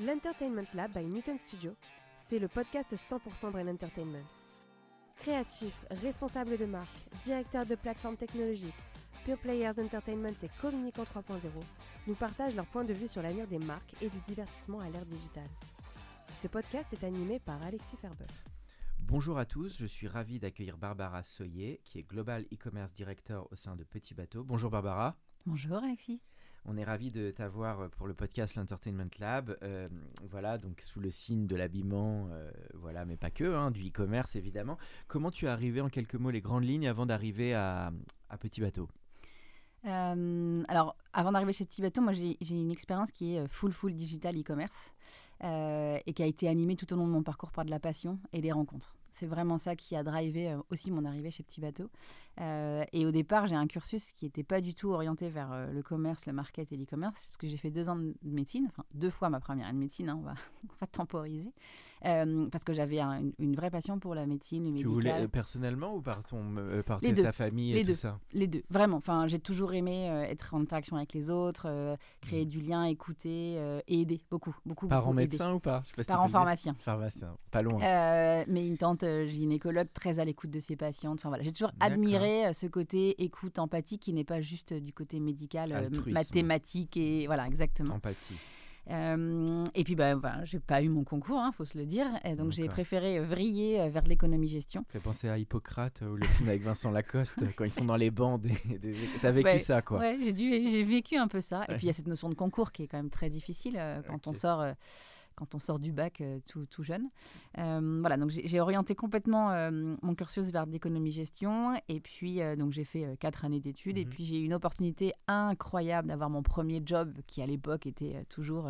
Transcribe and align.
L'Entertainment 0.00 0.68
Lab 0.74 0.92
by 0.92 1.04
Newton 1.04 1.36
Studio, 1.38 1.74
c'est 2.18 2.38
le 2.38 2.46
podcast 2.46 2.94
100% 2.94 3.50
Brain 3.50 3.66
Entertainment. 3.66 4.28
Créatifs, 5.16 5.84
responsables 5.90 6.56
de 6.56 6.66
marque, 6.66 6.96
directeurs 7.24 7.66
de 7.66 7.74
plateformes 7.74 8.16
technologiques, 8.16 8.78
Pure 9.24 9.38
Players 9.38 9.80
Entertainment 9.80 10.36
et 10.40 10.50
Communicant 10.60 11.02
3.0 11.02 11.40
nous 12.06 12.14
partagent 12.14 12.54
leur 12.54 12.66
point 12.66 12.84
de 12.84 12.92
vue 12.92 13.08
sur 13.08 13.22
l'avenir 13.22 13.48
des 13.48 13.58
marques 13.58 13.92
et 14.00 14.08
du 14.08 14.18
divertissement 14.20 14.78
à 14.78 14.88
l'ère 14.88 15.04
digitale. 15.04 15.50
Ce 16.36 16.46
podcast 16.46 16.92
est 16.92 17.04
animé 17.04 17.40
par 17.40 17.60
Alexis 17.64 17.96
Ferber. 17.96 18.26
Bonjour 19.00 19.36
à 19.36 19.46
tous, 19.46 19.78
je 19.78 19.86
suis 19.86 20.06
ravi 20.06 20.38
d'accueillir 20.38 20.76
Barbara 20.76 21.24
Soyer, 21.24 21.80
qui 21.84 21.98
est 21.98 22.04
Global 22.04 22.44
E-Commerce 22.52 22.92
Director 22.92 23.48
au 23.50 23.56
sein 23.56 23.74
de 23.74 23.82
Petit 23.82 24.14
Bateau. 24.14 24.44
Bonjour 24.44 24.70
Barbara. 24.70 25.16
Bonjour 25.44 25.78
Alexis. 25.78 26.20
On 26.70 26.76
est 26.76 26.84
ravi 26.84 27.10
de 27.10 27.30
t'avoir 27.30 27.88
pour 27.92 28.06
le 28.06 28.12
podcast 28.12 28.54
l'Entertainment 28.54 29.08
Lab. 29.18 29.56
Euh, 29.62 29.88
voilà, 30.28 30.58
donc 30.58 30.82
sous 30.82 31.00
le 31.00 31.08
signe 31.08 31.46
de 31.46 31.56
l'habillement, 31.56 32.28
euh, 32.30 32.50
voilà, 32.74 33.06
mais 33.06 33.16
pas 33.16 33.30
que, 33.30 33.54
hein, 33.54 33.70
du 33.70 33.88
e-commerce 33.88 34.36
évidemment. 34.36 34.76
Comment 35.06 35.30
tu 35.30 35.46
es 35.46 35.48
arrivé 35.48 35.80
en 35.80 35.88
quelques 35.88 36.16
mots 36.16 36.30
les 36.30 36.42
grandes 36.42 36.64
lignes 36.64 36.86
avant 36.86 37.06
d'arriver 37.06 37.54
à, 37.54 37.90
Petit 38.38 38.60
Bateau? 38.60 38.86
Euh, 39.86 40.62
alors, 40.68 40.94
avant 41.14 41.32
d'arriver 41.32 41.54
chez 41.54 41.64
Petit 41.64 41.80
Bateau, 41.80 42.02
moi 42.02 42.12
j'ai 42.12 42.36
une 42.50 42.70
expérience 42.70 43.12
qui 43.12 43.34
est 43.36 43.40
euh, 43.40 43.48
full 43.48 43.72
full 43.72 43.94
digital 43.94 44.38
e-commerce 44.38 44.92
euh, 45.44 45.98
et 46.04 46.12
qui 46.12 46.22
a 46.22 46.26
été 46.26 46.48
animée 46.48 46.76
tout 46.76 46.92
au 46.92 46.96
long 46.96 47.06
de 47.06 47.12
mon 47.12 47.22
parcours 47.22 47.50
par 47.50 47.64
de 47.64 47.70
la 47.70 47.80
passion 47.80 48.18
et 48.34 48.42
des 48.42 48.52
rencontres. 48.52 48.94
C'est 49.10 49.26
vraiment 49.26 49.58
ça 49.58 49.74
qui 49.74 49.96
a 49.96 50.04
drivé 50.04 50.52
euh, 50.52 50.58
aussi 50.70 50.90
mon 50.90 51.04
arrivée 51.04 51.30
chez 51.30 51.42
Petit 51.42 51.60
Bateau. 51.60 51.90
Euh, 52.40 52.84
et 52.92 53.04
au 53.06 53.10
départ, 53.10 53.46
j'ai 53.46 53.56
un 53.56 53.66
cursus 53.66 54.12
qui 54.12 54.26
n'était 54.26 54.44
pas 54.44 54.60
du 54.60 54.74
tout 54.74 54.90
orienté 54.90 55.28
vers 55.28 55.50
euh, 55.52 55.72
le 55.72 55.82
commerce, 55.82 56.24
le 56.26 56.32
market 56.32 56.70
et 56.72 56.76
l'e-commerce, 56.76 57.14
parce 57.14 57.36
que 57.36 57.46
j'ai 57.48 57.56
fait 57.56 57.70
deux 57.70 57.88
ans 57.88 57.96
de 57.96 58.14
médecine, 58.22 58.66
enfin 58.68 58.84
deux 58.94 59.10
fois 59.10 59.28
ma 59.28 59.40
première 59.40 59.66
année 59.66 59.74
de 59.74 59.80
médecine, 59.80 60.08
hein, 60.08 60.16
on, 60.20 60.22
va, 60.24 60.34
on 60.64 60.72
va 60.80 60.86
temporiser, 60.86 61.52
Euh, 62.04 62.48
parce 62.52 62.62
que 62.62 62.72
j'avais 62.72 63.00
un- 63.00 63.18
une, 63.18 63.32
une 63.40 63.56
vraie 63.56 63.70
passion 63.72 63.98
pour 63.98 64.14
la 64.14 64.24
médecine, 64.24 64.62
le 64.62 64.68
Tu 64.68 64.72
médical. 64.86 64.92
voulais 64.92 65.24
euh, 65.24 65.26
personnellement 65.28 65.96
ou 65.96 66.00
par, 66.00 66.22
ton, 66.22 66.54
par 66.86 67.00
Les 67.02 67.08
tes- 67.08 67.14
deux. 67.14 67.22
ta 67.24 67.32
famille 67.32 67.72
Les 67.72 67.80
et 67.80 67.84
deux. 67.84 67.94
tout 67.94 67.98
ça? 67.98 68.20
Les 68.32 68.46
deux, 68.46 68.62
vraiment. 68.70 68.98
Enfin, 68.98 69.26
j'ai 69.26 69.40
toujours 69.40 69.74
aimé 69.74 70.04
être 70.28 70.54
en 70.54 70.60
interaction 70.60 70.96
avec 70.96 71.12
les 71.12 71.28
autres, 71.30 71.66
créer 72.20 72.44
Mhm. 72.44 72.50
du 72.50 72.60
lien, 72.60 72.84
écouter 72.84 73.54
et 73.88 74.00
aider 74.00 74.20
beaucoup, 74.30 74.54
beaucoup. 74.64 74.86
Parents 74.86 75.12
médecins 75.12 75.52
ou 75.54 75.58
pas? 75.58 75.80
Pas 75.80 75.84
si 75.86 75.92
tu 76.02 76.04
Parents 76.04 76.26
dire. 76.26 76.32
pharmaciens. 76.32 76.76
Pharmacien, 76.78 77.36
pas 77.50 77.62
loin. 77.62 77.78
Mais 78.46 78.68
une 78.68 78.76
tante 78.78 79.04
gynécologue 79.26 79.88
très 79.92 80.20
à 80.20 80.24
l'écoute 80.24 80.50
de 80.50 80.60
ses 80.60 80.76
patientes. 80.76 81.18
Enfin 81.18 81.30
voilà, 81.30 81.42
j'ai 81.42 81.52
toujours 81.52 81.72
admiré 81.80 82.27
ce 82.52 82.66
côté 82.66 83.22
écoute, 83.22 83.58
empathie 83.58 83.98
qui 83.98 84.12
n'est 84.12 84.24
pas 84.24 84.40
juste 84.40 84.72
euh, 84.72 84.80
du 84.80 84.92
côté 84.92 85.20
médical, 85.20 85.72
euh, 85.72 85.78
Altruisme. 85.86 86.10
mathématique 86.12 86.96
et 86.96 87.26
voilà 87.26 87.46
exactement. 87.46 87.94
Empathie. 87.96 88.34
Euh, 88.90 89.64
et 89.74 89.84
puis 89.84 89.94
bah 89.96 90.14
voilà, 90.14 90.44
j'ai 90.46 90.58
pas 90.60 90.80
eu 90.82 90.88
mon 90.88 91.04
concours, 91.04 91.38
hein, 91.38 91.52
faut 91.52 91.66
se 91.66 91.76
le 91.76 91.84
dire, 91.84 92.06
et 92.24 92.34
donc 92.34 92.52
j'ai 92.52 92.68
préféré 92.68 93.20
vriller 93.20 93.86
vers 93.90 94.04
l'économie-gestion. 94.04 94.82
Ça 94.86 94.98
fait 94.98 95.04
penser 95.04 95.28
à 95.28 95.36
Hippocrate 95.36 96.00
ou 96.10 96.16
le 96.16 96.24
film 96.24 96.48
avec 96.48 96.62
Vincent 96.62 96.90
Lacoste 96.90 97.44
quand 97.54 97.64
ils 97.64 97.70
sont 97.70 97.84
dans 97.84 97.96
les 97.96 98.10
bancs. 98.10 98.40
Des, 98.40 98.78
des- 98.78 98.96
T'as 99.20 99.30
vécu 99.30 99.46
Ouais, 99.46 99.58
ça 99.58 99.82
quoi 99.82 99.98
Ouais, 99.98 100.16
j'ai 100.22 100.84
vécu 100.84 101.16
un 101.16 101.28
peu 101.28 101.42
ça. 101.42 101.64
Et 101.68 101.74
puis 101.74 101.82
il 101.82 101.86
y 101.88 101.90
a 101.90 101.92
cette 101.92 102.06
notion 102.06 102.30
de 102.30 102.34
concours 102.34 102.72
qui 102.72 102.84
est 102.84 102.86
quand 102.86 102.96
même 102.96 103.10
très 103.10 103.28
difficile 103.28 103.76
euh, 103.78 104.00
quand 104.06 104.26
on 104.26 104.32
sort. 104.32 104.62
euh, 104.62 104.72
quand 105.38 105.54
on 105.54 105.58
sort 105.60 105.78
du 105.78 105.92
bac 105.92 106.20
euh, 106.20 106.40
tout, 106.50 106.66
tout 106.66 106.82
jeune. 106.82 107.08
Euh, 107.58 107.98
voilà, 108.00 108.16
donc 108.16 108.30
j'ai 108.30 108.60
orienté 108.60 108.94
complètement 108.94 109.50
euh, 109.52 109.96
mon 110.02 110.14
cursus 110.14 110.46
vers 110.50 110.66
l'économie-gestion. 110.66 111.80
Et 111.88 112.00
puis, 112.00 112.40
donc 112.56 112.72
j'ai 112.72 112.84
fait 112.84 113.16
quatre 113.18 113.44
années 113.44 113.60
d'études. 113.60 113.96
Et 113.98 114.04
Mhm. 114.04 114.10
puis, 114.10 114.24
j'ai 114.24 114.40
eu 114.40 114.44
une 114.44 114.54
opportunité 114.54 115.12
incroyable 115.28 116.08
d'avoir 116.08 116.28
mon 116.30 116.42
premier 116.42 116.82
job, 116.84 117.14
qui 117.26 117.40
à 117.42 117.46
l'époque 117.46 117.86
était 117.86 118.24
toujours 118.28 118.68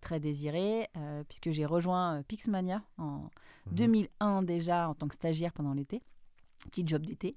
très 0.00 0.18
désiré, 0.18 0.88
euh, 0.96 1.22
puisque 1.28 1.50
j'ai 1.52 1.64
rejoint 1.64 2.22
Pixmania 2.26 2.82
en 2.98 3.30
Mhm. 3.66 3.74
2001 3.76 4.42
déjà 4.42 4.88
en 4.88 4.94
tant 4.94 5.06
que 5.06 5.14
stagiaire 5.14 5.52
pendant 5.52 5.74
l'été. 5.74 6.02
Petit 6.70 6.84
job 6.86 7.06
d'été. 7.06 7.36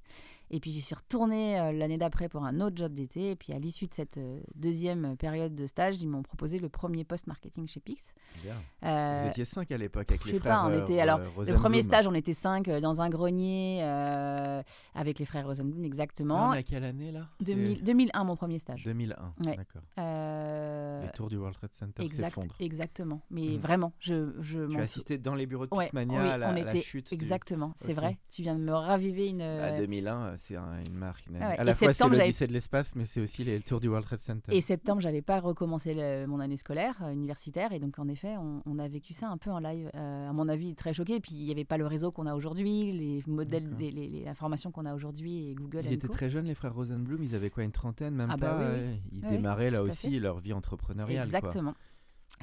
Et 0.52 0.60
puis 0.60 0.72
j'y 0.72 0.82
suis 0.82 0.96
retournée 0.96 1.60
euh, 1.60 1.72
l'année 1.72 1.98
d'après 1.98 2.30
pour 2.30 2.44
un 2.46 2.60
autre 2.62 2.76
job 2.78 2.94
d'été. 2.94 3.32
Et 3.32 3.36
puis 3.36 3.54
à 3.54 3.60
l'issue 3.60 3.88
de 3.88 3.94
cette 3.94 4.18
euh, 4.18 4.40
deuxième 4.56 5.18
période 5.18 5.56
de 5.56 5.68
stage, 5.68 6.02
ils 6.02 6.08
m'ont 6.08 6.24
proposé 6.24 6.60
le 6.60 6.70
premier 6.70 7.04
poste 7.04 7.28
marketing 7.28 7.68
chez 7.68 7.80
Pix. 7.80 8.04
Bien. 8.44 8.56
Euh, 8.84 9.20
Vous 9.22 9.28
étiez 9.28 9.46
cinq 9.46 9.72
à 9.72 9.78
l'époque 9.78 10.10
avec 10.12 10.22
je 10.22 10.28
les 10.28 10.34
sais 10.34 10.40
frères. 10.40 10.62
pas, 10.62 10.68
on 10.68 10.72
euh, 10.72 10.84
était. 10.84 11.00
Alors, 11.00 11.20
euh, 11.20 11.46
le 11.46 11.54
premier 11.56 11.82
stage, 11.82 12.08
on 12.08 12.14
était 12.14 12.34
cinq 12.34 12.68
euh, 12.68 12.80
dans 12.80 13.02
un 13.02 13.10
grenier 13.10 13.80
euh, 13.84 14.62
avec 14.94 15.20
les 15.20 15.26
frères 15.26 15.46
Rosenblum, 15.48 15.82
Ah, 15.84 15.86
exactement. 15.86 16.50
on 16.50 16.54
est 16.54 16.58
à 16.60 16.64
quelle 16.64 16.84
année 16.84 17.12
là? 17.12 17.28
C'est 17.40 17.56
2000 17.56 17.84
2001, 17.84 18.24
mon 18.24 18.36
premier 18.36 18.60
stage. 18.60 18.84
2001. 18.84 19.34
Ouais. 19.46 19.56
D'accord. 19.58 19.82
Euh, 20.00 21.04
Les 21.06 21.10
tours 21.12 21.30
du 21.30 21.38
World 21.38 21.56
Trade 21.58 21.74
Center 21.74 22.04
exact, 22.04 22.28
s'effondrent. 22.36 22.56
exactement. 22.60 23.22
Mais 23.30 23.42
Mhm. 23.50 23.58
vraiment, 23.58 23.94
je, 24.00 24.34
je 24.42 24.60
Tu 24.66 24.74
m'en 24.74 24.80
as 24.80 24.84
assisté 24.84 25.18
dans 25.18 25.36
les 25.36 25.46
bureaux 25.46 25.66
de 25.68 25.74
Ouais, 25.76 25.86
Pixmania 25.86 26.22
oui, 26.22 26.28
à, 26.30 26.38
la, 26.38 26.52
on 26.54 26.82
chute. 26.82 27.10
du- 27.10 27.14
exactement, 27.16 27.74
c'est 27.78 27.94
vrai. 27.94 28.18
Tu 28.32 28.42
viens 28.42 28.56
de 28.56 28.64
me 28.64 28.72
raviver 28.74 29.30
une. 29.30 29.42
À 29.42 29.46
euh, 29.46 29.78
2001, 29.80 30.22
euh, 30.26 30.35
c'est 30.38 30.56
un- 30.56 30.84
une 30.88 30.94
marque. 30.96 31.26
une 31.28 31.38
Ah 31.38 31.40
ouais. 31.50 31.60
À 31.60 31.62
Et 31.62 31.66
la 31.66 31.74
fois, 31.74 31.94
c'est 31.94 32.08
l'Odyssée 32.08 32.48
de 32.48 32.54
l'espace, 32.54 32.96
mais 32.96 33.06
c'est 33.06 33.22
aussi 33.22 33.44
les 33.44 33.60
tours 33.62 33.80
du 33.80 33.88
World 33.88 34.06
Trade 34.06 34.20
Center. 34.20 34.56
Et 34.56 34.62
septembre, 34.62 35.02
j'avais 35.02 35.22
pas 35.22 35.40
recommencé 35.40 35.94
le- 35.94 36.26
mon 36.28 36.40
année 36.40 36.58
scolaire 36.58 36.96
euh, 37.04 37.12
universitaire 37.12 37.72
et 37.72 37.80
donc 37.80 38.00
en 38.00 38.08
effet, 38.08 38.36
on, 38.38 38.62
on 38.66 38.80
a 38.80 38.88
vécu 38.88 39.14
ça 39.14 39.30
un 39.30 39.38
peu 39.38 39.50
en 39.52 39.60
live. 39.60 39.90
euh, 39.96 40.30
à 40.30 40.34
mon 40.34 40.48
avis, 40.50 40.76
très 40.76 40.94
choqué. 40.94 41.20
Puis 41.20 41.36
il 41.36 41.46
n'y 41.46 41.52
avait 41.52 41.66
pas 41.66 41.78
le 41.78 41.86
réseau 41.88 42.12
qu'on 42.12 42.26
a 42.26 42.36
aujourd'hui, 42.36 42.92
les 42.92 43.24
modèles, 43.28 43.70
les, 43.80 43.92
les, 43.92 44.08
les 44.08 44.28
informations 44.28 44.72
qu'on 44.72 44.86
a 44.86 44.94
aujourd'hui 44.96 45.50
et 45.50 45.56
Google. 45.56 45.82
Ils 45.86 45.94
étaient 45.94 46.08
très 46.08 46.30
jeunes, 46.30 46.46
les 46.46 46.56
frères 46.56 46.74
Rosenblum. 46.74 47.24
Ils 47.24 47.36
avaient 47.36 47.50
quoi, 47.50 47.64
une 47.64 47.72
trentaine, 47.72 48.16
même 48.16 48.30
Ah 48.32 48.38
bah 48.38 48.48
pas 48.50 48.60
oui, 48.60 48.66
oui. 48.66 48.80
ouais. 48.90 49.00
Ils 49.14 49.24
Oui, 49.26 49.30
démarraient 49.38 49.72
là 49.72 49.84
aussi 49.84 50.20
leur 50.20 50.40
vie 50.40 50.54
entrepreneuriale. 50.54 51.28
quoi. 51.30 51.40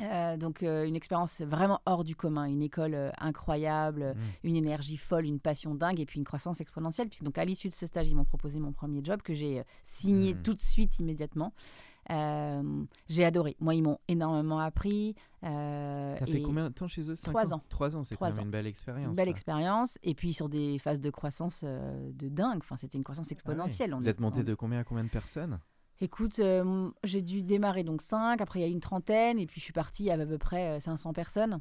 Euh, 0.00 0.36
donc 0.38 0.62
euh, 0.62 0.86
une 0.86 0.96
expérience 0.96 1.42
vraiment 1.42 1.80
hors 1.84 2.02
du 2.02 2.16
commun, 2.16 2.44
une 2.46 2.62
école 2.62 2.94
euh, 2.94 3.10
incroyable, 3.18 4.14
Mm. 4.16 4.20
une 4.48 4.56
énergie 4.56 4.96
folle, 4.96 5.26
une 5.26 5.38
passion 5.38 5.74
dingue 5.74 6.00
et 6.00 6.06
puis 6.06 6.18
une 6.18 6.24
croissance 6.24 6.60
exponentielle. 6.62 7.08
Puisque 7.08 7.24
donc 7.24 7.36
à 7.36 7.44
l'issue 7.44 7.68
de 7.68 7.74
ce 7.74 7.86
stage, 7.86 8.08
ils 8.08 8.14
m'ont 8.16 8.24
proposé 8.24 8.58
mon 8.58 8.72
premier 8.72 9.00
job 9.04 9.20
que 9.22 9.34
j'ai 9.34 9.62
signé 9.82 10.34
Mhm. 10.34 10.42
tout 10.42 10.54
de 10.54 10.60
suite 10.62 10.98
immédiatement. 10.98 11.52
J'ai 13.08 13.24
adoré. 13.24 13.56
Moi, 13.60 13.74
ils 13.74 13.82
m'ont 13.82 13.98
énormément 14.08 14.58
appris. 14.60 15.14
T'as 15.40 16.16
fait 16.26 16.42
combien 16.42 16.64
de 16.68 16.74
temps 16.74 16.88
chez 16.88 17.08
eux? 17.10 17.14
Trois 17.16 17.52
ans. 17.54 17.62
Trois 17.68 17.96
ans, 17.96 18.02
c'est 18.02 18.16
quand 18.16 18.30
même 18.30 18.46
une 18.46 18.50
belle 18.50 18.66
expérience. 18.66 19.08
Une 19.10 19.14
belle 19.16 19.26
ça. 19.26 19.30
expérience. 19.30 19.98
Et 20.02 20.14
puis 20.14 20.32
sur 20.32 20.48
des 20.48 20.78
phases 20.78 21.00
de 21.00 21.10
croissance 21.10 21.64
de 21.64 22.28
dingue. 22.28 22.58
Enfin, 22.60 22.76
c'était 22.76 22.98
une 22.98 23.04
croissance 23.04 23.26
Ah 23.26 23.30
ouais. 23.30 23.34
exponentielle. 23.34 23.94
On 23.94 23.98
Vous 23.98 24.06
est- 24.08 24.10
êtes 24.10 24.20
monté 24.20 24.40
on- 24.40 24.44
de 24.44 24.54
combien 24.54 24.80
à 24.80 24.84
combien 24.84 25.04
de 25.04 25.10
personnes? 25.10 25.58
Écoute, 26.02 26.40
euh, 26.40 26.90
j'ai 27.04 27.22
dû 27.22 27.42
démarrer 27.42 27.84
donc 27.84 28.02
5, 28.02 28.40
après 28.40 28.58
il 28.58 28.62
y 28.62 28.64
a 28.64 28.68
eu 28.68 28.72
une 28.72 28.80
trentaine, 28.80 29.38
et 29.38 29.46
puis 29.46 29.60
je 29.60 29.64
suis 29.64 29.72
partie 29.72 30.10
à 30.10 30.14
à 30.14 30.26
peu 30.26 30.36
près 30.36 30.76
euh, 30.76 30.80
500 30.80 31.12
personnes. 31.12 31.60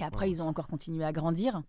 Et 0.00 0.04
après, 0.04 0.26
Wow. 0.26 0.32
ils 0.32 0.42
ont 0.42 0.46
encore 0.46 0.68
continué 0.68 1.04
à 1.04 1.12
grandir. 1.12 1.62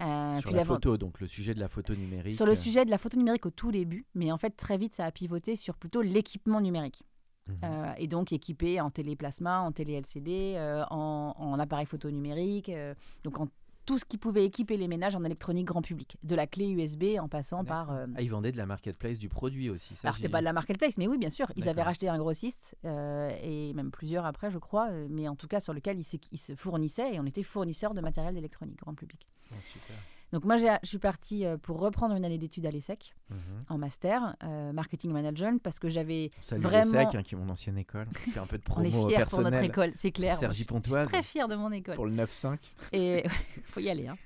Euh, 0.00 0.38
Sur 0.38 0.52
la 0.52 0.64
photo, 0.64 0.96
donc 0.96 1.20
le 1.20 1.26
sujet 1.26 1.54
de 1.54 1.60
la 1.60 1.68
photo 1.68 1.94
numérique. 1.96 2.34
Sur 2.34 2.46
le 2.46 2.52
euh, 2.52 2.56
sujet 2.56 2.84
de 2.84 2.90
la 2.90 2.98
photo 2.98 3.16
numérique 3.16 3.44
au 3.46 3.50
tout 3.50 3.72
début, 3.72 4.06
mais 4.14 4.30
en 4.30 4.38
fait, 4.38 4.50
très 4.50 4.78
vite, 4.78 4.94
ça 4.94 5.04
a 5.04 5.10
pivoté 5.10 5.56
sur 5.56 5.76
plutôt 5.76 6.00
l'équipement 6.00 6.60
numérique. 6.60 7.02
mhm. 7.48 7.56
Euh, 7.64 7.92
et 7.96 8.06
donc 8.06 8.32
équipé 8.32 8.80
en 8.80 8.90
téléplasma, 8.90 9.60
en 9.60 9.72
télé 9.72 9.94
LCD, 9.94 10.54
euh, 10.56 10.84
en, 10.90 11.34
en 11.36 11.58
appareil 11.58 11.86
photo 11.86 12.08
numérique, 12.10 12.68
euh, 12.68 12.94
donc 13.24 13.40
en 13.40 13.48
tout 13.88 13.98
ce 13.98 14.04
qui 14.04 14.18
pouvait 14.18 14.44
équiper 14.44 14.76
les 14.76 14.86
ménages 14.86 15.16
en 15.16 15.24
électronique 15.24 15.64
grand 15.64 15.80
public, 15.80 16.18
de 16.22 16.34
la 16.34 16.46
clé 16.46 16.68
USB 16.68 17.18
en 17.18 17.26
passant 17.26 17.64
par... 17.64 17.90
euh, 17.90 18.04
Ah, 18.16 18.20
ils 18.20 18.30
vendaient 18.30 18.52
de 18.52 18.58
la 18.58 18.66
marketplace 18.66 19.18
du 19.18 19.30
produit 19.30 19.70
aussi. 19.70 19.96
Ça, 19.96 20.08
alors, 20.08 20.16
c'était 20.16 20.28
pas 20.28 20.40
de 20.40 20.44
la 20.44 20.52
marketplace, 20.52 20.98
mais 20.98 21.08
oui, 21.08 21.16
bien 21.16 21.30
sûr. 21.30 21.50
Ils 21.56 21.70
avaient 21.70 21.82
racheté 21.82 22.06
un 22.06 22.18
grossiste, 22.18 22.76
euh, 22.84 23.30
et 23.42 23.72
même 23.72 23.90
plusieurs 23.90 24.26
après, 24.26 24.50
je 24.50 24.58
crois, 24.58 24.90
euh, 24.90 25.06
mais 25.08 25.26
en 25.26 25.36
tout 25.36 25.48
cas 25.48 25.60
sur 25.60 25.72
lequel 25.72 25.98
ils, 25.98 26.04
se 26.38 26.54
fournissaient, 26.54 27.14
et 27.14 27.18
on 27.18 27.24
était 27.24 27.42
fournisseurs 27.42 27.94
de 27.94 28.02
matériel 28.02 28.36
électronique 28.36 28.78
grand 28.78 28.92
public. 28.92 29.26
Oh, 29.52 29.54
super. 29.72 29.96
Donc, 30.32 30.44
moi, 30.44 30.56
je 30.58 30.66
suis 30.82 30.98
partie 30.98 31.46
euh, 31.46 31.56
pour 31.56 31.78
reprendre 31.80 32.14
une 32.14 32.24
année 32.24 32.36
d'études 32.38 32.66
à 32.66 32.70
l'ESSEC, 32.70 33.14
Mhm. 33.30 33.38
en 33.68 33.78
master, 33.78 34.36
euh, 34.44 34.72
marketing 34.72 35.10
management, 35.12 35.62
parce 35.62 35.78
que 35.78 35.88
j'avais 35.88 36.30
vraiment. 36.50 36.92
les 36.92 37.04
SEC, 37.06 37.14
hein, 37.14 37.22
qui 37.22 37.34
est 37.34 37.38
mon 37.38 37.48
ancienne 37.48 37.78
école. 37.78 38.06
Je 38.26 38.30
fais 38.32 38.40
un 38.40 38.46
peu 38.46 38.58
de 38.58 38.62
on 38.68 38.72
promo 38.72 38.86
est 39.08 39.14
fiers 39.14 39.24
pour 39.28 39.40
notre 39.40 39.62
école, 39.62 39.92
c'est 39.94 40.12
clair. 40.12 40.36
Sergi 40.36 40.52
Je 40.52 40.64
suis 40.64 40.64
Pontoise 40.66 41.08
très 41.08 41.22
fière 41.22 41.48
de 41.48 41.56
mon 41.56 41.72
école. 41.72 41.94
pour 41.96 42.06
le 42.06 42.12
9-5. 42.12 42.58
Et 42.92 43.24
faut 43.64 43.80
y 43.80 43.88
aller. 43.88 44.06
Hein. 44.08 44.16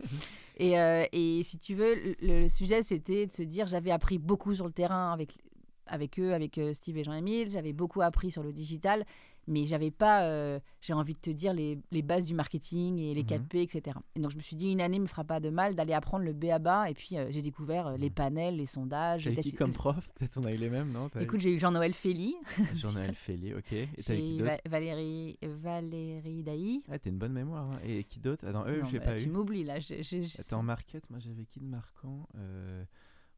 Et, 0.58 0.78
euh, 0.78 1.04
et 1.12 1.42
si 1.44 1.58
tu 1.58 1.74
veux, 1.74 1.94
le, 1.94 2.16
le 2.42 2.48
sujet, 2.48 2.82
c'était 2.82 3.26
de 3.26 3.32
se 3.32 3.42
dire, 3.42 3.66
j'avais 3.66 3.90
appris 3.90 4.18
beaucoup 4.18 4.54
sur 4.54 4.66
le 4.66 4.72
terrain 4.72 5.12
avec 5.12 5.36
avec 5.88 6.18
eux, 6.18 6.32
avec 6.32 6.58
Steve 6.74 6.96
et 6.96 7.04
Jean-Émile. 7.04 7.50
J'avais 7.50 7.72
beaucoup 7.72 8.00
appris 8.02 8.30
sur 8.30 8.42
le 8.42 8.52
digital, 8.52 9.04
mais 9.46 9.64
j'avais 9.64 9.90
pas, 9.90 10.24
euh, 10.24 10.60
j'ai 10.80 10.92
envie 10.92 11.14
de 11.14 11.18
te 11.20 11.30
dire, 11.30 11.52
les, 11.52 11.78
les 11.90 12.02
bases 12.02 12.26
du 12.26 12.34
marketing 12.34 12.98
et 12.98 13.14
les 13.14 13.22
Mhm. 13.22 13.28
4P, 13.28 13.62
etc. 13.62 13.96
Et 14.16 14.20
donc 14.20 14.30
je 14.30 14.36
me 14.36 14.42
suis 14.42 14.56
dit, 14.56 14.70
une 14.70 14.80
année 14.80 14.98
me 14.98 15.06
fera 15.06 15.24
pas 15.24 15.40
de 15.40 15.50
mal 15.50 15.74
d'aller 15.74 15.92
apprendre 15.94 16.24
le 16.24 16.32
B 16.32 16.44
à 16.46 16.58
bas. 16.58 16.88
Et 16.90 16.94
puis 16.94 17.16
euh, 17.18 17.26
j'ai 17.30 17.42
découvert 17.42 17.86
euh, 17.88 17.96
les 17.96 18.08
Mhm. 18.08 18.14
panels, 18.14 18.56
les 18.56 18.66
sondages. 18.66 19.24
T'as 19.34 19.42
qui 19.42 19.54
comme 19.54 19.72
prof? 19.72 20.08
Peut-être 20.14 20.38
on 20.38 20.44
a 20.44 20.52
eu 20.52 20.56
les 20.56 20.70
mêmes, 20.70 20.90
non? 20.92 21.08
Écoute, 21.20 21.40
j'ai 21.40 21.54
eu 21.54 21.58
Jean-Noël 21.58 21.94
Félix, 21.94 22.36
Jean-Noël 22.74 23.14
Félix, 23.14 23.56
ok. 23.56 23.72
Et 23.72 23.88
t'as 24.04 24.14
eu 24.14 24.22
qui 24.22 24.36
d'autre? 24.38 24.52
Valérie, 24.66 25.38
Valérie 25.42 26.42
Dailly. 26.42 26.82
Ah, 26.90 26.98
t'as 26.98 27.10
une 27.10 27.18
bonne 27.18 27.32
mémoire. 27.32 27.70
hein. 27.72 27.78
Et 27.84 28.04
qui 28.04 28.20
d'autre? 28.20 28.44
Ah 28.46 28.52
non, 28.52 28.64
eux, 28.66 28.82
j'ai 28.90 28.98
bah, 28.98 29.06
pas 29.06 29.16
tu 29.18 29.24
eu. 29.24 29.28
m'oublies 29.30 29.64
là. 29.64 29.78
j'ai- 29.80 30.02
j'ai- 30.02 30.22
j'ai- 30.22 30.40
Attends, 30.40 30.58
en 30.58 30.62
market, 30.62 31.08
moi 31.10 31.18
j'avais 31.18 31.44
qui 31.44 31.60
de 31.60 31.66
marquant 31.66 32.26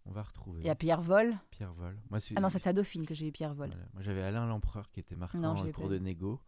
On 0.06 0.12
va 0.12 0.22
retrouver. 0.22 0.60
Il 0.60 0.66
y 0.66 0.70
a 0.70 0.74
Pierre 0.74 1.00
Vol. 1.00 1.34
Pierre 1.50 1.72
Vol. 1.72 1.96
Moi, 2.10 2.18
Ah 2.36 2.40
non, 2.40 2.48
c'est 2.50 2.66
à 2.66 2.72
Dauphine 2.72 3.06
que 3.06 3.14
j'ai 3.14 3.26
eu 3.28 3.32
Pierre 3.32 3.54
Vol. 3.54 3.68
Voilà. 3.68 3.84
Moi 3.94 4.02
j'avais 4.02 4.22
Alain 4.22 4.46
Lempereur 4.46 4.90
qui 4.90 5.00
était 5.00 5.16
marquant 5.16 5.38
Non, 5.38 5.54
dans 5.54 5.62
le 5.64 5.72
cours 5.72 5.88
de 5.88 5.98
négo. 5.98 6.40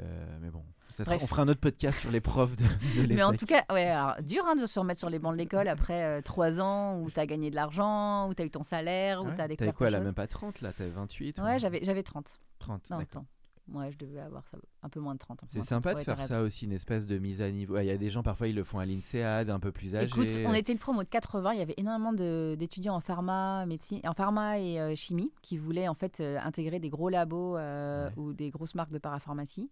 Euh, 0.00 0.38
mais 0.40 0.50
bon, 0.50 0.64
ça 0.90 1.04
sera- 1.04 1.14
on 1.22 1.26
fera 1.26 1.42
un 1.42 1.48
autre 1.48 1.60
podcast 1.60 2.00
sur 2.00 2.10
les 2.10 2.20
profs 2.20 2.56
de, 2.56 2.64
de 3.06 3.14
Mais 3.14 3.22
en 3.22 3.32
tout 3.32 3.46
cas, 3.46 3.64
ouais, 3.70 3.86
alors, 3.90 4.20
dur 4.22 4.44
hein, 4.44 4.56
de 4.56 4.66
se 4.66 4.78
remettre 4.80 4.98
sur 4.98 5.08
les 5.08 5.20
bancs 5.20 5.32
de 5.32 5.38
l'école 5.38 5.68
après 5.68 6.02
euh, 6.04 6.20
trois 6.20 6.60
ans 6.60 6.98
où 7.00 7.12
tu 7.12 7.20
as 7.20 7.26
gagné 7.26 7.48
de 7.50 7.54
l'argent, 7.54 8.28
où 8.28 8.34
tu 8.34 8.42
as 8.42 8.44
eu 8.44 8.50
ton 8.50 8.64
salaire, 8.64 9.22
où 9.22 9.26
Ouais. 9.28 9.36
tu 9.36 9.40
as 9.40 9.46
des 9.46 9.56
T'avais 9.56 9.72
quoi 9.72 9.90
là 9.90 10.00
Même 10.00 10.12
pas 10.14 10.26
30 10.26 10.62
là 10.62 10.72
T'avais 10.72 10.90
28 10.90 11.38
Ouais, 11.38 11.54
ou- 11.54 11.58
j'avais, 11.60 11.84
j'avais 11.84 12.02
30 12.02 12.40
30. 12.58 12.88
dans 12.90 12.98
le 12.98 13.04
d'accord. 13.04 13.24
Ouais, 13.72 13.90
je 13.90 13.96
devais 13.96 14.20
avoir 14.20 14.46
ça, 14.48 14.58
un 14.82 14.88
peu 14.90 15.00
moins 15.00 15.14
de 15.14 15.18
30. 15.18 15.42
un 15.42 15.46
peu 15.46 15.52
C'est 15.52 15.62
sympa 15.62 15.94
de 15.94 16.02
30, 16.02 16.06
ouais, 16.08 16.16
faire 16.16 16.24
ça 16.26 16.42
aussi, 16.42 16.66
une 16.66 16.72
espèce 16.72 17.06
de 17.06 17.16
mise 17.18 17.40
à 17.40 17.50
niveau. 17.50 17.74
Ouais, 17.74 17.86
Il 17.86 17.88
y 17.88 17.92
a 17.92 17.96
des 17.96 18.10
gens, 18.10 18.22
parfois, 18.22 18.46
ils 18.46 18.54
le 18.54 18.62
font 18.62 18.78
à 18.78 18.84
l'INSEAD, 18.84 19.48
un 19.48 19.58
peu 19.58 19.72
plus 19.72 19.96
âgés. 19.96 20.06
Écoute, 20.06 20.28
on 20.44 20.52
était 20.52 20.74
le 20.74 20.78
promo 20.78 21.02
de 21.02 21.08
80, 21.08 21.52
il 21.54 21.58
y 21.60 21.62
avait 21.62 21.74
énormément 21.78 22.12
d'étudiants 22.12 22.94
en 22.94 23.00
pharma, 23.00 23.64
médecine, 23.66 24.00
en 24.04 24.12
pharma 24.12 24.58
et 24.58 24.78
euh, 24.80 24.94
chimie 24.94 25.32
qui 25.40 25.56
voulaient 25.56 25.88
en 25.88 25.94
fait 25.94 26.20
euh, 26.20 26.38
intégrer 26.40 26.78
des 26.78 26.90
gros 26.90 27.08
labos 27.08 27.56
euh, 27.56 28.06
Ouais. 28.08 28.12
ou 28.18 28.32
des 28.34 28.50
grosses 28.50 28.74
marques 28.74 28.92
de 28.92 28.98
parapharmacie. 28.98 29.70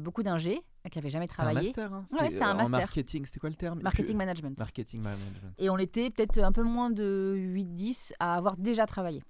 Beaucoup 0.00 0.22
d'ingés 0.22 0.60
qui 0.90 0.96
n'avaient 0.98 1.10
jamais 1.10 1.26
C'était 1.28 1.40
un 1.40 1.44
travaillé. 1.44 1.68
master, 1.68 1.92
hein 1.92 2.04
c'était 2.06 2.20
un 2.42 2.54
master. 2.54 2.66
En 2.66 2.68
marketing, 2.68 3.26
c'était 3.26 3.38
quoi 3.40 3.50
le 3.50 3.54
terme? 3.56 3.80
Marketing 3.82 4.16
management. 4.16 4.58
Marketing 4.58 5.00
management. 5.02 5.52
Et 5.58 5.68
on 5.68 5.76
était 5.78 6.10
peut-être 6.10 6.38
un 6.38 6.52
peu 6.52 6.62
moins 6.62 6.90
de 6.90 7.34
8-10 7.36 8.12
à 8.18 8.36
avoir 8.36 8.56
déjà 8.56 8.86
travaillé. 8.86 9.22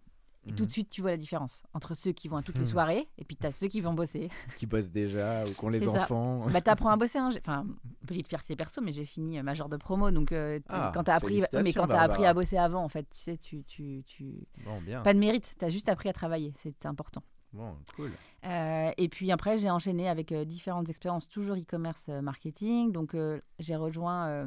Et 0.47 0.53
tout 0.53 0.63
Mhm. 0.63 0.67
de 0.69 0.73
suite, 0.73 0.89
tu 0.91 1.03
vois 1.03 1.11
la 1.11 1.19
différence 1.19 1.63
entre 1.75 1.93
ceux 1.95 2.13
qui 2.13 2.27
vont 2.27 2.39
à 2.39 2.43
toutes 2.43 2.55
les 2.57 2.63
Mhm. 2.63 2.67
soirées 2.97 3.09
et 3.19 3.25
puis 3.25 3.37
tu 3.37 3.47
as 3.47 3.53
ceux 3.53 3.69
qui 3.69 3.83
vont 3.83 3.93
bosser. 3.93 4.31
Qui 4.59 4.65
bossent 4.67 4.91
déjà 4.91 5.45
ou 5.45 5.51
qui 5.53 5.65
ont 5.65 5.69
les 5.69 5.87
enfants. 5.87 6.47
bah, 6.51 6.61
t'apprends 6.63 6.89
à 6.91 6.97
bosser. 6.97 7.19
hein. 7.19 7.29
Enfin, 7.39 7.67
petite 8.07 8.27
fierté 8.27 8.57
perso, 8.57 8.81
mais 8.81 8.93
j'ai 8.93 9.05
fini 9.05 9.43
major 9.43 9.69
de 9.69 9.77
promo. 9.77 10.11
Donc, 10.11 10.33
euh, 10.33 10.59
Ah, 10.71 10.91
quand 10.95 11.05
t'as 11.05 11.17
appris, 11.17 11.43
mais 11.63 11.73
quand 11.75 11.87
t'as 11.89 12.01
appris 12.01 12.25
à 12.25 12.33
bosser 12.33 12.57
avant, 12.57 12.83
en 12.83 12.89
fait, 12.89 13.07
tu 13.11 13.19
sais, 13.19 13.37
tu, 13.37 13.65
tu, 13.65 14.03
tu... 14.07 14.47
Bon, 14.65 14.81
bien. 14.81 15.03
pas 15.03 15.13
de 15.13 15.19
mérite. 15.19 15.55
T'as 15.59 15.69
juste 15.69 15.91
appris 15.91 16.09
à 16.09 16.15
travailler. 16.15 16.55
C'est 16.57 16.87
important. 16.87 17.23
Bon, 17.53 17.77
cool. 17.97 18.11
Euh, 18.47 18.93
et 18.97 19.09
puis 19.09 19.31
après, 19.33 19.59
j'ai 19.59 19.69
enchaîné 19.69 20.09
avec 20.09 20.33
euh, 20.33 20.45
différentes 20.47 20.89
expériences, 20.89 21.29
toujours 21.29 21.57
e-commerce 21.57 22.09
marketing. 22.09 22.93
Donc, 22.93 23.15
j'ai 23.59 23.77
rejoint 23.77 24.47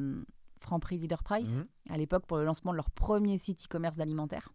Franprix 0.59 0.97
Leader 0.97 1.21
Price 1.21 1.51
Mhm. 1.51 1.65
à 1.91 1.97
l'époque 1.97 2.25
pour 2.25 2.37
le 2.37 2.45
lancement 2.45 2.71
de 2.71 2.77
leur 2.77 2.89
premier 2.89 3.37
site 3.37 3.65
e-commerce 3.65 3.97
d'alimentaire. 3.97 4.49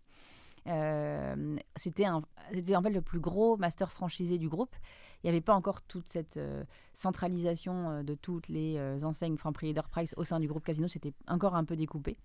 Euh, 0.66 1.56
c'était 1.76 2.08
en 2.08 2.22
fait 2.50 2.90
le 2.90 3.02
plus 3.02 3.20
gros 3.20 3.56
master 3.56 3.90
franchisé 3.93 4.38
du 4.38 4.49
groupe. 4.49 4.75
Il 5.22 5.26
n'y 5.26 5.31
avait 5.31 5.40
pas 5.40 5.55
encore 5.55 5.82
toute 5.82 6.06
cette 6.06 6.37
euh, 6.37 6.64
centralisation 6.94 7.90
euh, 7.90 8.02
de 8.02 8.14
toutes 8.14 8.49
les 8.49 8.78
enseignes 9.05 9.37
Franprix 9.37 9.69
Leader 9.69 9.88
Price 9.88 10.14
au 10.16 10.25
sein 10.25 10.40
du 10.40 10.46
groupe 10.46 10.64
Casino. 10.64 10.88
C'était 10.88 11.12
encore 11.26 11.55
un 11.55 11.64
peu 11.64 11.76
découpé. 11.76 12.16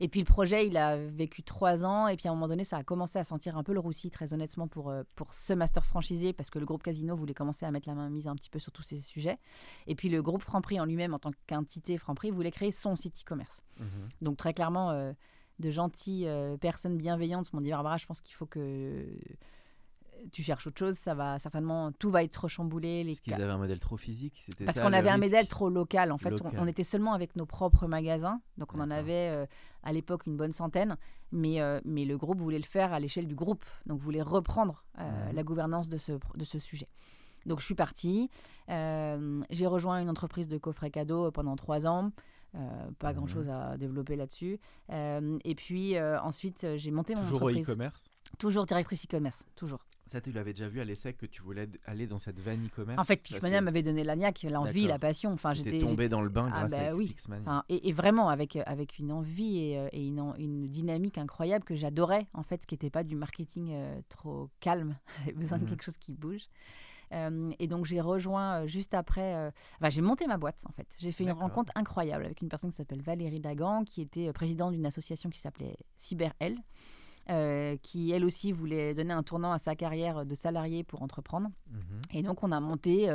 Et 0.00 0.08
puis 0.08 0.20
le 0.20 0.24
projet, 0.24 0.66
il 0.66 0.78
a 0.78 0.96
vécu 0.96 1.42
trois 1.42 1.84
ans. 1.84 2.08
Et 2.08 2.16
puis 2.16 2.26
à 2.28 2.30
un 2.30 2.34
moment 2.34 2.48
donné, 2.48 2.64
ça 2.64 2.78
a 2.78 2.82
commencé 2.82 3.18
à 3.18 3.24
sentir 3.24 3.58
un 3.58 3.62
peu 3.62 3.74
le 3.74 3.80
roussi, 3.80 4.10
très 4.10 4.32
honnêtement, 4.32 4.66
pour, 4.66 4.92
pour 5.14 5.34
ce 5.34 5.52
master 5.52 5.84
franchisé, 5.84 6.32
parce 6.32 6.48
que 6.48 6.58
le 6.58 6.64
groupe 6.64 6.82
Casino 6.82 7.14
voulait 7.14 7.34
commencer 7.34 7.66
à 7.66 7.70
mettre 7.70 7.86
la 7.86 7.94
main 7.94 8.08
mise 8.08 8.26
un 8.26 8.34
petit 8.34 8.48
peu 8.48 8.58
sur 8.58 8.72
tous 8.72 8.82
ces 8.82 9.00
sujets. 9.02 9.38
Et 9.86 9.94
puis 9.94 10.08
le 10.08 10.22
groupe 10.22 10.42
Franprix 10.42 10.80
en 10.80 10.86
lui-même, 10.86 11.12
en 11.12 11.18
tant 11.18 11.30
qu'entité 11.46 11.98
Franprix, 11.98 12.30
voulait 12.30 12.50
créer 12.50 12.72
son 12.72 12.96
site 12.96 13.20
e-commerce. 13.20 13.62
Mhm. 13.78 14.08
Donc 14.22 14.38
très 14.38 14.54
clairement, 14.54 14.90
euh, 14.90 15.12
de 15.60 15.70
gentilles 15.70 16.26
euh, 16.26 16.56
personnes 16.56 16.96
bienveillantes 16.96 17.52
m'ont 17.52 17.60
dit 17.60 17.70
Barbara, 17.70 17.96
je 17.98 18.06
pense 18.06 18.20
qu'il 18.20 18.34
faut 18.34 18.46
que 18.46 19.06
tu 20.32 20.42
cherches 20.42 20.66
autre 20.66 20.78
chose. 20.78 20.96
Ça 20.96 21.14
va 21.14 21.38
certainement, 21.38 21.92
tout 21.92 22.10
va 22.10 22.22
être 22.22 22.48
chamboulé. 22.48 23.04
Les 23.04 23.12
Parce 23.12 23.20
qu'ils 23.20 23.34
avaient 23.34 23.44
un 23.52 23.58
modèle 23.58 23.78
trop 23.78 23.96
physique. 23.96 24.42
c'était 24.44 24.64
parce 24.64 24.78
qu'on 24.80 24.92
avait 24.92 25.08
un 25.08 25.16
modèle 25.18 25.46
trop 25.48 25.68
local. 25.70 26.12
En 26.12 26.18
fait, 26.18 26.28
on- 26.40 26.44
Local. 26.44 26.60
On, 26.60 26.66
était 26.66 26.84
seulement 26.84 27.14
avec 27.14 27.36
nos 27.36 27.46
propres 27.46 27.86
magasins. 27.86 28.40
Donc, 28.58 28.74
on 28.74 28.80
en 28.80 28.90
avait 28.90 29.30
euh, 29.30 29.46
à 29.82 29.92
l'époque 29.92 30.26
une 30.26 30.36
bonne 30.36 30.52
centaine. 30.52 30.96
Mais, 31.32 31.60
euh, 31.60 31.80
mais 31.84 32.04
le 32.04 32.18
groupe 32.18 32.38
voulait 32.38 32.58
le 32.58 32.64
faire 32.64 32.92
à 32.92 33.00
l'échelle 33.00 33.26
du 33.26 33.34
groupe. 33.34 33.64
Donc, 33.86 34.00
voulait 34.00 34.20
reprendre 34.22 34.84
euh, 34.98 35.28
Mhm. 35.28 35.34
la 35.36 35.42
gouvernance 35.42 35.88
de 35.88 35.96
ce, 35.96 36.12
de 36.34 36.44
ce 36.44 36.58
sujet. 36.58 36.88
Donc, 37.46 37.60
je 37.60 37.64
suis 37.64 37.74
partie. 37.74 38.28
Euh, 38.68 39.40
J'ai 39.50 39.66
rejoint 39.66 40.00
une 40.02 40.10
entreprise 40.10 40.48
de 40.48 40.58
coffrets 40.58 40.90
cadeaux 40.90 41.30
pendant 41.30 41.56
trois 41.56 41.86
ans. 41.86 42.10
Euh, 42.56 42.90
pas 42.98 43.10
Mhm. 43.10 43.16
grand 43.16 43.26
chose 43.28 43.48
à 43.48 43.76
développer 43.76 44.16
là-dessus. 44.16 44.58
Euh, 44.90 45.38
et 45.44 45.54
puis 45.54 45.96
euh, 45.96 46.20
ensuite, 46.20 46.66
j'ai 46.76 46.90
monté 46.90 47.14
mon 47.14 47.22
Toujours 47.22 47.42
entreprise. 47.42 47.64
e-commerce. 47.68 48.04
toujours 48.38 48.66
directrice 48.66 49.04
e-commerce, 49.06 49.44
toujours. 49.54 49.84
Ça, 50.06 50.20
tu 50.20 50.32
l'avais 50.32 50.52
déjà 50.52 50.66
vu 50.68 50.80
à 50.80 50.84
l'ESSEC 50.84 51.16
que 51.18 51.26
tu 51.26 51.40
voulais 51.42 51.68
aller 51.86 52.08
dans 52.08 52.18
cette 52.18 52.40
veine 52.40 52.66
e-commerce 52.66 52.98
En 52.98 53.04
fait, 53.04 53.18
Pixmania 53.18 53.60
m'avait 53.60 53.82
donné 53.84 54.02
l'agnac, 54.02 54.42
l'envie, 54.42 54.88
la 54.88 54.98
passion. 54.98 55.30
Enfin, 55.30 55.54
J'étais 55.54 55.78
tombé 55.78 56.08
dans 56.08 56.20
le 56.22 56.28
bain 56.28 56.50
Ah 56.52 56.66
grâce 56.66 56.70
bah 56.72 56.88
à 56.90 56.94
oui. 56.96 57.06
Pixmania. 57.06 57.42
Enfin, 57.42 57.64
et, 57.68 57.88
et 57.88 57.92
vraiment 57.92 58.28
avec, 58.28 58.56
avec 58.56 58.98
une 58.98 59.12
envie 59.12 59.58
et, 59.58 59.88
et 59.92 60.04
une, 60.04 60.66
dynamique 60.66 61.16
incroyable 61.18 61.64
que 61.64 61.76
j'adorais, 61.76 62.26
en 62.34 62.42
fait, 62.42 62.62
ce 62.62 62.66
qui 62.66 62.74
n'était 62.74 62.90
pas 62.90 63.04
du 63.04 63.14
marketing 63.14 63.68
euh, 63.72 64.00
trop 64.08 64.50
calme. 64.58 64.96
J'avais 65.20 65.32
besoin 65.34 65.58
de 65.58 65.62
Mhm. 65.62 65.70
quelque 65.70 65.84
chose 65.84 65.96
qui 65.98 66.10
bouge. 66.12 66.48
Euh, 67.12 67.50
et 67.58 67.66
donc, 67.66 67.86
j'ai 67.86 68.00
rejoint 68.00 68.62
euh, 68.62 68.66
juste 68.66 68.94
après. 68.94 69.34
euh, 69.34 69.50
enfin, 69.80 69.90
j'ai 69.90 70.00
monté 70.02 70.26
ma 70.26 70.38
boîte, 70.38 70.62
en 70.68 70.72
fait. 70.72 70.86
J'ai 70.98 71.10
fait 71.12 71.24
une 71.24 71.32
rencontre 71.32 71.72
incroyable 71.74 72.24
avec 72.24 72.40
une 72.40 72.48
personne 72.48 72.70
qui 72.70 72.76
s'appelle 72.76 73.02
Valérie 73.02 73.40
Dagan, 73.40 73.84
qui 73.84 74.00
était 74.02 74.32
présidente 74.32 74.72
d'une 74.72 74.86
association 74.86 75.28
qui 75.30 75.38
s'appelait 75.38 75.76
CyberL. 75.96 76.56
euh, 77.28 77.76
qui 77.82 78.10
elle 78.10 78.24
aussi 78.24 78.50
voulait 78.50 78.92
donner 78.94 79.12
un 79.12 79.22
tournant 79.22 79.52
à 79.52 79.58
sa 79.58 79.76
carrière 79.76 80.24
de 80.26 80.34
salarié 80.34 80.82
pour 80.82 81.02
entreprendre. 81.02 81.48
Mhm. 81.70 81.80
Et 82.14 82.22
donc, 82.22 82.42
on 82.42 82.50
a 82.50 82.58
monté 82.58 83.08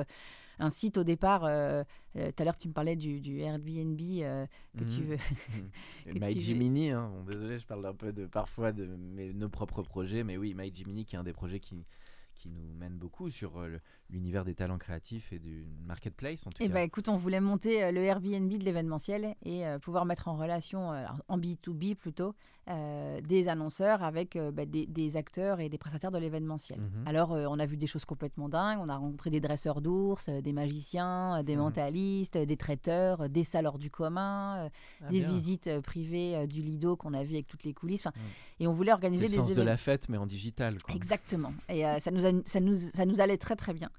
un 0.59 0.69
site 0.69 0.97
au 0.97 1.03
départ. 1.03 1.43
euh, 1.43 1.83
euh, 2.15 2.31
Tout 2.31 2.41
à 2.41 2.45
l'heure, 2.45 2.55
tu 2.57 2.69
me 2.69 2.73
parlais 2.73 2.95
du, 2.95 3.19
du 3.19 3.39
Airbnb 3.41 3.99
euh, 4.21 4.45
que 4.77 4.83
tu 4.85 5.01
Mhm. 5.01 5.05
veux. 5.07 5.17
Que 6.05 6.13
My 6.13 6.19
tu 6.33 6.35
veux- 6.35 6.39
Jiminy, 6.39 6.91
hein. 6.91 7.11
Bon, 7.13 7.23
désolé, 7.29 7.59
je 7.59 7.65
parle 7.65 7.85
un 7.85 7.93
peu 7.93 8.13
de 8.13 8.25
parfois 8.25 8.71
de 8.71 8.85
mes, 8.85 9.33
nos 9.33 9.49
propres 9.49 9.81
projets, 9.81 10.23
mais 10.23 10.37
oui, 10.37 10.53
My 10.55 10.73
Jiminy 10.73 11.03
qui 11.03 11.15
est 11.15 11.19
un 11.19 11.23
des 11.23 11.33
projets 11.33 11.59
qui, 11.59 11.83
qui 12.45 12.51
nous 12.51 12.73
mène 12.75 12.93
beaucoup 12.95 13.31
sur 13.31 13.57
euh, 13.59 13.67
le- 13.67 13.81
l'univers 14.11 14.45
des 14.45 14.53
talents 14.53 14.77
créatifs 14.77 15.33
et 15.33 15.39
du 15.39 15.65
marketplace 15.85 16.45
en 16.45 16.51
tout 16.51 16.57
Eh 16.61 16.67
cas. 16.67 16.73
ben, 16.75 16.81
écoute, 16.81 17.09
on 17.09 17.17
voulait 17.17 17.39
monter 17.41 17.83
euh, 17.83 17.91
le 17.91 18.01
Airbnb 18.03 18.49
de 18.51 18.63
l'événementiel 18.63 19.35
et 19.43 19.65
euh, 19.65 19.79
pouvoir 19.79 20.05
mettre 20.05 20.27
en 20.27 20.35
relation, 20.37 20.93
euh, 20.93 21.05
en 21.27 21.37
B2B 21.39 21.95
plutôt, 21.95 22.35
euh, 22.69 23.19
des 23.21 23.47
annonceurs 23.47 24.03
avec 24.03 24.37
bah, 24.53 24.65
des, 24.65 24.85
des 24.85 25.17
acteurs 25.17 25.59
et 25.59 25.69
des 25.69 25.77
prestataires 25.77 26.11
de 26.11 26.17
l'événementiel. 26.19 26.79
Mhm. 26.79 27.07
Alors, 27.07 27.31
on 27.31 27.57
a 27.59 27.65
vu 27.65 27.77
des 27.77 27.87
choses 27.87 28.05
complètement 28.05 28.47
dingues. 28.49 28.79
On 28.81 28.89
a 28.89 28.95
rencontré 28.95 29.29
des 29.31 29.39
dresseurs 29.39 29.81
d'ours, 29.81 30.29
des 30.29 30.53
magiciens, 30.53 31.43
des 31.43 31.55
mentalistes, 31.55 32.37
des 32.37 32.57
traiteurs, 32.57 33.27
des 33.29 33.43
saleurs 33.43 33.77
du 33.79 33.89
commun, 33.89 34.69
Ah, 35.03 35.09
des 35.09 35.19
bien. 35.19 35.29
visites 35.29 35.79
privées 35.81 36.45
du 36.47 36.61
Lido 36.61 36.95
qu'on 36.95 37.13
a 37.13 37.23
vu 37.23 37.33
avec 37.33 37.47
toutes 37.47 37.63
les 37.63 37.73
coulisses. 37.73 38.07
Et 38.59 38.67
on 38.67 38.71
voulait 38.71 38.89
C'est 38.89 38.93
organiser 38.93 39.23
le 39.25 39.29
des 39.29 39.35
sens 39.37 39.47
de 39.47 39.51
événements. 39.53 39.71
la 39.71 39.77
fête, 39.77 40.09
mais 40.09 40.17
en 40.17 40.25
digital. 40.27 40.81
Quoi. 40.81 40.95
Exactement. 40.95 41.51
Et 41.69 41.83
ça, 41.99 42.11
nous 42.11 42.25
a- 42.25 42.31
ça, 42.45 42.59
nous, 42.59 42.75
ça 42.75 43.05
nous 43.05 43.19
allait 43.21 43.37
très 43.37 43.55
très 43.55 43.73
bien. 43.73 43.89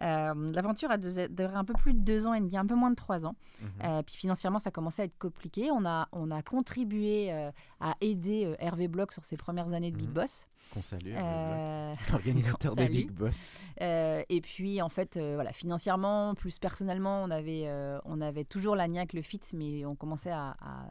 Euh, 0.00 0.48
L'aventure 0.54 0.90
a 0.90 0.96
duré 0.98 1.28
un 1.54 1.64
peu 1.64 1.74
plus 1.74 1.92
de 1.94 2.00
deux 2.00 2.26
ans 2.26 2.32
et 2.34 2.40
demi, 2.40 2.56
un 2.56 2.66
peu 2.66 2.74
moins 2.74 2.90
de 2.90 2.96
trois 2.96 3.26
ans. 3.26 3.36
Mhm. 3.60 3.68
Euh, 3.84 4.02
puis 4.02 4.16
financièrement, 4.16 4.58
ça 4.58 4.70
commençait 4.70 5.02
à 5.02 5.04
être 5.04 5.18
compliqué. 5.18 5.70
On 5.70 5.84
a, 5.84 6.08
on 6.12 6.30
a 6.30 6.42
contribué 6.42 7.30
euh, 7.32 7.50
à 7.78 7.94
aider 8.00 8.54
Hervé 8.58 8.88
Bloch 8.88 9.12
sur 9.12 9.24
ses 9.24 9.36
premières 9.36 9.70
années 9.72 9.90
de 9.90 9.96
Big 9.96 10.08
Mhm. 10.08 10.14
Boss. 10.14 10.46
Qu'on 10.72 10.80
salue, 10.82 11.12
l'organisateur 12.10 12.72
salue. 12.76 12.90
Big 12.90 13.10
Boss. 13.10 13.60
Et 13.78 14.40
puis 14.42 14.80
en 14.80 14.88
fait, 14.88 15.18
voilà, 15.18 15.52
financièrement, 15.52 16.34
plus 16.34 16.58
personnellement, 16.58 17.22
on 17.22 17.30
avait, 17.30 17.70
on 18.06 18.20
avait 18.22 18.44
toujours 18.44 18.74
la 18.74 18.88
niaque, 18.88 19.12
le 19.12 19.20
fit, 19.22 19.40
mais 19.52 19.84
on 19.84 19.94
commençait 19.94 20.30
à, 20.30 20.56
à 20.60 20.86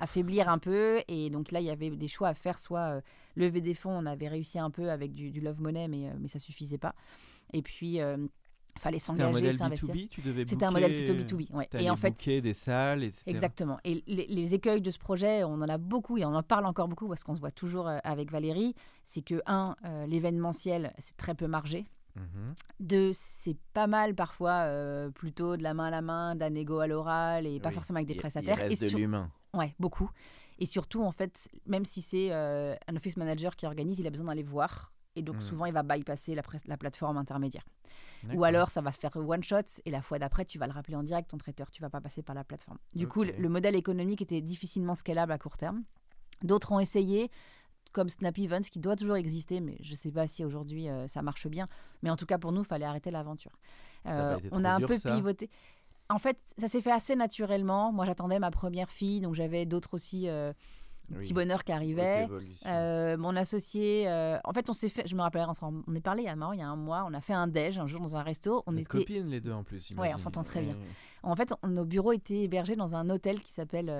affaiblir 0.00 0.48
un 0.48 0.58
peu. 0.58 1.00
Et 1.06 1.30
donc 1.30 1.52
là, 1.52 1.60
il 1.60 1.66
y 1.66 1.70
avait 1.70 1.90
des 1.90 2.08
choix 2.08 2.28
à 2.28 2.34
faire, 2.34 2.58
soit 2.58 3.00
lever 3.36 3.60
des 3.60 3.74
fonds, 3.74 3.92
on 3.96 4.06
avait 4.06 4.28
réussi 4.28 4.58
un 4.58 4.70
peu 4.70 4.90
avec 4.90 5.14
du, 5.14 5.30
du 5.30 5.40
Love 5.40 5.60
Money, 5.60 5.86
mais, 5.88 6.10
mais 6.18 6.26
ça 6.28 6.38
suffisait 6.40 6.78
pas. 6.78 6.94
Et 7.52 7.62
puis, 7.62 8.00
euh, 8.00 8.16
fallait 8.78 8.98
s'engager, 8.98 9.52
s'investir. 9.52 9.88
B2B, 9.94 10.08
tu 10.08 10.20
devais 10.22 10.46
C'était 10.46 10.64
un 10.64 10.70
modèle 10.70 10.92
plutôt 10.94 11.12
B2B. 11.12 11.52
Ouais. 11.52 11.66
t'allais 11.66 11.84
Et 11.84 11.90
en 11.90 11.96
fait, 11.96 12.16
des 12.40 12.54
salles, 12.54 13.04
etc. 13.04 13.22
Exactement. 13.26 13.78
Et 13.84 14.02
les, 14.06 14.26
les 14.26 14.54
écueils 14.54 14.80
de 14.80 14.90
ce 14.90 14.98
projet, 14.98 15.44
on 15.44 15.54
en 15.54 15.68
a 15.68 15.78
beaucoup 15.78 16.16
et 16.18 16.24
on 16.24 16.34
en 16.34 16.42
parle 16.42 16.64
encore 16.66 16.88
beaucoup 16.88 17.06
parce 17.08 17.22
qu'on 17.24 17.34
se 17.34 17.40
voit 17.40 17.50
toujours 17.50 17.86
euh, 17.88 17.98
avec 18.04 18.30
Valérie. 18.30 18.74
C'est 19.04 19.22
que, 19.22 19.42
un, 19.46 19.76
euh, 19.84 20.06
l'événementiel, 20.06 20.92
c'est 20.98 21.16
très 21.16 21.34
peu 21.34 21.46
margé. 21.46 21.84
Mhm. 22.16 22.54
Deux, 22.80 23.10
c'est 23.14 23.56
pas 23.72 23.86
mal 23.86 24.14
parfois, 24.14 24.64
euh, 24.66 25.10
plutôt 25.10 25.56
de 25.56 25.62
la 25.62 25.72
main 25.74 25.86
à 25.86 25.90
la 25.90 26.02
main, 26.02 26.34
de 26.34 26.40
la 26.40 26.50
négo 26.50 26.78
à 26.78 26.86
l'oral 26.86 27.46
et 27.46 27.58
pas 27.60 27.68
Oui. 27.70 27.74
forcément 27.74 27.96
avec 27.98 28.08
des 28.08 28.14
Il- 28.14 28.20
prestataires. 28.20 28.58
Il 28.58 28.68
reste 28.68 28.82
et 28.82 28.84
de 28.86 28.90
sur- 28.90 28.98
l'humain. 28.98 29.30
Ouais, 29.54 29.74
beaucoup. 29.78 30.10
Et 30.58 30.66
surtout, 30.66 31.02
en 31.02 31.12
fait, 31.12 31.48
même 31.66 31.84
si 31.84 32.00
c'est 32.02 32.28
euh, 32.32 32.74
un 32.88 32.96
office 32.96 33.16
manager 33.18 33.54
qui 33.56 33.66
organise, 33.66 33.98
il 33.98 34.06
a 34.06 34.10
besoin 34.10 34.26
d'aller 34.26 34.42
voir. 34.42 34.92
Et 35.14 35.22
donc, 35.22 35.36
Mm. 35.36 35.40
souvent, 35.40 35.66
il 35.66 35.72
va 35.72 35.82
bypasser 35.82 36.34
la, 36.34 36.76
plateforme 36.76 37.16
intermédiaire. 37.16 37.64
Ou 38.34 38.44
alors, 38.44 38.70
ça 38.70 38.80
va 38.80 38.92
se 38.92 38.98
faire 38.98 39.14
one 39.16 39.42
shot. 39.42 39.80
Et 39.84 39.90
la 39.90 40.00
fois 40.00 40.18
d'après, 40.18 40.44
tu 40.44 40.58
vas 40.58 40.66
le 40.66 40.72
rappeler 40.72 40.96
en 40.96 41.02
direct, 41.02 41.30
ton 41.30 41.38
traiteur. 41.38 41.70
Tu 41.70 41.82
vas 41.82 41.90
pas 41.90 42.00
passer 42.00 42.22
par 42.22 42.34
la 42.34 42.44
plateforme. 42.44 42.78
Du 42.94 43.06
coup, 43.06 43.24
le, 43.24 43.48
modèle 43.48 43.74
économique 43.74 44.22
était 44.22 44.40
difficilement 44.40 44.94
scalable 44.94 45.32
à 45.32 45.38
court 45.38 45.56
terme. 45.56 45.82
D'autres 46.42 46.72
ont 46.72 46.80
essayé, 46.80 47.30
comme 47.92 48.08
Snap 48.08 48.38
Events, 48.38 48.70
qui 48.70 48.80
doit 48.80 48.96
toujours 48.96 49.16
exister, 49.16 49.60
mais 49.60 49.76
je 49.80 49.94
sais 49.94 50.10
pas 50.10 50.26
si 50.26 50.44
aujourd'hui 50.44 50.88
euh, 50.88 51.06
ça 51.08 51.22
marche 51.22 51.46
bien. 51.46 51.68
Mais 52.02 52.10
en 52.10 52.16
tout 52.16 52.26
cas, 52.26 52.38
pour 52.38 52.52
nous, 52.52 52.62
il 52.62 52.66
fallait 52.66 52.86
arrêter 52.86 53.10
l'aventure. 53.10 53.52
Euh, 54.06 54.38
on 54.50 54.64
a 54.64 54.70
un 54.70 54.78
dur, 54.78 54.88
peu 54.88 54.96
ça 54.96 55.14
pivoté. 55.14 55.50
En 56.08 56.18
fait, 56.18 56.38
ça 56.58 56.68
s'est 56.68 56.80
fait 56.80 56.90
assez 56.90 57.16
naturellement. 57.16 57.92
Moi, 57.92 58.04
j'attendais 58.04 58.38
ma 58.38 58.50
première 58.50 58.90
fille, 58.90 59.20
donc 59.20 59.34
j'avais 59.34 59.66
d'autres 59.66 59.94
aussi 59.94 60.28
euh, 60.28 60.52
Oui. 61.10 61.18
petits 61.18 61.34
bonheurs 61.34 61.62
qui 61.64 61.72
évolution. 61.72 62.68
Euh, 62.70 63.16
mon 63.18 63.36
associé, 63.36 64.08
euh, 64.08 64.38
en 64.44 64.52
fait, 64.52 64.70
on 64.70 64.72
s'est 64.72 64.88
fait, 64.88 65.06
je 65.06 65.14
me 65.14 65.20
rappelle, 65.20 65.44
on, 65.48 65.52
s'en- 65.52 65.82
on 65.86 65.94
est 65.94 66.00
parlé 66.00 66.22
il 66.22 66.26
y 66.26 66.28
a 66.28 66.36
marrant, 66.36 66.52
il 66.52 66.60
y 66.60 66.62
a 66.62 66.68
un 66.68 66.76
mois, 66.76 67.04
on 67.06 67.12
a 67.12 67.20
fait 67.20 67.34
un 67.34 67.48
déj 67.48 67.78
un 67.78 67.86
jour 67.86 68.00
dans 68.00 68.16
un 68.16 68.22
resto. 68.22 68.62
On 68.66 68.72
Vous 68.72 68.78
était, 68.78 68.86
copines 68.88 69.28
les 69.28 69.40
deux 69.40 69.52
en 69.52 69.62
plus. 69.64 69.88
Ouais, 69.98 70.12
on 70.14 70.18
s'entend 70.18 70.42
très 70.42 70.62
bien. 70.62 70.76
En 71.22 71.36
fait, 71.36 71.52
on- 71.62 71.68
nos 71.68 71.84
bureaux 71.84 72.12
étaient 72.12 72.42
hébergés 72.44 72.76
dans 72.76 72.94
un 72.94 73.10
hôtel 73.10 73.40
qui 73.42 73.50
s'appelle, 73.52 73.90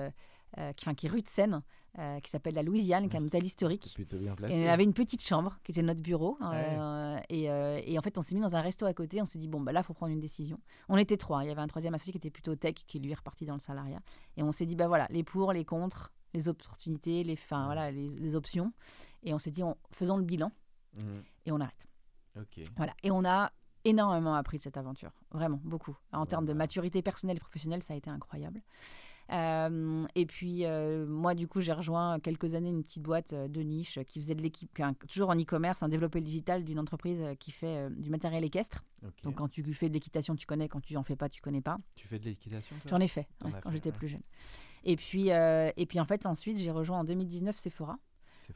euh, 0.57 0.73
qui, 0.73 0.85
enfin, 0.87 0.93
qui 0.95 1.05
est 1.05 1.09
rue 1.09 1.21
de 1.21 1.27
Seine, 1.27 1.61
euh, 1.99 2.19
qui 2.19 2.29
s'appelle 2.31 2.53
la 2.55 2.63
Louisiane, 2.63 3.07
qui 3.09 3.15
est 3.15 3.19
un 3.19 3.23
hôtel 3.25 3.45
historique. 3.45 3.91
plutôt 3.95 4.17
bien 4.17 4.33
placé. 4.35 4.55
Et 4.55 4.67
on 4.67 4.71
avait 4.71 4.83
une 4.83 4.93
petite 4.93 5.21
chambre 5.23 5.57
qui 5.63 5.71
était 5.71 5.81
notre 5.83 6.01
bureau. 6.01 6.37
Ouais. 6.41 6.47
euh, 6.79 7.17
et, 7.29 7.49
euh, 7.51 7.79
et 7.85 7.97
en 7.99 8.01
fait, 8.01 8.17
on 8.17 8.21
s'est 8.23 8.33
mis 8.35 8.41
dans 8.41 8.55
un 8.55 8.61
resto 8.61 8.85
à 8.85 8.93
côté. 8.93 9.21
On 9.21 9.25
s'est 9.25 9.39
dit, 9.39 9.47
bon, 9.47 9.61
bah 9.61 9.71
là, 9.71 9.81
il 9.81 9.83
faut 9.83 9.93
prendre 9.93 10.11
une 10.11 10.19
décision. 10.19 10.59
On 10.89 10.97
était 10.97 11.17
trois. 11.17 11.39
hein. 11.39 11.43
Il 11.43 11.47
y 11.47 11.51
avait 11.51 11.61
un 11.61 11.67
troisième 11.67 11.93
associé 11.93 12.11
qui 12.11 12.17
était 12.17 12.31
plutôt 12.31 12.55
tech, 12.55 12.73
qui 12.87 12.99
lui 12.99 13.11
est 13.11 13.15
reparti 13.15 13.45
dans 13.45 13.53
le 13.53 13.59
salariat. 13.59 13.99
Et 14.37 14.43
on 14.43 14.51
s'est 14.51 14.65
dit, 14.65 14.75
bah 14.75 14.87
voilà, 14.87 15.07
les 15.11 15.23
pour, 15.23 15.53
les 15.53 15.65
contre, 15.65 16.11
les 16.33 16.47
opportunités, 16.47 17.23
les, 17.23 17.33
enfin, 17.33 17.65
voilà, 17.65 17.91
les, 17.91 18.09
les 18.09 18.35
options. 18.35 18.73
Et 19.23 19.33
on 19.33 19.39
s'est 19.39 19.51
dit, 19.51 19.63
on, 19.63 19.77
faisons 19.91 20.17
le 20.17 20.23
bilan 20.23 20.51
Mhm. 20.99 21.23
et 21.47 21.51
on 21.51 21.59
arrête. 21.59 21.87
Voilà. 22.77 22.93
Et 23.03 23.09
on 23.11 23.25
a 23.25 23.51
énormément 23.83 24.35
appris 24.35 24.57
de 24.57 24.63
cette 24.63 24.77
aventure. 24.77 25.11
Vraiment, 25.31 25.59
beaucoup. 25.63 25.95
En 26.11 26.25
termes 26.25 26.45
de 26.45 26.53
maturité 26.53 27.01
personnelle 27.01 27.37
et 27.37 27.39
professionnelle, 27.39 27.81
ça 27.83 27.93
a 27.93 27.97
été 27.97 28.09
incroyable. 28.09 28.61
Euh, 29.31 30.05
et 30.15 30.25
puis, 30.25 30.65
euh, 30.65 31.05
moi, 31.05 31.33
du 31.33 31.47
coup, 31.47 31.61
j'ai 31.61 31.71
rejoint 31.71 32.19
quelques 32.19 32.55
années 32.55 32.69
une 32.69 32.83
petite 32.83 33.01
boîte 33.01 33.33
euh, 33.33 33.47
de 33.47 33.61
niche 33.61 33.99
qui 34.05 34.19
faisait 34.19 34.35
de 34.35 34.41
l'équipe, 34.41 34.69
toujours 35.07 35.29
en 35.29 35.35
e-commerce, 35.35 35.81
un 35.81 35.89
développé 35.89 36.21
digital 36.21 36.63
d'une 36.63 36.79
entreprise 36.79 37.21
qui 37.39 37.51
fait 37.51 37.89
du 37.91 38.09
matériel 38.09 38.43
équestre. 38.43 38.85
Donc, 39.23 39.35
quand 39.35 39.47
tu 39.47 39.63
fais 39.73 39.89
de 39.89 39.93
l'équitation, 39.93 40.35
tu 40.35 40.45
connais. 40.45 40.67
Quand 40.67 40.81
tu 40.81 40.95
en 40.97 41.03
fais 41.03 41.15
pas, 41.15 41.29
tu 41.29 41.41
connais 41.41 41.61
pas. 41.61 41.77
Tu 41.95 42.07
fais 42.07 42.19
de 42.19 42.25
l'équitation 42.25 42.75
J'en 42.85 42.99
ai 42.99 43.07
fait 43.07 43.27
ouais, 43.43 43.51
quand 43.61 43.71
j'étais 43.71 43.89
ouais. 43.91 43.97
plus 43.97 44.07
jeune. 44.07 44.23
Et 44.83 44.95
puis, 44.95 45.29
et 45.29 45.85
puis, 45.87 45.99
en 45.99 46.05
fait, 46.05 46.25
ensuite, 46.25 46.57
j'ai 46.57 46.71
rejoint 46.71 46.99
en 46.99 47.03
2019 47.03 47.55
Sephora 47.57 47.97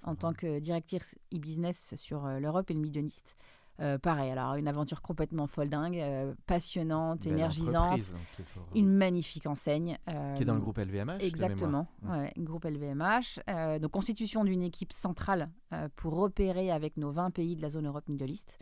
en 0.03 0.15
tant 0.15 0.33
que 0.33 0.59
directrice 0.59 1.15
e-business 1.33 1.95
sur 1.95 2.27
l'Europe 2.27 2.69
et 2.71 2.74
le 2.74 2.81
Middle 2.81 3.05
East. 3.05 3.38
Euh, 3.79 3.98
pareil, 4.00 4.31
alors 4.31 4.55
une 4.55 4.67
aventure 4.67 5.01
complètement 5.01 5.46
folle 5.46 5.69
dingue, 5.69 6.00
euh, 6.00 6.34
passionnante, 6.48 7.24
Belle 7.24 7.34
énergisante, 7.34 8.00
hein, 8.00 8.17
Sephora. 8.25 8.65
une 8.75 8.89
magnifique 8.91 9.46
enseigne. 9.46 9.98
Qui 10.07 10.41
est 10.41 10.46
dans 10.46 10.53
le 10.53 10.60
euh, 10.60 10.63
groupe 10.63 10.77
LVMH 10.79 11.22
Exactement, 11.22 11.88
ouais, 12.10 12.34
groupe 12.38 12.65
LVMH. 12.65 13.39
Euh, 13.50 13.77
donc, 13.79 13.91
constitution 13.91 14.43
d'une 14.43 14.63
équipe 14.63 14.93
centrale 14.93 15.50
euh, 15.74 15.89
pour 15.96 16.17
opérer 16.17 16.72
avec 16.72 16.98
nos 16.98 17.12
20 17.12 17.29
pays 17.31 17.55
de 17.55 17.62
la 17.62 17.69
zone 17.69 17.88
Europe-Middle 17.88 18.29
East. 18.31 18.57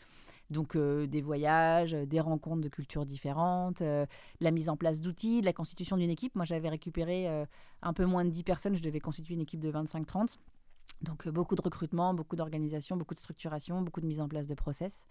Donc, 0.52 0.76
euh, 0.76 1.08
des 1.08 1.22
voyages, 1.22 1.94
euh, 1.96 2.06
des 2.06 2.20
rencontres 2.20 2.62
de 2.62 2.70
cultures 2.70 3.06
différentes, 3.06 3.82
euh, 3.82 4.06
de 4.40 4.44
la 4.46 4.52
mise 4.52 4.70
en 4.70 4.78
place 4.78 5.02
d'outils, 5.02 5.42
de 5.42 5.46
la 5.46 5.54
constitution 5.54 5.98
d'une 5.98 6.12
équipe. 6.12 6.36
Moi, 6.36 6.46
j'avais 6.46 6.70
récupéré 6.70 7.28
euh, 7.28 7.46
un 7.82 7.94
peu 7.94 8.06
moins 8.06 8.24
de 8.26 8.30
10 8.30 8.44
personnes. 8.44 8.76
Je 8.76 8.84
devais 8.84 9.00
constituer 9.00 9.34
une 9.34 9.42
équipe 9.42 9.60
de 9.60 9.72
25-30. 9.72 10.38
Donc, 11.02 11.28
euh, 11.28 11.32
beaucoup 11.32 11.56
de 11.56 11.62
recrutement, 11.62 12.14
beaucoup 12.14 12.36
d'organisation, 12.36 12.98
beaucoup 12.98 13.14
de 13.16 13.20
structuration, 13.20 13.82
beaucoup 13.82 14.02
de 14.02 14.08
mise 14.08 14.22
en 14.22 14.28
place 14.28 14.48
de 14.48 14.56
process. 14.56 15.06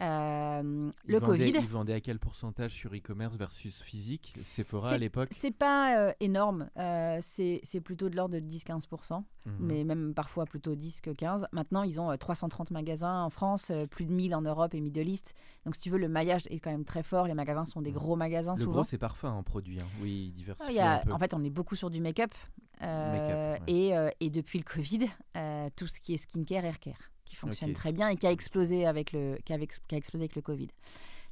Euh, 0.00 0.90
le 1.06 1.18
vendaient- 1.18 1.52
Covid. 1.52 1.58
Ils 1.64 1.68
vendaient 1.68 1.92
à 1.94 2.00
quel 2.00 2.18
pourcentage 2.18 2.72
sur 2.72 2.92
e-commerce 2.94 3.36
versus 3.36 3.80
physique? 3.82 4.34
Sephora 4.42 4.90
à 4.90 4.98
l'époque? 4.98 5.28
C'est 5.30 5.50
pas 5.56 5.98
euh, 5.98 6.12
énorme, 6.20 6.68
euh, 6.78 7.18
c'est 7.22 7.80
plutôt 7.82 8.08
de 8.08 8.16
l'ordre 8.16 8.34
de 8.34 8.40
10-15%, 8.40 9.24
Mhm. 9.46 9.52
mais 9.60 9.84
même 9.84 10.12
parfois 10.14 10.46
plutôt 10.46 10.74
10 10.74 11.00
que 11.00 11.10
15. 11.10 11.46
Maintenant, 11.52 11.82
ils 11.84 12.00
ont 12.00 12.10
euh, 12.10 12.16
330 12.16 12.70
magasins 12.72 13.22
en 13.22 13.30
France, 13.30 13.70
plus 13.90 14.04
de 14.06 14.12
1000 14.12 14.34
en 14.34 14.42
Europe 14.42 14.74
et 14.74 14.80
Middle 14.80 15.08
East. 15.08 15.34
Donc, 15.64 15.76
si 15.76 15.80
tu 15.82 15.90
veux, 15.90 15.98
le 15.98 16.08
maillage 16.08 16.42
est 16.50 16.58
quand 16.60 16.70
même 16.72 16.84
très 16.84 17.02
fort. 17.02 17.26
Les 17.26 17.34
magasins 17.34 17.64
sont 17.64 17.80
des 17.82 17.90
Mhm. 17.92 17.96
gros 17.98 18.16
magasins 18.16 18.54
Le 18.56 18.60
souvent. 18.60 18.72
gros, 18.72 18.82
c'est 18.84 18.98
parfum 18.98 19.30
en 19.30 19.42
produit. 19.44 19.78
hein. 19.80 19.86
Oui, 20.02 20.32
diversifié 20.36 20.80
Ah, 20.80 21.02
en 21.10 21.18
fait, 21.18 21.34
on 21.34 21.42
est 21.44 21.50
beaucoup 21.50 21.76
sur 21.76 21.90
du 21.90 22.00
make-up. 22.00 22.34
ouais. 22.82 23.58
et, 23.68 23.92
et 24.20 24.30
depuis 24.30 24.58
le 24.58 24.64
Covid, 24.64 25.06
tout 25.76 25.86
ce 25.86 26.00
qui 26.00 26.14
est 26.14 26.16
skincare, 26.18 26.64
haircare, 26.64 26.98
qui 27.34 27.40
fonctionne 27.40 27.72
très 27.74 27.92
bien 27.92 28.08
et 28.08 28.16
qui 28.16 28.26
a 28.26 28.30
explosé 28.32 28.86
avec 28.86 29.12
le, 29.12 29.36
qui, 29.44 29.52
avait- 29.52 29.66
qui 29.66 29.94
a 29.94 29.98
explosé 29.98 30.24
avec 30.24 30.36
le 30.36 30.42
Covid. 30.42 30.68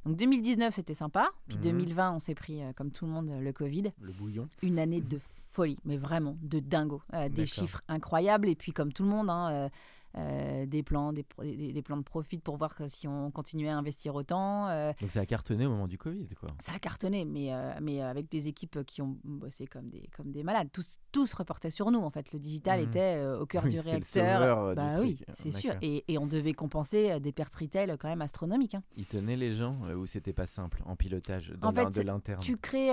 Donc 0.05 0.17
2019, 0.17 0.73
c'était 0.73 0.93
sympa. 0.93 1.29
Puis 1.47 1.57
Mhm. 1.57 1.63
2020, 1.63 2.11
on 2.15 2.19
s'est 2.19 2.35
pris, 2.35 2.61
euh, 2.61 2.73
comme 2.73 2.91
tout 2.91 3.05
le 3.05 3.11
monde, 3.11 3.31
le 3.39 3.53
Covid 3.53 3.91
Le 4.01 4.11
bouillon. 4.11 4.47
une 4.61 4.77
année 4.79 4.99
de 5.01 5.17
folie, 5.51 5.77
mais 5.85 5.95
vraiment 5.97 6.35
de 6.41 6.59
dingo. 6.59 7.01
Euh, 7.13 7.29
des 7.29 7.45
chiffres 7.45 7.81
incroyables. 7.87 8.49
Et 8.49 8.55
puis, 8.55 8.73
comme 8.73 8.91
tout 8.91 9.03
le 9.03 9.09
monde, 9.09 9.29
hein, 9.29 9.49
euh, 9.51 9.69
euh, 10.15 10.65
des, 10.65 10.83
plans, 10.83 11.11
des, 11.13 11.23
pro- 11.23 11.43
des- 11.43 11.73
des 11.73 11.81
plans 11.81 11.97
de 11.97 12.03
profit 12.03 12.37
pour 12.39 12.57
voir 12.57 12.75
que 12.75 12.87
si 12.87 13.07
on 13.07 13.31
continuait 13.31 13.69
à 13.69 13.77
investir 13.77 14.13
autant. 14.15 14.67
euh, 14.69 14.93
Donc 15.01 15.11
ça 15.11 15.21
a 15.21 15.25
cartonné 15.25 15.65
au 15.65 15.69
moment 15.69 15.87
du 15.87 15.97
Covid, 15.97 16.27
quoi. 16.39 16.49
ça 16.59 16.73
a 16.73 16.79
cartonné, 16.79 17.25
mais, 17.25 17.53
euh, 17.53 17.71
mais 17.81 18.01
avec 18.01 18.29
des 18.29 18.47
équipes 18.47 18.83
qui 18.85 19.01
ont 19.01 19.17
bossé 19.23 19.65
comme 19.65 19.89
des, 19.89 20.07
comme 20.15 20.31
des 20.31 20.43
malades. 20.43 20.69
Tous, 20.71 20.99
tous 21.11 21.33
reportaient 21.33 21.71
sur 21.71 21.89
nous, 21.91 21.99
en 22.01 22.09
fait. 22.11 22.31
Le 22.31 22.39
digital 22.39 22.81
Mhm. 22.81 22.87
était 22.89 23.25
au 23.39 23.45
cœur 23.45 23.63
Oui, 23.63 23.71
du 23.71 23.75
le 23.77 23.81
réacteur. 23.81 24.69
du 24.69 24.75
bah 24.75 24.91
oui, 24.99 25.17
c'est 25.33 25.51
sûr. 25.51 25.73
Et, 25.81 26.03
et 26.07 26.17
on 26.17 26.27
devait 26.27 26.53
compenser 26.53 27.19
des 27.19 27.31
pertes 27.31 27.55
retail 27.55 27.95
quand 27.99 28.07
même 28.07 28.21
astronomiques. 28.21 28.75
hein. 28.75 28.83
Ils 28.97 29.05
tenaient 29.05 29.35
les 29.37 29.53
gens 29.53 29.77
ou 29.97 30.05
c'était 30.05 30.33
pas 30.33 30.47
simple 30.47 30.81
en 30.85 30.95
pilotage 30.95 31.49
de 31.49 31.65
En 31.65 31.71
fait, 31.71 31.89
de 31.89 32.01
l'interne? 32.01 32.39
Tu 32.41 32.57
crées. 32.57 32.91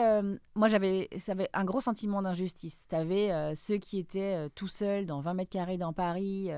moi, 0.55 0.69
j'avais, 0.69 1.09
ça 1.19 1.33
avait 1.33 1.49
un 1.53 1.65
gros 1.65 1.81
sentiment 1.81 2.23
d'injustice. 2.23 2.87
Tu 2.89 2.95
avais 2.97 3.55
ceux 3.57 3.77
qui 3.79 3.99
étaient 3.99 4.49
tout 4.55 4.69
seuls 4.69 5.07
dans 5.07 5.21
20 5.21 5.35
mètres 5.35 5.51
carrés 5.51 5.77
dans 5.79 5.93
Paris, 5.93 6.51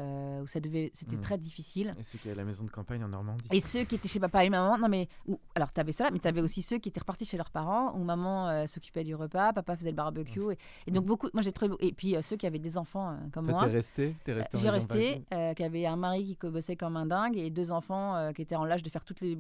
où 0.43 0.47
ça 0.53 0.61
devait, 0.61 0.91
c'était 0.93 1.17
Mhm. 1.17 1.23
très 1.23 1.39
difficile. 1.39 1.95
Et 1.99 2.03
ceux 2.03 2.19
qui 2.19 2.29
avaient 2.29 2.37
la 2.37 2.45
maison 2.45 2.65
de 2.65 2.71
campagne 2.71 3.03
en 3.03 3.09
Normandie. 3.09 3.45
Et 3.53 3.61
ceux 3.63 3.85
qui 3.85 3.95
étaient 3.95 4.09
chez 4.09 4.21
papa 4.21 4.45
et 4.45 4.51
maman, 4.51 4.77
non 4.77 4.89
mais, 4.89 5.09
ou, 5.27 5.39
alors 5.55 5.73
tu 5.73 5.81
avais 5.81 5.93
cela, 5.93 6.11
mais 6.11 6.19
tu 6.19 6.29
avais 6.29 6.43
aussi 6.43 6.61
ceux 6.61 6.79
qui 6.79 6.91
étaient 6.91 7.01
repartis 7.01 7.25
chez 7.25 7.39
leurs 7.39 7.51
parents, 7.51 7.95
où 7.97 8.05
maman 8.05 8.49
euh, 8.51 8.67
s'occupait 8.67 9.03
du 9.05 9.15
repas, 9.15 9.53
papa 9.55 9.77
faisait 9.77 9.91
le 9.91 9.97
barbecue. 9.97 10.53
Et, 10.53 10.59
et 10.89 10.91
donc, 10.91 11.07
beaucoup, 11.07 11.29
moi 11.33 11.43
j'ai 11.43 11.53
trouvé. 11.53 11.75
Et 11.81 11.93
puis 11.93 12.17
euh, 12.17 12.23
ceux 12.23 12.37
qui 12.37 12.47
avaient 12.47 12.59
des 12.59 12.77
enfants 12.77 13.13
euh, 13.13 13.17
comme 13.33 13.47
Toi, 13.47 13.55
moi. 13.55 13.65
t'es 13.67 13.71
resté 13.73 14.17
T'es 14.25 14.33
resté 14.35 14.59
J'ai 14.59 14.71
resté, 14.71 15.25
qui 15.57 15.63
avait 15.65 15.87
un 15.87 15.97
mari 15.97 16.37
qui 16.39 16.47
bossait 16.51 16.77
comme 16.77 16.97
un 16.99 17.07
dingue 17.07 17.39
et 17.39 17.49
deux 17.51 17.73
enfants 17.73 18.31
qui 18.35 18.43
étaient 18.43 18.57
en 18.57 18.65
l'âge 18.65 18.83
de 18.83 18.91
faire 18.91 19.05
toutes 19.05 19.21
les 19.23 19.37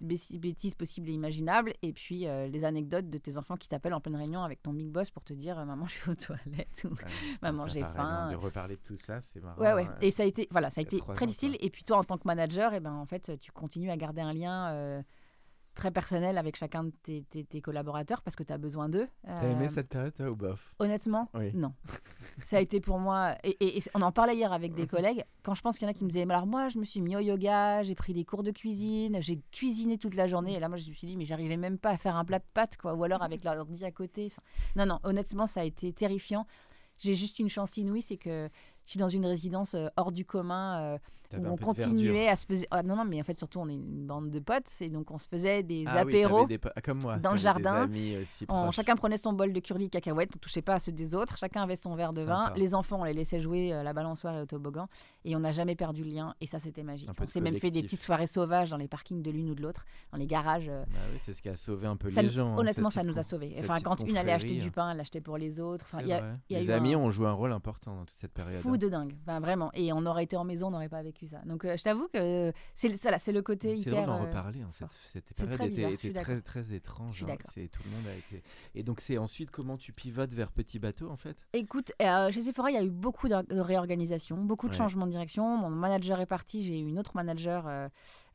bêtises 0.00 0.74
possibles 0.74 1.08
et 1.10 1.12
imaginables. 1.12 1.74
Et 1.82 1.92
puis 1.92 2.20
les 2.50 2.64
anecdotes 2.64 3.10
de 3.10 3.18
tes 3.18 3.36
enfants 3.36 3.56
qui 3.56 3.68
t'appellent 3.68 3.94
en 3.94 4.00
pleine 4.00 4.16
réunion 4.16 4.42
avec 4.42 4.62
ton 4.62 4.72
big 4.72 4.88
boss 4.88 5.10
pour 5.10 5.22
te 5.24 5.32
dire 5.32 5.64
Maman, 5.64 5.86
je 5.86 5.92
suis 5.92 6.10
aux 6.10 6.14
toilettes. 6.14 6.82
Ou... 6.84 6.88
Ouais, 6.88 6.94
Maman, 7.42 7.66
j'ai 7.66 7.80
faim. 7.80 8.30
De 8.30 8.36
reparler 8.36 8.76
de 8.76 8.80
tout 8.82 8.96
ça, 8.96 9.20
c'est 9.32 9.42
marrant. 9.42 9.60
Ouais, 9.60 9.72
ouais. 9.74 9.88
Et 10.00 10.10
ça 10.10 10.22
a 10.22 10.26
été, 10.26 10.48
voilà, 10.54 10.70
ça 10.70 10.80
a 10.80 10.82
été 10.82 10.98
très 11.14 11.26
difficile. 11.26 11.56
Et 11.60 11.68
puis 11.70 11.84
toi, 11.84 11.98
en 11.98 12.04
tant 12.04 12.16
que 12.16 12.26
manager, 12.26 12.72
et 12.74 12.80
ben, 12.80 12.92
en 12.94 13.06
fait, 13.06 13.38
tu 13.38 13.52
continues 13.52 13.90
à 13.90 13.96
garder 13.96 14.22
un 14.22 14.32
lien 14.32 14.70
euh, 14.72 15.02
très 15.74 15.90
personnel 15.90 16.38
avec 16.38 16.54
chacun 16.54 16.84
de 16.84 16.92
tes, 17.02 17.22
tes- 17.24 17.44
tes 17.44 17.60
collaborateurs 17.60 18.22
parce 18.22 18.36
que 18.36 18.44
tu 18.44 18.52
as 18.52 18.58
besoin 18.58 18.88
d'eux. 18.88 19.08
T'as 19.26 19.48
aimé 19.50 19.66
Euh, 19.66 19.68
cette 19.68 19.88
période, 19.88 20.14
toi, 20.14 20.28
ou 20.30 20.36
bof? 20.36 20.72
Honnêtement, 20.78 21.28
Oui. 21.34 21.50
non. 21.52 21.74
ça 22.44 22.58
a 22.58 22.60
été 22.60 22.80
pour 22.80 22.98
moi. 23.00 23.34
Et, 23.42 23.50
et- 23.60 23.78
et 23.78 23.82
on 23.94 24.02
en 24.02 24.12
parlait 24.12 24.36
hier 24.36 24.52
avec 24.52 24.72
des 24.74 24.86
collègues. 24.86 25.24
Quand 25.42 25.54
je 25.54 25.62
pense 25.62 25.76
qu'il 25.78 25.86
y 25.86 25.88
en 25.88 25.90
a 25.90 25.94
qui 25.94 26.04
me 26.04 26.08
disaient, 26.08 26.22
alors 26.30 26.46
moi, 26.46 26.68
je 26.68 26.78
me 26.78 26.84
suis 26.84 27.00
mis 27.00 27.16
au 27.16 27.20
yoga, 27.20 27.82
j'ai 27.82 27.96
pris 27.96 28.14
des 28.14 28.24
cours 28.24 28.44
de 28.44 28.52
cuisine, 28.52 29.20
j'ai 29.20 29.40
cuisiné 29.50 29.98
toute 29.98 30.14
la 30.14 30.28
journée. 30.28 30.54
Et 30.54 30.60
là, 30.60 30.68
moi, 30.68 30.78
je 30.78 30.88
me 30.88 30.94
suis 30.94 31.08
dit, 31.08 31.16
mais 31.16 31.24
j'arrivais 31.24 31.56
même 31.56 31.78
pas 31.78 31.90
à 31.90 31.96
faire 31.98 32.14
un 32.14 32.24
plat 32.24 32.38
de 32.38 32.44
pâtes, 32.54 32.76
quoi. 32.76 32.94
Ou 32.94 33.02
alors 33.02 33.22
avec 33.22 33.42
l'ordi 33.44 33.84
à 33.84 33.90
côté. 33.90 34.26
Enfin, 34.26 34.42
non, 34.76 34.86
non, 34.86 35.00
honnêtement, 35.02 35.46
ça 35.46 35.62
a 35.62 35.64
été 35.64 35.92
terrifiant. 35.92 36.46
J'ai 36.98 37.14
juste 37.14 37.40
une 37.40 37.48
chance 37.48 37.76
inouïe, 37.78 38.00
c'est 38.02 38.16
que 38.16 38.48
je 38.84 38.90
suis 38.90 38.98
dans 38.98 39.08
une 39.08 39.26
résidence 39.26 39.74
euh, 39.74 39.88
hors 39.96 40.12
du 40.12 40.24
commun. 40.24 40.98
Euh, 41.42 41.50
on 41.50 41.56
continuait 41.56 42.28
à 42.28 42.36
se 42.36 42.46
faire. 42.46 42.58
Ah, 42.70 42.82
non, 42.82 42.96
non, 42.96 43.04
mais 43.04 43.20
en 43.20 43.24
fait, 43.24 43.36
surtout, 43.36 43.58
on 43.60 43.68
est 43.68 43.74
une 43.74 44.06
bande 44.06 44.30
de 44.30 44.38
potes. 44.38 44.70
Et 44.80 44.88
donc, 44.88 45.10
on 45.10 45.18
se 45.18 45.28
faisait 45.28 45.62
des 45.62 45.84
Ah 45.86 46.02
oui, 46.04 46.12
apéros. 46.12 46.46
des 46.46 46.58
po- 46.58 46.68
ah, 46.74 46.80
comme 46.80 46.98
moi, 47.02 47.16
dans 47.18 47.32
le 47.32 47.38
t'avais 47.40 47.58
des 47.58 47.64
jardin, 47.64 47.82
amis 47.84 48.16
aussi 48.18 48.44
On- 48.48 48.70
chacun 48.70 48.96
prenait 48.96 49.16
son 49.16 49.32
bol 49.32 49.52
de 49.52 49.60
curly 49.60 49.90
cacahuètes, 49.90 50.32
on 50.36 50.38
touchait 50.38 50.62
pas 50.62 50.74
à 50.74 50.80
ceux 50.80 50.92
des 50.92 51.14
autres, 51.14 51.36
chacun 51.38 51.62
avait 51.62 51.76
son 51.76 51.94
verre 51.94 52.12
de 52.12 52.22
vin. 52.22 52.52
Les 52.56 52.74
enfants, 52.74 53.00
on 53.00 53.04
les 53.04 53.14
laissait 53.14 53.40
jouer 53.40 53.72
euh, 53.72 53.82
la 53.82 53.92
balançoire 53.92 54.36
et 54.36 54.40
au 54.42 54.46
toboggan, 54.46 54.88
et 55.24 55.34
on 55.36 55.40
n'a 55.40 55.52
jamais 55.52 55.74
perdu 55.76 56.04
le 56.04 56.10
lien, 56.10 56.34
et 56.40 56.46
ça 56.46 56.58
c'était 56.58 56.82
magique. 56.82 57.08
On 57.20 57.26
s'est 57.26 57.40
même 57.40 57.56
fait 57.58 57.70
des 57.70 57.82
petites 57.82 58.02
soirées 58.02 58.26
sauvages 58.26 58.70
dans 58.70 58.76
les 58.76 58.88
parkings 58.88 59.22
de 59.22 59.30
l'une 59.30 59.50
ou 59.50 59.54
de 59.54 59.62
l'autre, 59.62 59.84
dans 60.12 60.18
les 60.18 60.26
garages. 60.26 60.68
euh, 60.68 60.84
Bah 60.88 60.98
oui, 61.12 61.18
c'est 61.20 61.32
ce 61.32 61.42
qui 61.42 61.48
a 61.48 61.56
sauvé 61.56 61.86
un 61.86 61.96
peu 61.96 62.10
ça 62.10 62.22
les 62.22 62.28
gens. 62.30 62.52
hein, 62.54 62.58
honnêtement, 62.58 62.90
ça 62.90 63.02
nous 63.02 63.18
a 63.18 63.22
sauvés. 63.22 63.54
Enfin, 63.60 63.76
quand 63.80 64.00
une 64.06 64.16
allait 64.16 64.32
acheter 64.32 64.54
du 64.54 64.68
hein. 64.68 64.72
pain, 64.74 64.90
elle 64.90 64.96
l'achetait 64.98 65.20
pour 65.20 65.38
les 65.38 65.60
autres. 65.60 65.84
Enfin, 65.88 65.98
C'est 65.98 66.04
il 66.04 66.08
y 66.08 66.12
a 66.12 66.20
vrai. 66.20 66.34
il 66.50 66.52
y 66.52 66.56
a 66.56 66.60
les 66.60 66.70
amis 66.70 66.94
ont 66.96 67.10
joué 67.10 67.26
un 67.26 67.32
rôle 67.32 67.52
important 67.52 67.94
dans 67.96 68.04
toute 68.04 68.16
cette 68.16 68.32
période. 68.32 68.60
fou 68.60 68.74
hein. 68.74 68.78
de 68.78 68.88
dingue. 68.88 69.14
Vraiment. 69.26 69.70
Et 69.74 69.92
on 69.92 70.04
aurait 70.06 70.24
été 70.24 70.36
en 70.36 70.44
maison, 70.44 70.68
on 70.68 70.70
n'aurait 70.72 70.88
pas 70.88 71.02
vécu 71.02 71.23
vécu 71.24 71.30
ça. 71.34 71.42
Donc 71.46 71.64
euh, 71.64 71.76
je 71.76 71.82
t'avoue 71.82 72.08
que 72.08 72.52
c'est 72.74 72.88
le- 72.88 72.94
c'est 73.18 73.32
le 73.32 73.42
côté 73.42 73.76
C'est 73.80 73.90
hyper. 73.90 73.92
drôle 74.04 74.06
d'en 74.06 74.22
euh, 74.22 74.26
reparler. 74.26 74.62
hein, 74.62 74.68
Cette, 74.72 74.92
cette 75.12 75.24
C'est 75.34 75.44
période 75.44 75.58
très 75.58 75.68
bizarre, 75.68 75.90
était, 75.92 76.12
très, 76.12 76.40
très 76.40 76.74
étrange. 76.74 77.24
Hein, 77.28 77.34
c'est- 77.52 77.68
tout 77.68 77.82
le 77.84 77.90
monde 77.90 78.06
a 78.08 78.14
été. 78.16 78.42
Et 78.74 78.82
donc, 78.82 79.00
c'est 79.00 79.18
ensuite 79.18 79.50
comment 79.50 79.76
tu 79.76 79.92
pivotes 79.92 80.32
vers 80.34 80.50
Petit 80.52 80.78
Bateau, 80.78 81.10
en 81.10 81.16
fait? 81.16 81.36
Écoute, 81.52 81.92
euh, 82.02 82.30
chez 82.30 82.42
Sephora, 82.42 82.70
il 82.70 82.74
y 82.74 82.78
a 82.78 82.82
eu 82.84 82.90
beaucoup 82.90 83.28
de, 83.28 83.42
de 83.54 83.60
réorganisation, 83.60 84.36
beaucoup 84.36 84.66
de 84.68 84.72
Ouais. 84.72 84.78
changements 84.78 85.06
de 85.06 85.12
direction. 85.12 85.56
Mon 85.56 85.70
manager 85.70 86.20
est 86.20 86.26
parti, 86.26 86.64
j'ai 86.64 86.78
eu 86.78 86.86
une 86.88 86.98
autre 86.98 87.12
manager 87.14 87.64
euh, 87.66 87.88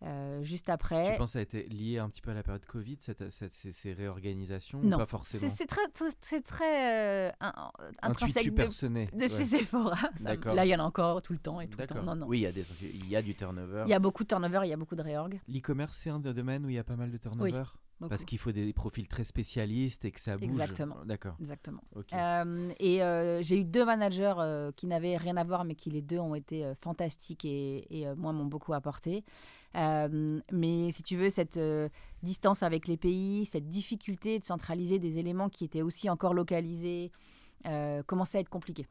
euh, 0.04 0.42
juste 0.44 0.66
Tu 0.66 0.72
après. 0.72 1.18
penses 1.18 1.30
que 1.30 1.34
ça 1.34 1.40
a 1.40 1.42
été 1.42 1.64
lié 1.64 1.98
un 2.00 2.10
petit 2.10 2.22
peu 2.22 2.32
à 2.32 2.34
la 2.34 2.44
période 2.44 2.66
Covid, 2.66 2.98
cette, 3.00 3.30
cette- 3.32 3.56
ces, 3.56 3.72
ces 3.72 3.94
réorganisations 3.94 4.80
Non. 4.82 4.96
ou 4.96 5.00
pas 5.00 5.06
C'est 5.06 5.10
forcément? 5.10 5.54
C'est 5.58 5.66
très, 5.66 5.82
c'est 6.22 6.42
très 6.44 7.30
euh, 7.30 7.32
un- 7.42 7.72
intrinsèque 8.02 8.46
de, 8.54 8.56
de 8.56 9.22
ouais. 9.22 9.28
chez 9.28 9.46
Sephora. 9.46 9.98
Ça- 10.16 10.36
là, 10.54 10.66
il 10.66 10.70
y 10.70 10.76
en 10.76 10.80
a 10.80 10.84
encore 10.84 11.22
tout 11.22 11.34
le 11.34 11.40
temps 11.40 11.60
et 11.62 11.68
tout 11.68 11.78
le 11.80 11.88
temps. 11.88 12.04
Non, 12.04 12.16
non. 12.16 12.28
Oui, 12.28 12.40
il 12.40 12.42
y, 12.42 12.46
a 12.46 12.52
des, 12.52 12.64
il 12.82 13.10
y 13.10 13.16
a 13.16 13.22
du 13.22 13.36
turnover. 13.36 13.84
Il 13.86 13.90
y 13.90 13.94
a 13.94 14.00
beaucoup 14.00 14.24
de 14.24 14.28
turnover, 14.28 14.62
il 14.64 14.70
y 14.70 14.74
a 14.74 14.78
beaucoup 14.78 14.96
de 14.96 15.02
réorg. 15.02 15.40
L'e-commerce, 15.48 15.98
c'est 15.98 16.10
un 16.10 16.20
domaine 16.20 16.66
où 16.66 16.70
il 16.70 16.76
y 16.76 16.80
a 16.80 16.84
pas 16.84 16.96
mal 16.96 17.12
de 17.12 17.18
turnover 17.18 17.64
beaucoup. 18.00 18.10
Parce 18.10 18.26
qu'il 18.26 18.38
faut 18.38 18.52
des 18.52 18.72
profils 18.74 19.08
très 19.08 19.24
spécialistes 19.24 20.06
et 20.06 20.12
que 20.12 20.22
ça 20.22 20.38
bouge. 20.38 20.46
Exactement. 20.46 20.98
D'accord. 21.06 21.36
Exactement. 21.40 21.84
Euh, 22.14 22.72
et 22.80 23.04
euh, 23.04 23.42
j'ai 23.44 23.60
eu 23.60 23.66
deux 23.66 23.86
managers 23.86 24.36
euh, 24.38 24.72
qui 24.76 24.88
n'avaient 24.88 25.18
rien 25.18 25.38
à 25.38 25.44
voir, 25.44 25.66
mais 25.66 25.76
qui 25.76 25.90
les 25.90 26.02
deux 26.02 26.20
ont 26.20 26.36
été 26.36 26.64
euh, 26.64 26.76
fantastiques 26.76 27.46
et, 27.46 27.88
et, 27.90 28.08
euh, 28.08 28.16
moi 28.16 28.32
m'ont 28.32 28.46
beaucoup 28.46 28.74
apporté. 28.74 29.24
Euh, 29.76 30.40
mais 30.52 30.92
si 30.92 31.04
tu 31.04 31.18
veux, 31.18 31.30
cette 31.30 31.58
euh, 31.58 31.90
distance 32.24 32.64
avec 32.64 32.88
les 32.88 32.98
pays, 32.98 33.46
cette 33.46 33.68
difficulté 33.68 34.40
de 34.40 34.46
centraliser 34.46 34.98
des 34.98 35.18
éléments 35.18 35.50
qui 35.50 35.66
étaient 35.66 35.82
aussi 35.82 36.10
encore 36.10 36.34
localisés, 36.34 37.12
euh, 37.68 38.02
commençait 38.04 38.38
à 38.38 38.42
être 38.42 38.50
compliqué. 38.50 38.88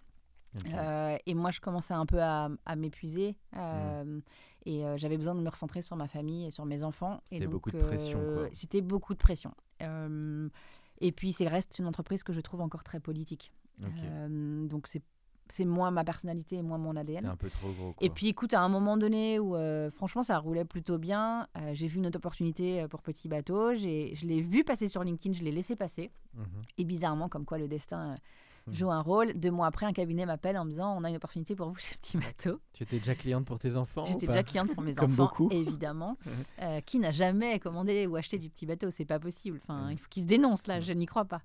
Euh, 0.74 1.16
et 1.26 1.34
moi, 1.34 1.50
je 1.50 1.60
commençais 1.60 1.94
un 1.94 2.06
peu 2.06 2.20
à, 2.22 2.48
à 2.64 2.76
m'épuiser. 2.76 3.36
euh, 3.56 4.20
Et 4.66 4.84
euh, 4.84 4.96
j'avais 4.96 5.16
besoin 5.16 5.34
de 5.34 5.40
me 5.40 5.48
recentrer 5.48 5.82
sur 5.82 5.96
ma 5.96 6.08
famille 6.08 6.46
et 6.46 6.50
sur 6.50 6.64
mes 6.64 6.82
enfants. 6.82 7.20
C'était 7.26 7.46
beaucoup 7.46 7.70
de 7.70 7.78
pression. 7.78 8.20
C'était 8.52 8.80
beaucoup 8.80 9.14
de 9.14 9.18
pression. 9.18 9.54
Et 11.00 11.12
puis, 11.12 11.32
c'est 11.32 11.46
reste 11.48 11.78
une 11.78 11.86
entreprise 11.86 12.22
que 12.22 12.32
je 12.32 12.40
trouve 12.40 12.60
encore 12.60 12.82
très 12.82 13.00
politique. 13.00 13.52
Donc, 13.78 14.86
c'est 14.88 15.02
c'est 15.50 15.64
moins 15.64 15.90
ma 15.90 16.04
personnalité 16.04 16.56
et 16.56 16.62
moins 16.62 16.76
mon 16.76 16.94
ADN. 16.94 17.24
un 17.24 17.34
peu 17.34 17.48
trop 17.48 17.72
gros. 17.72 17.94
Et 18.02 18.10
puis 18.10 18.28
écoute, 18.28 18.52
à 18.52 18.60
un 18.60 18.68
moment 18.68 18.98
donné 18.98 19.38
où 19.38 19.56
euh, 19.56 19.90
franchement 19.90 20.22
ça 20.22 20.38
roulait 20.38 20.66
plutôt 20.66 20.98
bien, 20.98 21.48
euh, 21.56 21.70
j'ai 21.72 21.86
vu 21.86 21.96
une 22.00 22.06
autre 22.06 22.18
opportunité 22.18 22.86
pour 22.88 23.00
Petit 23.00 23.28
Bateau, 23.28 23.74
je 23.74 24.26
l'ai 24.26 24.42
vu 24.42 24.62
passer 24.62 24.88
sur 24.88 25.02
LinkedIn, 25.02 25.32
je 25.32 25.42
l'ai 25.42 25.50
laissé 25.50 25.74
passer. 25.74 26.10
Mhm. 26.34 26.44
Et 26.76 26.84
bizarrement, 26.84 27.30
comme 27.30 27.46
quoi 27.46 27.56
le 27.56 27.66
destin. 27.66 28.16
Joue 28.72 28.90
un 28.90 29.00
rôle, 29.00 29.32
deux 29.34 29.50
mois 29.50 29.66
après, 29.66 29.86
un 29.86 29.92
cabinet 29.92 30.26
m'appelle 30.26 30.56
en 30.58 30.64
me 30.64 30.70
disant 30.70 30.96
on 30.96 31.04
a 31.04 31.10
une 31.10 31.16
opportunité 31.16 31.54
pour 31.54 31.68
vous 31.70 31.76
chez 31.76 31.94
Petit 32.00 32.16
Bateau. 32.18 32.60
Tu 32.72 32.82
étais 32.82 32.98
déjà 32.98 33.14
cliente 33.14 33.44
pour 33.44 33.58
tes 33.58 33.76
enfants 33.76 34.04
J'étais 34.04 34.26
déjà 34.26 34.42
cliente 34.42 34.72
pour 34.74 34.82
mes 34.84 34.94
Comme 34.94 35.12
enfants, 35.12 35.24
beaucoup. 35.24 35.48
évidemment. 35.50 36.16
Euh, 36.60 36.80
qui 36.80 36.98
n'a 36.98 37.12
jamais 37.12 37.58
commandé 37.60 38.06
ou 38.08 38.16
acheté 38.16 38.36
du 38.38 38.50
Petit 38.50 38.66
Bateau 38.66 38.90
C'est 38.90 39.04
pas 39.04 39.18
possible. 39.20 39.60
Enfin, 39.62 39.86
Mhm. 39.86 39.92
il 39.92 39.98
faut 39.98 40.08
qu'ils 40.08 40.22
se 40.22 40.26
dénoncent 40.26 40.66
là, 40.66 40.80
je 40.80 40.92
n'y 40.92 41.06
crois 41.06 41.24
pas. 41.24 41.40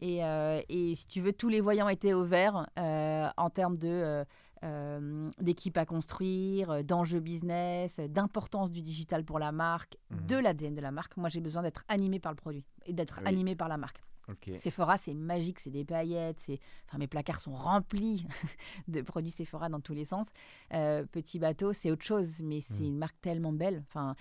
Et, 0.00 0.24
euh, 0.24 0.60
et 0.68 0.94
si 0.96 1.06
tu 1.06 1.20
veux, 1.20 1.32
tous 1.32 1.48
les 1.48 1.60
voyants 1.60 1.88
étaient 1.88 2.12
au 2.14 2.24
vert 2.24 2.66
euh, 2.78 3.28
en 3.36 3.48
termes 3.50 3.76
de 3.78 3.88
euh, 3.88 4.24
euh, 4.64 5.30
d'équipe 5.40 5.76
à 5.78 5.86
construire, 5.86 6.84
d'enjeux 6.84 7.20
business, 7.20 7.98
d'importance 8.00 8.70
du 8.70 8.82
digital 8.82 9.24
pour 9.24 9.38
la 9.38 9.52
marque, 9.52 9.96
de 10.10 10.36
l'ADN 10.36 10.74
de 10.74 10.80
la 10.80 10.90
marque. 10.90 11.16
Moi, 11.16 11.28
j'ai 11.28 11.40
besoin 11.40 11.62
d'être 11.62 11.84
animé 11.88 12.18
par 12.18 12.32
le 12.32 12.36
produit 12.36 12.64
et 12.86 12.92
d'être 12.92 13.18
Oui. 13.22 13.28
animé 13.28 13.54
par 13.56 13.68
la 13.68 13.76
marque. 13.76 14.02
Ok. 14.30 14.56
Sephora, 14.56 14.96
c'est 14.96 15.14
magique, 15.14 15.58
c'est 15.58 15.70
des 15.70 15.84
paillettes, 15.84 16.38
c'est, 16.40 16.58
enfin, 16.88 16.98
mes 16.98 17.06
placards 17.08 17.40
sont 17.40 17.52
remplis 17.54 18.26
de 18.88 19.02
produits 19.02 19.30
Sephora 19.30 19.68
dans 19.68 19.80
tous 19.80 19.94
les 19.94 20.04
sens. 20.04 20.28
Euh, 20.72 21.04
Petit 21.10 21.38
bateau, 21.38 21.72
c'est 21.72 21.90
autre 21.90 22.04
chose, 22.04 22.40
mais 22.42 22.60
c'est 22.60 22.84
Mm. 22.84 22.86
une 22.86 22.98
marque 22.98 23.20
tellement 23.20 23.52
belle. 23.52 23.82
Enfin, 23.88 24.14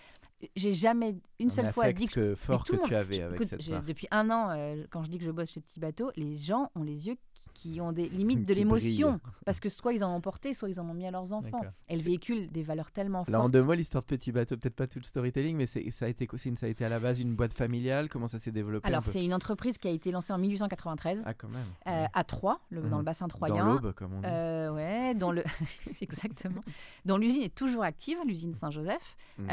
j'ai 0.56 0.72
jamais 0.74 1.16
une 1.40 1.48
Un 1.48 1.52
seule 1.52 1.72
fois 1.74 1.92
dit 1.92 2.08
que 2.08 2.32
je 2.32 2.36
fort 2.36 2.64
que 2.64 2.76
monde- 2.76 2.86
tu 2.88 2.96
avais 2.96 3.16
je- 3.16 3.22
avec 3.24 3.42
écoute, 3.42 3.62
cette 3.62 3.86
depuis 3.86 4.08
un 4.12 4.30
an, 4.30 4.50
euh, 4.52 4.84
quand 4.90 5.04
je 5.04 5.10
dis 5.10 5.18
que 5.18 5.24
je 5.26 5.32
bosse 5.32 5.52
chez 5.52 5.60
Petit 5.62 5.80
Bateau, 5.80 6.12
les 6.16 6.36
gens 6.36 6.70
ont 6.76 6.84
les 6.84 7.08
yeux 7.08 7.16
qui, 7.34 7.72
qui 7.74 7.82
ont 7.82 7.92
des 7.92 8.08
limites 8.10 8.46
de 8.46 8.54
l'émotion. 8.54 9.20
Parce 9.46 9.60
que 9.60 9.70
soit 9.70 9.94
ils 9.94 10.04
en 10.04 10.16
ont 10.16 10.22
porté, 10.22 10.54
soit 10.54 10.70
ils 10.70 10.80
en 10.80 10.88
ont 10.90 10.94
mis 10.94 11.06
à 11.08 11.12
leurs 11.12 11.32
enfants. 11.34 11.50
D'accord. 11.60 11.72
Elles 11.88 12.02
véhiculent 12.02 12.50
des 12.52 12.64
valeurs 12.64 12.92
tellement 12.92 13.24
Là, 13.28 13.40
en 13.40 13.42
fortes. 13.44 13.54
deux 13.54 13.64
mots, 13.64 13.74
l'histoire 13.74 14.02
de 14.04 14.08
Petit 14.08 14.32
Bateau, 14.32 14.56
peut-être 14.58 14.76
pas 14.76 14.88
tout 14.88 15.00
le 15.00 15.06
storytelling, 15.06 15.56
mais 15.58 15.66
c'est- 15.66 15.90
ça 15.92 16.06
a, 16.06 16.08
été, 16.10 16.28
ça 16.38 16.66
a 16.66 16.70
été 16.70 16.86
à 16.86 16.90
la 16.90 17.00
base 17.00 17.20
une 17.20 17.36
boîte 17.36 17.54
familiale. 17.54 18.08
Comment 18.10 18.28
ça 18.28 18.40
s'est 18.40 18.52
développé 18.52 18.88
Alors, 18.88 19.04
c'est 19.04 19.24
une 19.24 19.34
entreprise 19.34 19.78
qui 19.78 19.88
a 19.88 19.92
été 19.92 20.12
lancée 20.12 20.32
en 20.34 20.38
1893 20.38 21.22
Ah, 21.26 21.34
quand 21.34 21.50
même. 21.50 21.62
euh, 21.88 22.06
à 22.14 22.24
Troyes, 22.24 22.60
le- 22.70 22.82
dans 22.82 22.88
Mhm. 22.90 22.98
le 23.00 23.04
bassin 23.04 23.26
Dans 23.28 23.36
troyen. 23.36 23.66
l'aube, 23.66 23.94
comme 23.94 24.14
on 24.14 24.20
dit. 24.22 24.28
Euh, 24.28 24.72
ouais, 24.74 25.14
dont 25.16 25.32
le 25.32 25.44
exactement. 26.02 26.64
Dont 27.06 27.18
l'usine 27.18 27.44
est 27.44 27.54
toujours 27.56 27.84
active, 27.84 28.18
l'usine 28.26 28.54
Saint-Joseph. 28.54 29.18
Mm. 29.38 29.48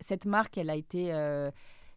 Cette 0.00 0.26
marque, 0.26 0.58
elle 0.58 0.70
a 0.70 0.74
été 0.76 1.12
euh, 1.12 1.50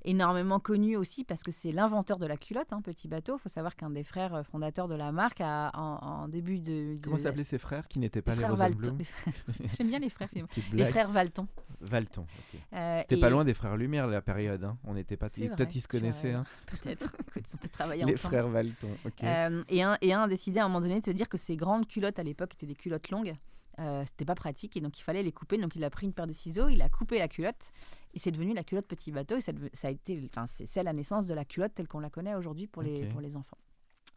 énormément 0.03 0.59
connue 0.59 0.95
aussi 0.97 1.23
parce 1.23 1.41
que 1.41 1.51
c'est 1.51 1.71
l'inventeur 1.71 2.19
de 2.19 2.25
la 2.27 2.37
culotte, 2.37 2.71
hein, 2.73 2.81
Petit 2.81 3.07
Bateau. 3.07 3.37
Il 3.37 3.39
faut 3.41 3.49
savoir 3.49 3.75
qu'un 3.75 3.89
des 3.89 4.03
frères 4.03 4.35
euh, 4.35 4.43
fondateurs 4.43 4.87
de 4.87 4.93
la 4.95 5.11
marque 5.11 5.41
a 5.41 5.71
en, 5.73 5.97
en 6.23 6.27
début 6.27 6.59
de, 6.59 6.95
de 6.95 6.99
Comment 7.01 7.17
s'appelaient 7.17 7.43
ses 7.43 7.57
frères 7.57 7.87
qui 7.87 7.97
n'étaient 7.99 8.19
les 8.19 8.21
pas 8.21 8.33
les, 8.35 8.41
frères 8.41 8.55
Valton. 8.55 8.97
J'aime 9.77 9.87
bien 9.89 9.99
les 9.99 10.09
frères. 10.09 10.29
Les 10.73 10.85
frères 10.85 11.09
Valton. 11.09 11.47
Valton. 11.81 12.21
ok. 12.21 12.59
Euh, 12.73 12.99
C'était 13.01 13.17
et- 13.17 13.19
pas 13.19 13.29
loin 13.29 13.43
des 13.43 13.53
frères 13.53 13.75
Lumière 13.77 14.07
la 14.07 14.21
période. 14.21 14.63
Hein. 14.63 14.77
On 14.83 14.93
n'était 14.93 15.17
pas. 15.17 15.29
Peut-être 15.29 15.75
ils 15.75 15.81
se 15.81 15.87
connaissaient. 15.87 16.33
hein. 16.33 16.45
Peut-être. 16.67 17.15
Ils 17.35 17.39
ont 17.39 17.57
peut-être 17.57 17.71
travaillé 17.71 18.05
Les 18.05 18.13
ensemble. 18.13 18.27
frères 18.33 18.47
Valton. 18.47 18.89
Ok. 19.05 19.23
Euh, 19.23 19.63
et, 19.69 19.81
un, 19.83 19.97
et 20.01 20.13
un 20.13 20.21
a 20.21 20.27
décidé 20.27 20.59
à 20.59 20.65
un 20.65 20.67
moment 20.67 20.81
donné 20.81 20.99
de 20.99 21.05
se 21.05 21.11
dire 21.11 21.27
que 21.27 21.37
ces 21.37 21.55
grandes 21.55 21.87
culottes 21.87 22.19
à 22.19 22.23
l'époque 22.23 22.53
étaient 22.53 22.65
des 22.67 22.75
culottes 22.75 23.09
longues. 23.09 23.33
Euh, 23.79 24.03
c'était 24.05 24.25
pas 24.25 24.35
pratique 24.35 24.77
et 24.77 24.81
donc 24.81 24.97
il 24.99 25.03
fallait 25.03 25.23
les 25.23 25.31
couper. 25.31 25.57
Donc 25.57 25.75
il 25.75 25.83
a 25.83 25.89
pris 25.89 26.05
une 26.05 26.13
paire 26.13 26.27
de 26.27 26.33
ciseaux, 26.33 26.69
il 26.69 26.81
a 26.81 26.89
coupé 26.89 27.19
la 27.19 27.27
culotte 27.27 27.71
et 28.13 28.19
c'est 28.19 28.31
devenu 28.31 28.53
la 28.53 28.63
culotte 28.63 28.87
petit 28.87 29.11
bateau. 29.11 29.35
Et 29.37 29.41
ça, 29.41 29.51
a 29.83 29.89
été, 29.91 30.29
enfin 30.33 30.45
c'est 30.47 30.83
la 30.83 30.93
naissance 30.93 31.25
de 31.27 31.33
la 31.33 31.43
culotte 31.45 31.73
telle 31.75 31.87
qu'on 31.87 31.99
la 31.99 32.09
connaît 32.09 32.35
aujourd'hui 32.35 32.67
pour 32.67 32.81
les 32.83 33.05
pour 33.07 33.21
les 33.21 33.35
enfants. 33.35 33.57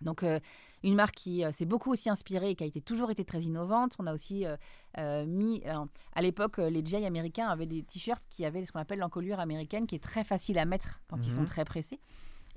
Donc 0.01 0.23
euh, 0.23 0.38
une 0.85 0.94
marque 0.94 1.16
qui 1.16 1.44
euh, 1.44 1.51
s'est 1.51 1.64
beaucoup 1.64 1.90
aussi 1.90 2.09
inspirée 2.09 2.51
et 2.51 2.55
qui 2.55 2.62
a 2.62 2.66
été 2.68 2.81
toujours 2.81 3.11
été 3.11 3.25
très 3.25 3.40
innovante. 3.42 3.97
On 3.99 4.07
a 4.07 4.14
aussi 4.14 4.47
euh, 4.97 5.27
mis, 5.27 5.64
à 6.14 6.23
l'époque, 6.23 6.59
les 6.59 6.85
GI 6.85 7.05
américains 7.05 7.49
avaient 7.49 7.66
des 7.66 7.83
t-shirts 7.83 8.23
qui 8.31 8.44
avaient 8.44 8.64
ce 8.64 8.71
qu'on 8.71 8.79
appelle 8.79 9.01
l'encolure 9.01 9.40
américaine, 9.40 9.88
qui 9.88 9.97
est 9.97 10.03
très 10.03 10.23
facile 10.23 10.59
à 10.59 10.64
mettre 10.64 11.01
quand 11.09 11.27
ils 11.27 11.33
sont 11.33 11.40
Mhm. 11.40 11.47
très 11.47 11.64
pressés. 11.64 11.99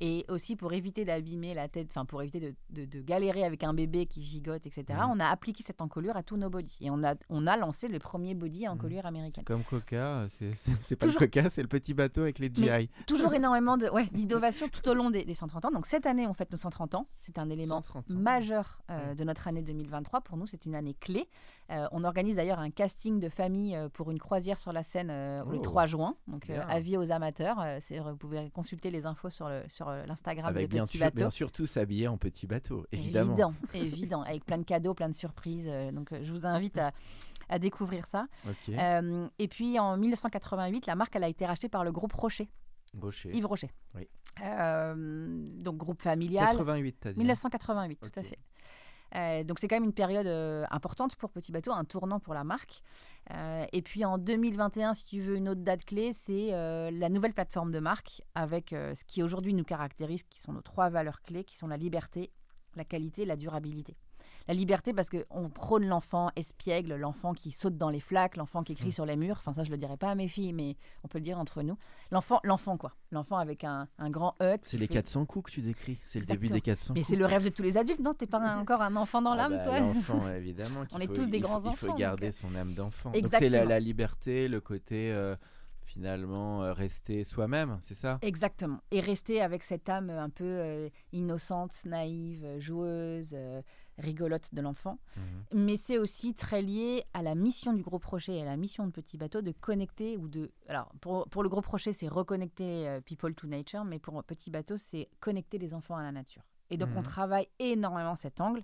Et 0.03 0.25
aussi 0.29 0.55
pour 0.55 0.73
éviter 0.73 1.05
d'abîmer 1.05 1.53
la 1.53 1.67
tête, 1.67 1.87
enfin 1.91 2.05
pour 2.05 2.23
éviter 2.23 2.39
de, 2.39 2.55
de- 2.71 2.85
de 2.85 3.01
galérer 3.01 3.43
avec 3.43 3.63
un 3.63 3.71
bébé 3.73 4.07
qui 4.07 4.23
gigote, 4.23 4.65
etc. 4.65 4.99
On 5.07 5.19
a 5.19 5.27
appliqué 5.27 5.61
cette 5.63 5.79
encolure 5.79 6.17
à 6.17 6.23
tous 6.23 6.37
nos 6.37 6.49
bodys. 6.49 6.77
Et 6.81 6.89
on 6.89 7.03
a, 7.03 7.13
on 7.29 7.45
a 7.45 7.55
lancé 7.55 7.87
le 7.87 7.99
premier 7.99 8.33
body 8.33 8.65
à 8.65 8.71
encolure 8.71 9.05
américaine. 9.05 9.43
Comme 9.45 9.63
Coca, 9.63 10.25
c'est 10.31 10.49
pas 10.97 11.05
Toujours- 11.05 11.21
le 11.21 11.27
Coca, 11.27 11.49
c'est 11.51 11.61
le 11.61 11.67
petit 11.67 11.93
bateau 11.93 12.21
avec 12.21 12.39
les 12.39 12.49
GI. 12.51 12.61
Mais 12.63 12.89
Toujours 13.05 13.31
énormément 13.35 13.77
de 13.77 13.87
ouais, 13.89 14.07
d'innovation 14.11 14.67
tout 14.69 14.89
au 14.89 14.95
long 14.95 15.11
des, 15.11 15.23
des 15.23 15.35
130 15.35 15.65
ans. 15.65 15.71
Donc 15.71 15.85
cette 15.85 16.07
année, 16.07 16.25
on 16.25 16.33
fête 16.33 16.51
nos 16.51 16.57
130 16.57 16.95
ans. 16.95 17.07
C'est 17.15 17.37
un 17.37 17.47
élément 17.51 17.75
130 17.83 18.09
ans. 18.09 18.13
majeur 18.15 18.81
euh, 18.89 19.13
de 19.13 19.23
notre 19.23 19.47
année 19.47 19.61
2023. 19.61 20.21
Pour 20.21 20.35
nous, 20.35 20.47
c'est 20.47 20.65
une 20.65 20.73
année 20.73 20.95
clé. 20.95 21.29
Euh, 21.69 21.87
on 21.91 22.03
organise 22.03 22.35
d'ailleurs 22.37 22.57
un 22.59 22.71
casting 22.71 23.19
de 23.19 23.29
famille 23.29 23.75
euh, 23.75 23.87
pour 23.87 24.09
une 24.09 24.17
croisière 24.19 24.57
sur 24.57 24.73
la 24.73 24.81
Seine 24.81 25.09
euh, 25.11 25.43
le 25.45 25.57
Oh, 25.57 25.61
3 25.61 25.85
juin. 25.85 26.15
Donc, 26.27 26.49
avis 26.49 26.97
aux 26.97 27.11
amateurs. 27.11 27.63
Vous 27.91 28.17
pouvez 28.17 28.49
consulter 28.49 28.89
les 28.89 29.05
infos 29.05 29.29
sur 29.29 29.47
le- 29.47 29.61
sur 29.67 29.90
l'Instagram 30.07 30.47
Avec 30.47 30.67
de 30.67 30.73
bien, 30.73 30.83
Petit 30.85 30.97
sûr, 30.97 31.05
Bateau. 31.05 31.17
bien 31.17 31.29
sûr 31.29 31.51
tout 31.51 31.65
s'habiller 31.65 32.07
en 32.07 32.17
petit 32.17 32.47
bateau, 32.47 32.85
évidemment. 32.91 33.31
Évident, 33.33 33.53
évident, 33.73 34.21
avec 34.23 34.45
plein 34.45 34.57
de 34.57 34.63
cadeaux, 34.63 34.93
plein 34.93 35.09
de 35.09 35.13
surprises. 35.15 35.67
euh, 35.69 35.91
donc, 35.91 36.11
euh, 36.11 36.19
je 36.23 36.31
vous 36.31 36.45
invite 36.45 36.77
à, 36.77 36.91
à 37.49 37.59
découvrir 37.59 38.05
ça. 38.07 38.27
Euh, 38.69 39.27
et 39.39 39.47
puis, 39.47 39.77
en 39.79 39.97
1988, 39.97 40.85
la 40.87 40.95
marque 40.95 41.15
elle 41.15 41.23
a 41.23 41.29
été 41.29 41.45
rachetée 41.45 41.69
par 41.69 41.83
le 41.83 41.91
groupe 41.91 42.13
Rocher, 42.13 42.49
Rocher. 42.99 43.29
Yves 43.33 43.45
Rocher. 43.45 43.69
Oui. 43.95 44.07
Euh, 44.43 45.25
donc, 45.61 45.77
groupe 45.77 46.01
familial. 46.01 46.51
88, 46.57 46.97
t'as 46.99 47.09
dit. 47.11 47.15
hein 47.15 47.17
1988, 47.19 47.99
tout 48.01 48.19
à 48.19 48.23
fait. 48.23 48.37
Euh, 49.15 49.43
donc 49.43 49.59
c'est 49.59 49.67
quand 49.67 49.75
même 49.75 49.83
une 49.83 49.93
période 49.93 50.27
euh, 50.27 50.65
importante 50.71 51.15
pour 51.15 51.31
Petit 51.31 51.51
Bateau, 51.51 51.71
un 51.71 51.83
tournant 51.83 52.19
pour 52.19 52.33
la 52.33 52.43
marque. 52.43 52.81
Euh, 53.31 53.65
et 53.71 53.81
puis 53.81 54.05
en 54.05 54.17
2021, 54.17 54.93
si 54.93 55.05
tu 55.05 55.19
veux 55.19 55.35
une 55.35 55.49
autre 55.49 55.61
date 55.61 55.85
clé, 55.85 56.13
c'est 56.13 56.51
la 56.51 57.09
nouvelle 57.09 57.33
plateforme 57.33 57.71
de 57.71 57.79
marque 57.79 58.21
avec 58.35 58.69
ce 58.69 59.03
qui 59.05 59.23
aujourd'hui 59.23 59.53
nous 59.53 59.63
caractérise, 59.63 60.23
qui 60.23 60.39
sont 60.39 60.53
nos 60.53 60.61
trois 60.61 60.89
valeurs 60.89 61.21
clés, 61.21 61.43
qui 61.43 61.55
sont 61.55 61.67
la 61.67 61.77
liberté, 61.77 62.31
la 62.75 62.85
qualité 62.85 63.23
et 63.23 63.25
la 63.25 63.35
durabilité. 63.35 63.95
La 64.47 64.53
liberté 64.53 64.93
parce 64.93 65.09
qu'on 65.09 65.49
prône 65.49 65.85
l'enfant 65.87 66.29
espiègle, 66.35 66.95
l'enfant 66.95 67.33
qui 67.33 67.51
saute 67.51 67.77
dans 67.77 67.89
les 67.89 67.99
flaques, 67.99 68.37
l'enfant 68.37 68.63
qui 68.63 68.75
crie 68.75 68.87
Mm. 68.89 68.91
sur 68.91 69.05
les 69.05 69.15
murs. 69.15 69.37
Enfin 69.39 69.53
ça, 69.53 69.63
je 69.63 69.71
le 69.71 69.77
dirais 69.77 69.97
pas 69.97 70.09
à 70.11 70.15
mes 70.15 70.27
filles, 70.27 70.53
mais 70.53 70.75
on 71.03 71.07
peut 71.07 71.19
le 71.19 71.23
dire 71.23 71.39
entre 71.39 71.61
nous. 71.61 71.77
L'enfant, 72.11 72.39
l'enfant 72.43 72.77
quoi. 72.77 72.93
L'enfant 73.11 73.37
avec 73.37 73.63
un, 73.63 73.87
un 73.97 74.09
grand 74.09 74.35
E. 74.41 74.57
C'est 74.61 74.77
les 74.77 74.87
fait- 74.87 74.93
400 74.95 75.25
coups 75.25 75.45
que 75.47 75.51
tu 75.51 75.61
décris. 75.61 75.99
C'est 76.05 76.19
le 76.19 76.25
début 76.25 76.47
des 76.47 76.61
400 76.61 76.93
mais 76.95 77.03
c'est 77.03 77.15
le 77.15 77.25
rêve 77.25 77.43
de 77.43 77.49
tous 77.49 77.61
les 77.63 77.77
adultes, 77.77 77.99
non? 78.01 78.13
T'es 78.13 78.27
pas 78.27 78.39
un- 78.39 78.59
encore 78.61 78.81
un 78.81 78.95
enfant 78.95 79.21
dans 79.21 79.31
Ah 79.31 79.35
l'âme, 79.37 79.51
bah, 79.57 79.63
toi? 79.63 79.79
L'enfant, 79.79 80.19
évidemment. 80.35 80.83
On 80.91 80.99
est 80.99 81.07
faut- 81.07 81.13
tous 81.13 81.29
des 81.29 81.37
il 81.37 81.41
faut- 81.43 81.47
grands 81.47 81.59
Il 81.59 81.67
enfants, 81.67 81.75
faut 81.77 81.87
donc, 81.87 81.99
garder 81.99 82.27
euh, 82.27 82.31
son 82.31 82.53
âme 82.55 82.73
d'enfant. 82.73 83.11
C'est 83.31 83.49
la, 83.49 83.79
liberté, 83.79 84.47
le 84.47 84.59
côté 84.61 85.11
euh, 85.11 85.35
finalement 85.85 86.63
euh, 86.63 86.73
rester 86.73 87.23
soi-même, 87.23 87.77
c'est 87.81 87.95
ça? 87.95 88.17
Exactement. 88.21 88.79
Et 88.91 89.01
rester 89.01 89.41
avec 89.41 89.63
cette 89.63 89.89
âme 89.89 90.09
un 90.09 90.29
peu 90.29 90.45
euh, 90.45 90.89
innocente, 91.11 91.73
naïve, 91.85 92.45
joueuse, 92.59 93.31
euh, 93.33 93.61
rigolote 93.97 94.53
de 94.53 94.61
l'enfant. 94.61 94.97
Mhm. 95.17 95.23
Mais 95.65 95.77
c'est 95.77 95.97
aussi 95.97 96.33
très 96.33 96.61
lié 96.61 97.03
à 97.13 97.21
la 97.21 97.35
mission 97.35 97.73
du 97.73 97.83
gros 97.83 97.99
projet 97.99 98.35
et 98.37 98.41
à 98.41 98.45
la 98.45 98.57
mission 98.57 98.85
de 98.85 98.91
Petit 98.91 99.17
Bateau 99.17 99.41
de 99.41 99.51
connecter 99.51 100.17
ou 100.17 100.27
de. 100.27 100.51
Alors, 100.67 100.91
pour, 101.01 101.27
pour 101.29 101.43
le 101.43 101.49
gros 101.49 101.61
projet, 101.61 101.93
c'est 101.93 102.07
reconnecter 102.07 102.87
euh, 102.87 103.01
people 103.01 103.33
to 103.35 103.47
nature, 103.47 103.83
mais 103.85 103.99
pour 103.99 104.23
Petit 104.23 104.49
Bateau, 104.51 104.77
c'est 104.77 105.09
connecter 105.19 105.57
les 105.57 105.73
enfants 105.73 105.95
à 105.97 106.03
la 106.03 106.11
nature. 106.11 106.43
Et 106.69 106.77
donc, 106.77 106.89
on 106.95 106.99
Mhm. 106.99 107.03
travaille 107.03 107.47
énormément 107.59 108.15
cet 108.15 108.39
angle. 108.41 108.63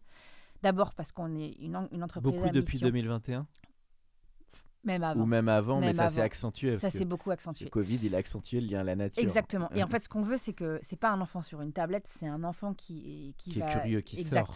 D'abord 0.63 0.93
parce 0.93 1.11
qu'on 1.11 1.35
est 1.35 1.51
une, 1.59 1.87
une 1.91 2.03
entreprise 2.03 2.33
Beaucoup 2.33 2.47
à 2.47 2.51
depuis 2.51 2.75
mission, 2.77 2.87
2021 2.87 3.45
même 4.83 5.03
avant. 5.03 5.21
Ou 5.21 5.25
même 5.25 5.49
avant, 5.49 5.79
mais 5.81 5.93
ça 5.93 6.07
s'est 6.07 6.21
accentué. 6.21 6.77
Ça 6.77 6.89
s'est 6.89 7.03
beaucoup 7.05 7.29
accentué. 7.31 7.65
Le 7.65 7.69
Covid, 7.71 7.99
il 8.03 8.15
a 8.15 8.19
accentué 8.19 8.61
le 8.61 8.67
lien 8.67 8.79
à 8.79 8.83
la 8.83 8.95
nature. 8.95 9.21
Exactement. 9.21 9.69
Et 9.75 9.83
en 9.83 9.87
fait, 9.87 9.99
ce 9.99 10.07
qu'on 10.07 10.21
veut, 10.21 10.37
c'est 10.37 10.53
que 10.53 10.79
c'est 10.81 10.95
pas 10.95 11.11
un 11.11 11.19
enfant 11.19 11.41
sur 11.41 11.61
une 11.61 11.73
tablette, 11.73 12.07
c'est 12.07 12.27
un 12.27 12.43
enfant 12.45 12.73
qui, 12.73 13.35
qui, 13.37 13.51
Qui 13.51 13.59
est 13.59 13.63
va 13.63 13.79
curieux, 13.79 14.01
qui 14.01 14.23
sort. 14.23 14.47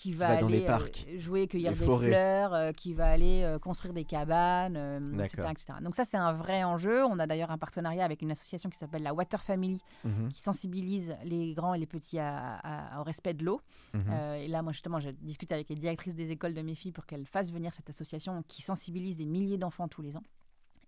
Qui 0.00 0.12
va, 0.12 0.28
va 0.28 0.36
aller 0.38 0.60
les 0.60 0.66
parcs, 0.66 1.04
euh, 1.10 1.18
jouer, 1.18 1.46
cueillir 1.46 1.72
des 1.72 1.84
forêts. 1.84 2.06
fleurs, 2.08 2.54
euh, 2.54 2.72
qui 2.72 2.94
va 2.94 3.10
aller 3.10 3.42
euh, 3.42 3.58
construire 3.58 3.92
des 3.92 4.04
cabanes, 4.04 4.76
euh, 4.78 4.98
etc.. 5.24 5.74
Donc 5.82 5.94
ça, 5.94 6.06
c'est 6.06 6.16
un 6.16 6.32
vrai 6.32 6.64
enjeu. 6.64 7.04
On 7.04 7.18
a 7.18 7.26
d'ailleurs 7.26 7.50
un 7.50 7.58
partenariat 7.58 8.02
avec 8.04 8.22
une 8.22 8.30
association 8.30 8.70
qui 8.70 8.78
s'appelle 8.78 9.02
la 9.02 9.12
Water 9.12 9.42
Family, 9.42 9.78
Mhm, 10.04 10.28
qui 10.32 10.40
sensibilise 10.42 11.14
les 11.24 11.52
grands 11.52 11.74
et 11.74 11.78
les 11.78 11.86
petits 11.86 12.18
à- 12.18 12.56
à- 12.62 13.00
au 13.00 13.02
respect 13.04 13.34
de 13.34 13.44
l'eau. 13.44 13.60
mhm. 13.92 14.04
Euh, 14.10 14.34
et 14.36 14.48
là, 14.48 14.62
moi, 14.62 14.72
justement, 14.72 15.00
je 15.00 15.10
discute 15.10 15.52
avec 15.52 15.68
les 15.68 15.74
directrices 15.76 16.14
des 16.14 16.30
écoles 16.30 16.54
de 16.54 16.62
mes 16.62 16.74
filles 16.74 16.92
pour 16.92 17.04
qu'elles 17.04 17.26
fassent 17.26 17.52
venir 17.52 17.72
cette 17.74 17.90
association 17.90 18.42
qui 18.48 18.62
sensibilise 18.62 19.18
des 19.18 19.26
milliers 19.26 19.58
d'enfants 19.58 19.86
tous 19.88 20.00
les 20.00 20.16
ans. 20.16 20.24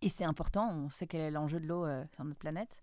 Et 0.01 0.09
c'est 0.09 0.25
important, 0.25 0.69
on 0.75 0.89
sait 0.91 1.07
quel 1.07 1.21
est 1.21 1.31
l'enjeu 1.31 1.61
de 1.61 1.67
l'eau 1.67 1.85
euh, 1.85 2.03
sur 2.15 2.25
notre 2.25 2.39
planète. 2.39 2.81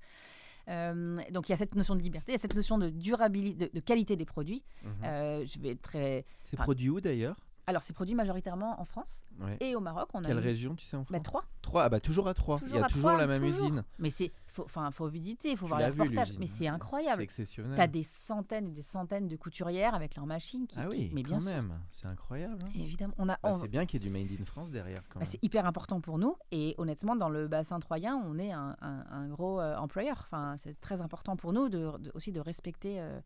Euh, 0.70 1.20
donc 1.32 1.50
il 1.50 1.52
y 1.52 1.54
a 1.54 1.58
cette 1.58 1.76
notion 1.76 1.96
de 1.96 2.02
liberté, 2.02 2.32
il 2.32 2.34
y 2.34 2.36
a 2.36 2.40
cette 2.40 2.56
notion 2.56 2.78
de 2.78 2.90
durabilité, 2.90 3.68
de, 3.68 3.72
de 3.74 3.80
qualité 3.80 4.16
des 4.16 4.26
produits. 4.26 4.64
Mhm. 4.84 4.92
Euh, 5.04 5.46
je 5.46 5.60
vais 5.60 5.70
être 5.70 5.82
très. 5.82 6.26
C'est 6.44 6.58
produit 6.58 6.90
où 6.90 7.02
d'ailleurs? 7.02 7.38
Alors 7.70 7.84
c'est 7.84 7.94
produit 7.94 8.16
majoritairement 8.16 8.82
en 8.82 8.84
France 8.86 9.22
Ouais. 9.40 9.56
et 9.60 9.76
au 9.76 9.80
Maroc. 9.80 10.10
On 10.16 10.22
Quelle 10.24 10.32
une- 10.32 10.38
région, 10.40 10.76
tu 10.76 10.86
sais 10.86 10.98
en 10.98 11.02
bah, 11.02 11.06
France 11.12 11.24
trois. 11.24 11.44
Trois, 11.62 11.84
ah 11.84 11.90
bah 11.90 12.00
toujours 12.00 12.28
à 12.28 12.34
Troyes. 12.34 12.60
Il 12.68 12.74
y 12.74 12.80
a 12.80 12.88
toujours 12.88 13.12
la 13.12 13.28
même 13.28 13.40
toujours. 13.40 13.68
usine. 13.68 13.84
Mais 14.00 14.10
c'est, 14.10 14.32
faut, 14.48 14.64
enfin, 14.64 14.90
faut 14.90 15.08
visiter, 15.08 15.56
faut 15.56 15.66
Tu 15.66 15.70
voir 15.70 15.80
les 15.80 15.90
reportages. 15.90 16.36
Mais 16.40 16.48
c'est 16.48 16.58
C'est 16.60 16.68
incroyable. 16.68 17.22
exceptionnel. 17.22 17.76
Tu 17.76 17.82
as 17.82 17.86
des 17.88 18.02
centaines 18.02 18.68
et 18.70 18.72
des 18.72 18.82
centaines 18.82 19.28
de 19.28 19.36
couturières 19.36 19.94
avec 19.94 20.16
leurs 20.16 20.26
machines 20.26 20.66
qui. 20.66 20.80
Ah 20.80 20.88
qui- 20.88 20.98
oui, 20.98 21.12
mais 21.14 21.22
bien 21.22 21.36
quand 21.38 21.42
sûr. 21.44 21.52
même. 21.52 21.80
C'est 21.92 22.08
incroyable. 22.08 22.58
hein. 22.66 22.70
Évidemment, 22.74 23.14
on 23.20 23.30
a. 23.30 23.34
Bah, 23.44 23.52
on- 23.54 23.60
c'est 23.60 23.68
bien 23.68 23.86
qu'il 23.86 24.02
y 24.04 24.08
ait 24.08 24.10
du 24.10 24.12
Made 24.12 24.32
in 24.42 24.46
France 24.46 24.72
derrière 24.72 25.04
Bah, 25.16 25.22
c'est 25.26 25.42
hyper 25.44 25.68
important 25.68 26.02
pour 26.02 26.18
nous 26.18 26.36
et 26.52 26.74
honnêtement 26.80 27.16
dans 27.16 27.30
le 27.30 27.48
bassin 27.48 27.80
troyen 27.80 28.16
on 28.26 28.40
est 28.40 28.52
un, 28.52 28.76
un- 28.82 29.06
un 29.12 29.28
gros 29.28 29.62
euh, 29.62 29.76
employeur 29.78 30.18
enfin 30.26 30.56
c'est 30.58 30.80
très 30.82 31.02
important 31.02 31.36
pour 31.36 31.54
nous 31.54 31.70
de, 31.70 31.92
de- 32.00 32.12
aussi 32.16 32.32
de 32.32 32.40
respecter 32.40 33.00
euh, 33.00 33.20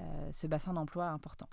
euh, 0.00 0.04
ce 0.32 0.46
bassin 0.46 0.72
d'emploi 0.72 1.08
important 1.08 1.46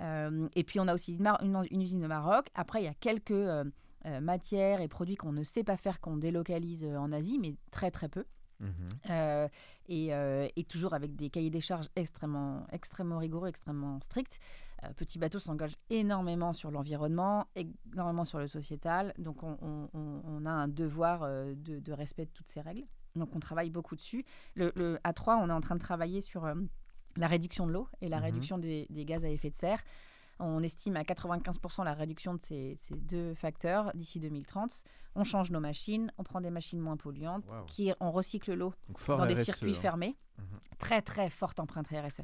et 0.00 0.64
puis 0.64 0.80
on 0.80 0.88
a 0.88 0.94
aussi 0.94 1.14
une, 1.14 1.22
mar- 1.22 1.40
une- 1.42 1.66
une 1.70 1.82
usine 1.82 2.04
au 2.04 2.08
Maroc 2.08 2.48
après 2.54 2.82
il 2.82 2.84
y 2.84 2.88
a 2.88 2.94
quelques 2.94 3.30
euh, 3.30 3.64
euh, 4.06 4.20
matières 4.20 4.80
et 4.80 4.88
produits 4.88 5.16
qu'on 5.16 5.32
ne 5.32 5.44
sait 5.44 5.64
pas 5.64 5.76
faire 5.76 6.00
qu'on 6.00 6.16
délocalise 6.16 6.84
euh, 6.84 6.96
en 6.96 7.12
Asie 7.12 7.38
mais 7.38 7.54
très 7.70 7.90
très 7.90 8.08
peu 8.08 8.24
Mhm. 8.60 8.70
euh, 9.10 9.48
et, 9.88 10.14
euh, 10.14 10.46
et 10.54 10.62
toujours 10.64 10.94
avec 10.94 11.16
des 11.16 11.28
cahiers 11.28 11.50
des 11.50 11.60
charges 11.60 11.88
extrêmement, 11.96 12.66
extrêmement 12.70 13.18
rigoureux, 13.18 13.48
extrêmement 13.48 14.00
stricts. 14.00 14.38
Euh, 14.84 14.88
Petit 14.96 15.18
Bateau 15.18 15.40
s'engage 15.40 15.74
énormément 15.90 16.52
sur 16.52 16.70
l'environnement, 16.70 17.46
énormément 17.92 18.24
sur 18.24 18.38
le 18.38 18.46
sociétal. 18.46 19.12
Donc 19.18 19.42
on, 19.42 19.58
on- 19.60 19.88
on- 19.92 20.22
on 20.24 20.46
a 20.46 20.50
un 20.50 20.68
devoir 20.68 21.24
euh, 21.24 21.52
de, 21.56 21.80
de 21.80 21.92
respect 21.92 22.26
de 22.26 22.30
toutes 22.30 22.48
ces 22.48 22.60
règles. 22.60 22.84
Donc 23.16 23.34
on 23.34 23.40
travaille 23.40 23.70
beaucoup 23.70 23.96
dessus. 23.96 24.24
Le, 24.54 24.70
le- 24.76 24.98
à 25.02 25.12
3, 25.12 25.36
on 25.38 25.48
est 25.50 25.52
en 25.52 25.60
train 25.60 25.74
de 25.74 25.80
travailler 25.80 26.20
sur 26.20 26.44
euh, 26.44 26.54
la 27.16 27.26
réduction 27.26 27.66
de 27.66 27.72
l'eau 27.72 27.88
et 28.00 28.08
la 28.08 28.18
Mhm. 28.18 28.24
réduction 28.24 28.58
des, 28.58 28.86
des 28.90 29.04
gaz 29.04 29.24
à 29.24 29.28
effet 29.28 29.50
de 29.50 29.56
serre. 29.56 29.80
On 30.40 30.62
estime 30.64 30.96
à 30.96 31.02
95% 31.04 31.84
la 31.84 31.94
réduction 31.94 32.34
de 32.34 32.40
ces, 32.42 32.76
ces 32.80 32.96
deux 32.96 33.34
facteurs 33.34 33.92
d'ici 33.94 34.18
2030. 34.18 34.82
On 35.14 35.22
change 35.22 35.52
nos 35.52 35.60
machines, 35.60 36.10
on 36.18 36.24
prend 36.24 36.40
des 36.40 36.50
machines 36.50 36.80
moins 36.80 36.96
polluantes, 36.96 37.44
qui, 37.68 37.92
on 38.00 38.10
recycle 38.10 38.52
l'eau 38.54 38.74
dans 39.06 39.26
des 39.26 39.34
RSE, 39.34 39.44
circuits 39.44 39.76
hein. 39.76 39.80
fermés. 39.80 40.16
Mhm. 40.38 40.44
Très, 40.78 41.02
très 41.02 41.30
forte 41.30 41.60
empreinte 41.60 41.86
RSE. 41.86 42.22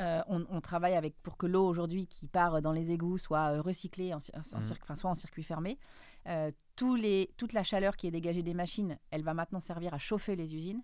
Euh, 0.00 0.22
on, 0.26 0.44
on 0.50 0.60
travaille 0.60 0.96
avec 0.96 1.14
pour 1.22 1.36
que 1.36 1.46
l'eau 1.46 1.64
aujourd'hui 1.64 2.08
qui 2.08 2.26
part 2.26 2.60
dans 2.62 2.72
les 2.72 2.90
égouts 2.90 3.18
soit 3.18 3.52
euh, 3.52 3.60
recyclée, 3.60 4.12
en, 4.12 4.16
Mhm. 4.16 4.42
enfin, 4.82 4.94
soit 4.96 5.10
en 5.10 5.14
circuit 5.14 5.44
fermé. 5.44 5.78
Euh, 6.26 6.50
tous 6.74 6.96
les, 6.96 7.30
toute 7.36 7.52
la 7.52 7.62
chaleur 7.62 7.96
qui 7.96 8.08
est 8.08 8.10
dégagée 8.10 8.42
des 8.42 8.54
machines, 8.54 8.98
elle 9.12 9.22
va 9.22 9.34
maintenant 9.34 9.60
servir 9.60 9.94
à 9.94 9.98
chauffer 9.98 10.34
les 10.34 10.56
usines. 10.56 10.82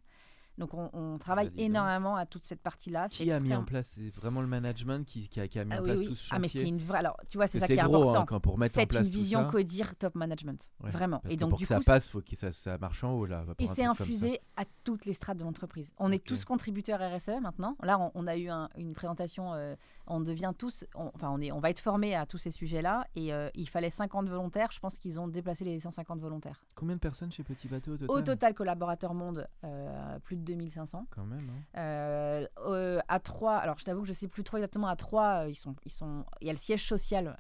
Donc 0.58 0.74
on, 0.74 0.90
on 0.92 1.18
travaille 1.18 1.50
énormément 1.56 2.16
à 2.16 2.26
toute 2.26 2.42
cette 2.42 2.60
partie-là. 2.60 3.08
Qui 3.08 3.30
a 3.30 3.38
mis 3.40 3.54
en 3.54 3.62
place 3.64 3.92
C'est 3.94 4.14
vraiment 4.14 4.40
le 4.40 4.46
management 4.48 5.06
qui, 5.06 5.28
qui 5.28 5.40
a, 5.40 5.48
qui 5.48 5.58
a 5.58 5.64
mis 5.64 5.72
Ah 5.72 5.78
en 5.78 5.82
oui, 5.82 5.86
place 5.86 5.98
oui. 6.00 6.06
tout 6.08 6.14
ce 6.16 6.28
Ah 6.30 6.38
mais 6.38 6.48
chantier 6.48 6.60
c'est 6.62 6.68
une 6.68 6.78
vraie. 6.78 6.98
Alors 6.98 7.16
tu 7.30 7.38
vois, 7.38 7.46
c'est 7.46 7.60
ça 7.60 7.66
qui 7.66 7.74
est 7.74 7.76
gros, 7.76 7.94
hein, 7.96 8.00
important. 8.08 8.26
quand 8.26 8.40
pour 8.40 8.58
mettre 8.58 8.76
en 8.76 8.80
c'est 8.80 8.86
place 8.86 9.06
une 9.06 9.12
vision 9.12 9.40
ça. 9.44 9.50
codir 9.52 9.94
top 9.96 10.14
management, 10.16 10.72
Ouais. 10.82 10.90
vraiment. 10.90 11.20
Parce 11.20 11.32
Et 11.32 11.36
donc 11.36 11.50
pour 11.50 11.58
du 11.58 11.64
que 11.64 11.68
ça 11.68 11.76
coup, 11.78 11.84
passe, 11.84 12.08
faut 12.08 12.20
que 12.20 12.36
ça, 12.36 12.52
ça 12.52 12.76
marche 12.78 13.04
en 13.04 13.12
haut 13.12 13.24
là. 13.24 13.44
Et 13.58 13.66
c'est 13.68 13.82
ça. 13.84 13.90
infusé 13.90 14.40
à 14.56 14.64
toutes 14.84 15.04
les 15.06 15.12
strates 15.12 15.38
de 15.38 15.44
l'entreprise. 15.44 15.92
On 15.98 16.10
est 16.12 16.22
tous 16.24 16.44
contributeurs 16.44 17.00
RSE 17.00 17.40
maintenant. 17.40 17.76
Là, 17.82 17.98
on, 18.00 18.10
on 18.14 18.26
a 18.26 18.36
eu 18.36 18.48
un- 18.48 18.68
une 18.76 18.94
présentation. 18.94 19.54
euh, 19.54 19.76
on 20.10 20.20
devient 20.20 20.52
tous, 20.56 20.84
on- 20.94 21.10
enfin, 21.14 21.30
on 21.30 21.40
est, 21.40 21.52
on 21.52 21.60
va 21.60 21.70
être 21.70 21.78
formés 21.80 22.14
à 22.14 22.26
tous 22.26 22.38
ces 22.38 22.50
sujets-là. 22.50 23.06
Et 23.14 23.32
euh, 23.32 23.50
il 23.54 23.68
fallait 23.68 23.90
50 23.90 24.28
volontaires. 24.28 24.70
Je 24.72 24.78
pense 24.80 24.98
qu'ils 24.98 25.20
ont 25.20 25.28
déplacé 25.28 25.64
les 25.64 25.78
150 25.80 26.18
volontaires. 26.20 26.64
Combien 26.74 26.94
de 26.96 27.00
personnes 27.00 27.30
chez 27.30 27.44
Petit 27.44 27.68
Bateau 27.68 27.92
au 27.92 27.96
total 27.98 28.16
Au 28.16 28.22
total, 28.22 28.54
collaborateurs 28.54 29.14
monde, 29.14 29.46
euh, 29.64 30.18
plus 30.20 30.36
de 30.36 30.42
2500. 30.42 31.06
Quand 31.10 31.24
même. 31.24 31.50
hein. 31.76 31.78
Euh, 31.78 33.00
à 33.08 33.20
3, 33.20 33.56
alors 33.56 33.78
je 33.78 33.84
t'avoue 33.84 34.02
que 34.02 34.08
je 34.08 34.12
sais 34.12 34.28
plus 34.28 34.44
trop 34.44 34.56
exactement, 34.56 34.88
à 34.88 34.96
3, 34.96 35.46
ils 35.48 35.54
sont, 35.54 35.74
ils 35.84 35.92
sont, 35.92 36.24
il 36.40 36.46
y 36.46 36.50
a 36.50 36.52
le 36.52 36.58
siège 36.58 36.84
social 36.86 37.36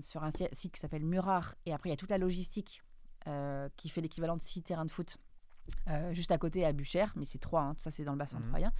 sur 0.00 0.22
un 0.24 0.30
site 0.30 0.72
qui 0.72 0.80
s'appelle 0.80 1.04
Murar, 1.04 1.54
et 1.66 1.72
après 1.72 1.88
il 1.88 1.92
y 1.92 1.94
a 1.94 1.96
toute 1.96 2.10
la 2.10 2.18
logistique 2.18 2.82
qui 3.76 3.88
fait 3.88 4.00
l'équivalent 4.00 4.36
de 4.36 4.42
6 4.42 4.62
terrains 4.62 4.86
de 4.86 4.90
foot, 4.90 5.18
juste 6.12 6.32
à 6.32 6.38
côté 6.38 6.64
à 6.64 6.72
Buchères, 6.72 7.12
mais 7.16 7.24
c'est 7.24 7.38
3, 7.38 7.74
ça 7.76 7.90
c'est 7.90 8.04
dans 8.04 8.12
le 8.12 8.18
bassin 8.18 8.38
Mhm. 8.40 8.48
troyen. 8.48 8.72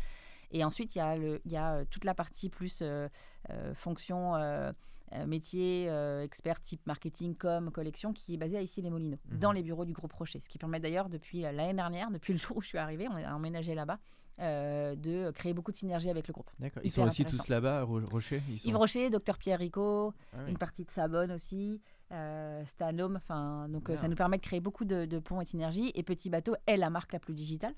Et 0.51 0.65
ensuite 0.65 0.95
il 0.95 0.99
y 0.99 1.03
a, 1.03 1.17
le, 1.17 1.41
il 1.45 1.53
y 1.53 1.57
a 1.57 1.75
euh, 1.75 1.85
toute 1.91 2.05
la 2.05 2.15
partie 2.15 2.49
plus 2.49 2.79
euh, 2.83 3.09
euh, 3.51 3.75
fonction, 3.75 4.35
métier, 5.27 5.87
euh, 5.89 6.23
expert 6.23 6.61
type 6.61 6.87
marketing, 6.87 7.35
com, 7.35 7.71
collection, 7.71 8.13
qui 8.13 8.35
est 8.35 8.37
basée 8.37 8.59
à 8.59 8.63
ici 8.63 8.83
les 8.83 8.91
Molinos, 8.91 9.19
Mhm. 9.31 9.39
dans 9.39 9.53
les 9.53 9.63
bureaux 9.63 9.85
du 9.87 9.93
groupe 9.95 10.13
Rocher. 10.13 10.39
Ce 10.41 10.49
qui 10.49 10.59
permet 10.59 10.81
d'ailleurs, 10.81 11.09
depuis 11.09 11.41
l'année 11.41 11.73
dernière, 11.75 12.11
depuis 12.11 12.33
le 12.35 12.39
jour 12.39 12.59
où 12.59 12.63
je 12.63 12.69
suis 12.69 12.79
arrivée, 12.79 13.09
on 13.09 13.17
a 13.17 13.33
emménagé 13.33 13.75
là-bas, 13.75 13.99
euh, 14.41 14.95
de 14.97 15.31
créer 15.33 15.55
beaucoup 15.55 15.71
de 15.73 15.77
synergie 15.77 16.11
avec 16.11 16.29
le 16.29 16.33
groupe. 16.33 16.51
D'accord. 16.59 16.83
Ils 16.85 16.93
sont 16.93 17.03
aussi 17.07 17.25
tous 17.25 17.49
là-bas, 17.49 17.83
Rocher 17.85 18.43
Ils 18.51 18.59
sont... 18.61 18.69
Yves 18.69 18.77
Rocher, 18.77 19.11
Docteur 19.11 19.39
Pierre 19.39 19.59
Rico, 19.59 20.13
Ah 20.35 20.37
oui. 20.45 20.51
une 20.53 20.59
partie 20.59 20.85
de 20.85 20.91
Sabonne 20.91 21.33
aussi, 21.33 21.81
euh, 22.13 22.65
Stanome, 22.67 23.17
enfin, 23.17 23.67
donc 23.71 23.91
ça 23.97 24.09
nous 24.09 24.15
permet 24.17 24.37
de 24.37 24.43
créer 24.43 24.61
beaucoup 24.61 24.85
de, 24.85 25.07
de 25.07 25.19
ponts 25.19 25.41
et 25.41 25.45
de 25.45 25.49
synergies. 25.49 25.91
Et 25.95 26.03
Petit 26.03 26.29
Bateau 26.31 26.55
est 26.67 26.77
la 26.77 26.91
marque 26.91 27.15
la 27.15 27.19
plus 27.19 27.35
digitale. 27.35 27.75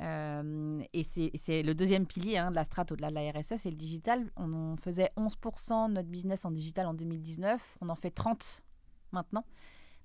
Euh, 0.00 0.82
et 0.92 1.02
c'est 1.04 1.62
le 1.62 1.74
deuxième 1.74 2.06
pilier 2.06 2.36
hein, 2.36 2.50
de 2.50 2.56
la 2.56 2.64
strate 2.64 2.92
au-delà 2.92 3.10
de 3.10 3.14
la 3.14 3.30
RSE, 3.32 3.54
c'est 3.56 3.70
le 3.70 3.76
digital. 3.76 4.30
On 4.36 4.52
en 4.52 4.76
faisait 4.76 5.10
11% 5.16 5.88
de 5.88 5.94
notre 5.94 6.08
business 6.08 6.44
en 6.44 6.50
digital 6.50 6.86
en 6.86 6.94
2019, 6.94 7.78
on 7.80 7.88
en 7.88 7.94
fait 7.94 8.10
30 8.10 8.62
maintenant. 9.12 9.44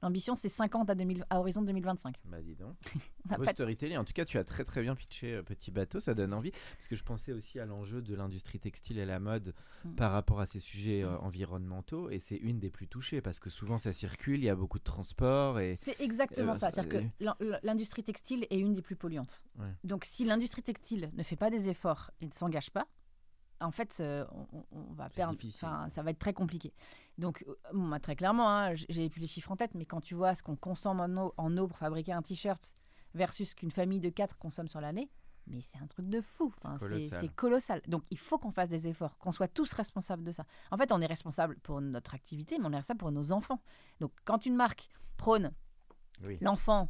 L'ambition, 0.01 0.35
c'est 0.35 0.49
50 0.49 0.89
à, 0.89 0.95
2000 0.95 1.25
à 1.29 1.39
horizon 1.39 1.61
2025. 1.61 2.15
Bah 2.25 2.41
dis 2.41 2.55
donc. 2.55 2.75
Beau 3.37 3.45
storytelling. 3.45 3.97
En 3.97 4.03
tout 4.03 4.13
cas, 4.13 4.25
tu 4.25 4.37
as 4.37 4.43
très 4.43 4.65
très 4.65 4.81
bien 4.81 4.95
pitché 4.95 5.33
euh, 5.35 5.43
Petit 5.43 5.69
Bateau, 5.71 5.99
ça 5.99 6.13
donne 6.13 6.33
envie. 6.33 6.51
Parce 6.77 6.87
que 6.87 6.95
je 6.95 7.03
pensais 7.03 7.31
aussi 7.33 7.59
à 7.59 7.65
l'enjeu 7.65 8.01
de 8.01 8.15
l'industrie 8.15 8.59
textile 8.59 8.97
et 8.97 9.05
la 9.05 9.19
mode 9.19 9.53
Mm. 9.83 9.95
par 9.95 10.11
rapport 10.11 10.39
à 10.39 10.45
ces 10.45 10.59
sujets 10.59 11.03
euh, 11.03 11.17
environnementaux. 11.19 12.09
Et 12.11 12.19
c'est 12.19 12.35
une 12.35 12.59
des 12.59 12.69
plus 12.69 12.87
touchées 12.87 13.19
parce 13.21 13.39
que 13.39 13.49
souvent 13.49 13.77
ça 13.79 13.91
circule, 13.93 14.39
il 14.39 14.45
y 14.45 14.49
a 14.49 14.55
beaucoup 14.55 14.77
de 14.77 14.83
transport. 14.83 15.59
Et... 15.59 15.75
C'est 15.75 15.99
exactement 15.99 16.51
Euh, 16.51 16.55
ça. 16.55 16.69
C'est-à-dire 16.71 17.01
que 17.01 17.23
l'in- 17.23 17.35
l'industrie 17.63 18.03
textile 18.03 18.45
est 18.51 18.57
une 18.59 18.73
des 18.73 18.81
plus 18.83 18.95
polluantes. 18.95 19.43
Ouais. 19.57 19.65
Donc, 19.83 20.05
si 20.05 20.23
l'industrie 20.23 20.61
textile 20.61 21.09
ne 21.13 21.23
fait 21.23 21.35
pas 21.35 21.49
des 21.49 21.67
efforts 21.69 22.11
et 22.21 22.27
ne 22.27 22.31
s'engage 22.31 22.69
pas, 22.69 22.85
en 23.62 23.71
fait, 23.71 23.97
euh, 24.00 24.26
on, 24.71 24.93
va 24.93 25.10
perdre. 25.10 25.38
Ça 25.52 26.04
va 26.04 26.12
être 26.12 26.19
très 26.19 26.34
compliqué. 26.34 26.74
Donc, 27.17 27.43
euh, 27.47 27.56
bon, 27.74 27.88
bah, 27.88 28.00
très 28.00 28.15
clairement, 28.15 28.50
hein, 28.50 28.74
j'ai 28.76 29.10
plus 29.10 29.21
les 29.21 29.28
chiffres 29.28 29.52
en 29.52 29.56
tête, 29.56 29.76
mais 29.76 29.86
quand 29.86 30.02
tu 30.02 30.15
vois 30.15 30.36
ce 30.36 30.43
qu'on 30.43 30.56
consomme 30.56 31.00
en 31.00 31.21
eau, 31.21 31.34
en 31.38 31.56
eau 31.58 31.67
pour 31.67 31.78
fabriquer 31.78 32.13
un 32.13 32.21
t-shirt 32.21 32.74
versus 33.13 33.54
qu'une 33.54 33.71
famille 33.71 34.00
de 34.00 34.10
quatre 34.10 34.38
consomme 34.38 34.67
sur 34.67 34.82
l'année, 34.82 35.10
mais 35.47 35.62
c'est 35.62 35.80
un 35.80 35.88
truc 35.88 36.08
de 36.10 36.21
fou. 36.21 36.54
Enfin, 36.63 36.78
C'est 36.80 37.34
colossal. 37.36 37.82
Donc, 37.88 38.04
il 38.10 38.17
faut 38.17 38.38
qu'on 38.38 38.52
fasse 38.52 38.69
des 38.69 38.88
efforts, 38.88 39.17
qu'on 39.17 39.32
soit 39.32 39.47
tous 39.47 39.71
responsables 39.74 40.24
de 40.24 40.32
ça. 40.32 40.45
En 40.71 40.78
fait, 40.78 40.91
on 40.91 41.02
est 41.02 41.08
responsable 41.08 41.58
pour 41.60 41.82
notre 41.82 42.13
activité, 42.13 42.58
mais 42.58 42.65
on 42.65 42.71
est 42.71 42.78
responsable 42.78 43.00
pour 43.00 43.12
nos 43.12 43.32
enfants. 43.32 43.62
Donc, 44.00 44.12
quand 44.26 44.45
une 44.45 44.56
marque 44.56 44.89
prône 45.17 45.52
Oui, 46.26 46.38
l'enfant 46.41 46.89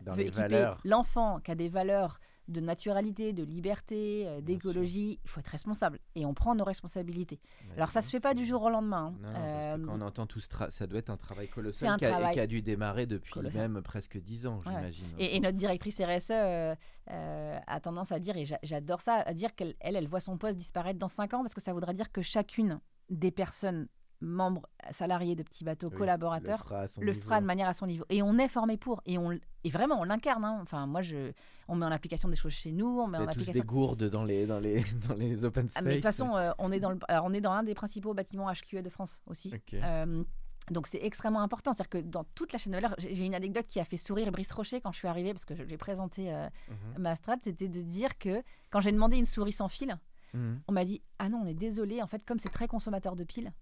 veut 0.00 0.26
équiper 0.26 0.72
l'enfant 0.84 1.40
qui 1.40 1.50
a 1.50 1.54
des 1.54 1.68
valeurs 1.68 2.20
de 2.48 2.60
naturalité, 2.60 3.32
de 3.32 3.42
liberté, 3.42 4.24
euh, 4.26 4.40
d'écologie, 4.40 5.18
il 5.24 5.28
faut 5.28 5.40
être 5.40 5.48
responsable. 5.48 5.98
Et 6.14 6.24
on 6.24 6.32
prend 6.34 6.54
nos 6.54 6.64
responsabilités. 6.64 7.40
Alors 7.76 7.90
ça 7.90 8.02
se 8.02 8.10
fait 8.10 8.20
pas 8.20 8.34
du 8.34 8.44
jour 8.46 8.62
au 8.62 8.70
lendemain. 8.70 9.14
hein. 9.14 9.18
Non, 9.20 9.32
parce 9.32 9.44
que 9.44 9.48
Euh, 9.82 9.86
quand 9.86 9.98
on 9.98 10.00
entend 10.00 10.26
tout 10.26 10.40
ce 10.40 10.48
ça 10.70 10.86
doit 10.86 10.98
être 11.00 11.10
un 11.10 11.16
travail 11.16 11.48
colossal 11.48 11.88
un 11.88 11.96
qui 11.98 12.04
a, 12.04 12.08
et 12.08 12.12
travail 12.12 12.34
qui 12.34 12.40
a 12.40 12.46
dû 12.46 12.62
démarrer 12.62 13.06
depuis 13.06 13.32
colossal. 13.32 13.68
même 13.70 13.82
presque 13.82 14.18
10 14.18 14.46
ans, 14.46 14.58
ouais. 14.58 14.72
j'imagine. 14.72 15.06
et, 15.18 15.36
et 15.36 15.40
notre 15.40 15.56
directrice 15.56 16.00
RSE 16.00 16.30
euh, 16.30 16.74
euh, 17.10 17.58
a 17.66 17.80
tendance 17.80 18.12
à 18.12 18.18
dire, 18.20 18.36
et 18.36 18.44
j'a- 18.44 18.58
j'adore 18.62 19.00
ça, 19.00 19.14
à 19.16 19.34
dire 19.34 19.54
qu'elle 19.54 19.74
elle, 19.80 19.96
elle 19.96 20.08
voit 20.08 20.20
son 20.20 20.38
poste 20.38 20.56
disparaître 20.56 20.98
dans 20.98 21.08
5 21.08 21.34
ans 21.34 21.40
parce 21.42 21.54
que 21.54 21.60
ça 21.60 21.72
voudra 21.72 21.92
dire 21.94 22.10
que 22.12 22.22
chacune 22.22 22.80
des 23.10 23.30
personnes 23.30 23.88
membre 24.20 24.62
salarié 24.90 25.34
de 25.36 25.42
Petit 25.42 25.64
Bateau, 25.64 25.88
Oui, 25.90 25.96
collaborateur, 25.96 26.64
le 26.98 27.12
fera, 27.12 27.40
de 27.40 27.46
manière 27.46 27.68
à 27.68 27.74
son 27.74 27.86
niveau. 27.86 28.04
Et 28.08 28.22
on 28.22 28.38
est 28.38 28.48
formé 28.48 28.76
pour. 28.76 29.02
Et, 29.06 29.18
on, 29.18 29.32
et 29.64 29.70
vraiment, 29.70 30.00
on 30.00 30.04
l'incarne. 30.04 30.44
hein. 30.44 30.58
Enfin, 30.62 30.86
moi, 30.86 31.02
je, 31.02 31.32
on 31.68 31.76
met 31.76 31.84
en 31.86 31.90
application 31.90 32.28
des 32.28 32.36
choses 32.36 32.52
chez 32.52 32.72
nous. 32.72 33.00
On 33.00 33.06
met 33.06 33.18
Vous 33.18 33.24
en 33.24 33.28
application. 33.28 33.52
des 33.60 33.66
gourdes 33.66 34.04
dans 34.04 34.24
les, 34.24 34.46
dans 34.46 34.58
les, 34.60 34.82
dans 35.08 35.14
les 35.14 35.44
open 35.44 35.68
space. 35.68 35.76
Ah, 35.78 35.82
mais 35.82 35.90
de 35.90 35.94
toute 35.96 36.04
façon, 36.04 36.34
euh, 36.36 36.52
on 36.58 36.72
est 36.72 36.80
dans 36.80 36.90
le, 36.90 36.98
alors 37.08 37.24
on 37.26 37.32
est 37.32 37.40
dans 37.40 37.54
l'un 37.54 37.62
des 37.62 37.74
principaux 37.74 38.14
bâtiments 38.14 38.50
HQE 38.50 38.82
de 38.82 38.90
France 38.90 39.20
aussi. 39.26 39.52
Euh, 39.74 40.24
donc 40.70 40.86
c'est 40.88 41.02
extrêmement 41.04 41.42
important. 41.42 41.72
C'est-à-dire 41.72 41.90
que 41.90 41.98
dans 42.08 42.24
toute 42.34 42.52
la 42.52 42.58
chaîne 42.58 42.72
de 42.72 42.76
valeur, 42.78 42.94
j'ai 42.98 43.14
j'ai 43.14 43.24
une 43.24 43.34
anecdote 43.34 43.66
qui 43.68 43.78
a 43.80 43.84
fait 43.84 43.96
sourire 43.96 44.32
Brice 44.32 44.50
Rocher 44.52 44.80
quand 44.80 44.90
je 44.92 44.98
suis 44.98 45.08
arrivée, 45.08 45.32
parce 45.32 45.44
que 45.44 45.54
je 45.54 45.62
lui 45.62 45.74
ai 45.74 45.78
présenté 45.78 46.32
euh, 46.32 46.48
Mhm. 46.68 47.02
ma 47.02 47.14
strat, 47.14 47.36
c'était 47.42 47.68
de 47.68 47.82
dire 47.82 48.18
que 48.18 48.42
quand 48.70 48.80
j'ai 48.80 48.90
demandé 48.92 49.16
une 49.16 49.26
souris 49.26 49.52
sans 49.52 49.68
fil, 49.68 49.96
Mhm. 50.34 50.60
on 50.66 50.72
m'a 50.72 50.84
dit 50.84 51.00
Ah 51.20 51.28
non, 51.28 51.38
on 51.44 51.46
est 51.46 51.54
désolé, 51.54 52.02
en 52.02 52.06
fait, 52.08 52.24
comme 52.26 52.38
c'est 52.40 52.48
très 52.50 52.66
consommateur 52.66 53.14
de 53.14 53.22
piles, 53.24 53.52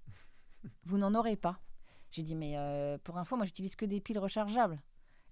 vous 0.85 0.99
n'en 0.99 1.15
aurez 1.15 1.37
pas. 1.37 1.59
J'ai 2.11 2.23
dit 2.23 2.35
Mais 2.35 2.57
euh, 2.57 2.99
pour 3.03 3.19
info, 3.19 3.37
moi, 3.37 3.45
j'utilise 3.47 3.77
que 3.77 3.85
des 3.87 4.01
piles 4.01 4.19
rechargeables. 4.19 4.81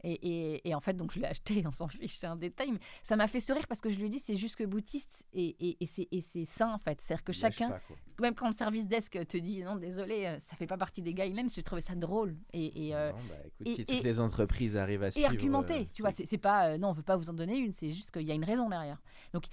Et, 0.05 0.15
et- 0.15 0.69
et 0.69 0.75
en 0.75 0.81
fait, 0.81 0.95
donc 0.95 1.13
je 1.13 1.21
l'ai 1.21 1.27
acheté, 1.29 1.63
on 1.65 1.71
s'en 1.71 1.87
fiche, 1.87 2.17
c'est 2.17 2.27
un 2.27 2.35
détail. 2.35 2.73
Mais 2.73 2.81
ça 3.05 3.15
m'a 3.15 3.29
fait 3.29 3.39
sourire 3.39 3.69
parce 3.69 3.81
que 3.81 3.89
je 3.89 3.99
lui 3.99 4.07
ai 4.07 4.09
dit 4.09 4.19
C'est 4.19 4.35
juste 4.35 4.57
que 4.57 4.65
boutiste 4.65 5.25
et, 5.33 5.55
et, 5.65 5.77
et 5.81 5.87
c'est- 5.87 6.09
et 6.11 6.45
sain, 6.45 6.73
en 6.75 6.79
fait. 6.79 7.01
C'est-à-dire 7.01 7.23
que 7.23 7.33
chacun, 7.33 7.71
pas, 7.71 7.81
même 8.21 8.35
quand 8.35 8.49
le 8.49 8.53
service 8.53 8.89
desk 8.89 9.13
te 9.29 9.37
dit 9.37 9.63
Non, 9.63 9.77
désolé, 9.77 10.27
euh, 10.27 10.39
ça 10.41 10.57
fait 10.57 10.67
pas 10.67 10.77
partie 10.77 11.03
des 11.03 11.15
guidelines, 11.15 11.49
j'ai 11.49 11.63
trouvé 11.63 11.81
ça 11.83 11.95
drôle. 11.95 12.37
Et, 12.53 12.89
et, 12.89 12.97
euh, 12.97 13.13
Bon, 13.13 13.19
bah, 13.29 13.35
écoute, 13.45 13.67
et- 13.69 13.75
si 13.75 13.81
et- 13.83 13.85
toutes 13.87 14.03
les 14.03 14.19
entreprises 14.19 14.77
arrivent 14.77 15.05
à 15.05 15.09
et 15.09 15.13
suivre. 15.13 15.29
argumenter. 15.29 15.83
euh, 15.83 15.85
tu 15.95 16.03
vois, 16.03 16.11
c'est 16.11 16.37
pas 16.39 16.71
euh, 16.71 16.79
non, 16.79 16.89
on 16.89 16.93
veut 16.93 17.05
pas 17.05 17.17
vous 17.17 17.31
en 17.31 17.35
donner 17.35 17.57
une, 17.59 17.71
c'est 17.73 17.93
juste 17.93 18.11
qu'il 18.11 18.23
y 18.27 18.33
a 18.33 18.35
une 18.35 18.45
raison 18.45 18.69
derrière. 18.69 19.01
Donc, 19.33 19.45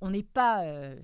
on 0.00 0.10
n'est 0.10 0.24
pas 0.24 0.64
euh, 0.64 0.96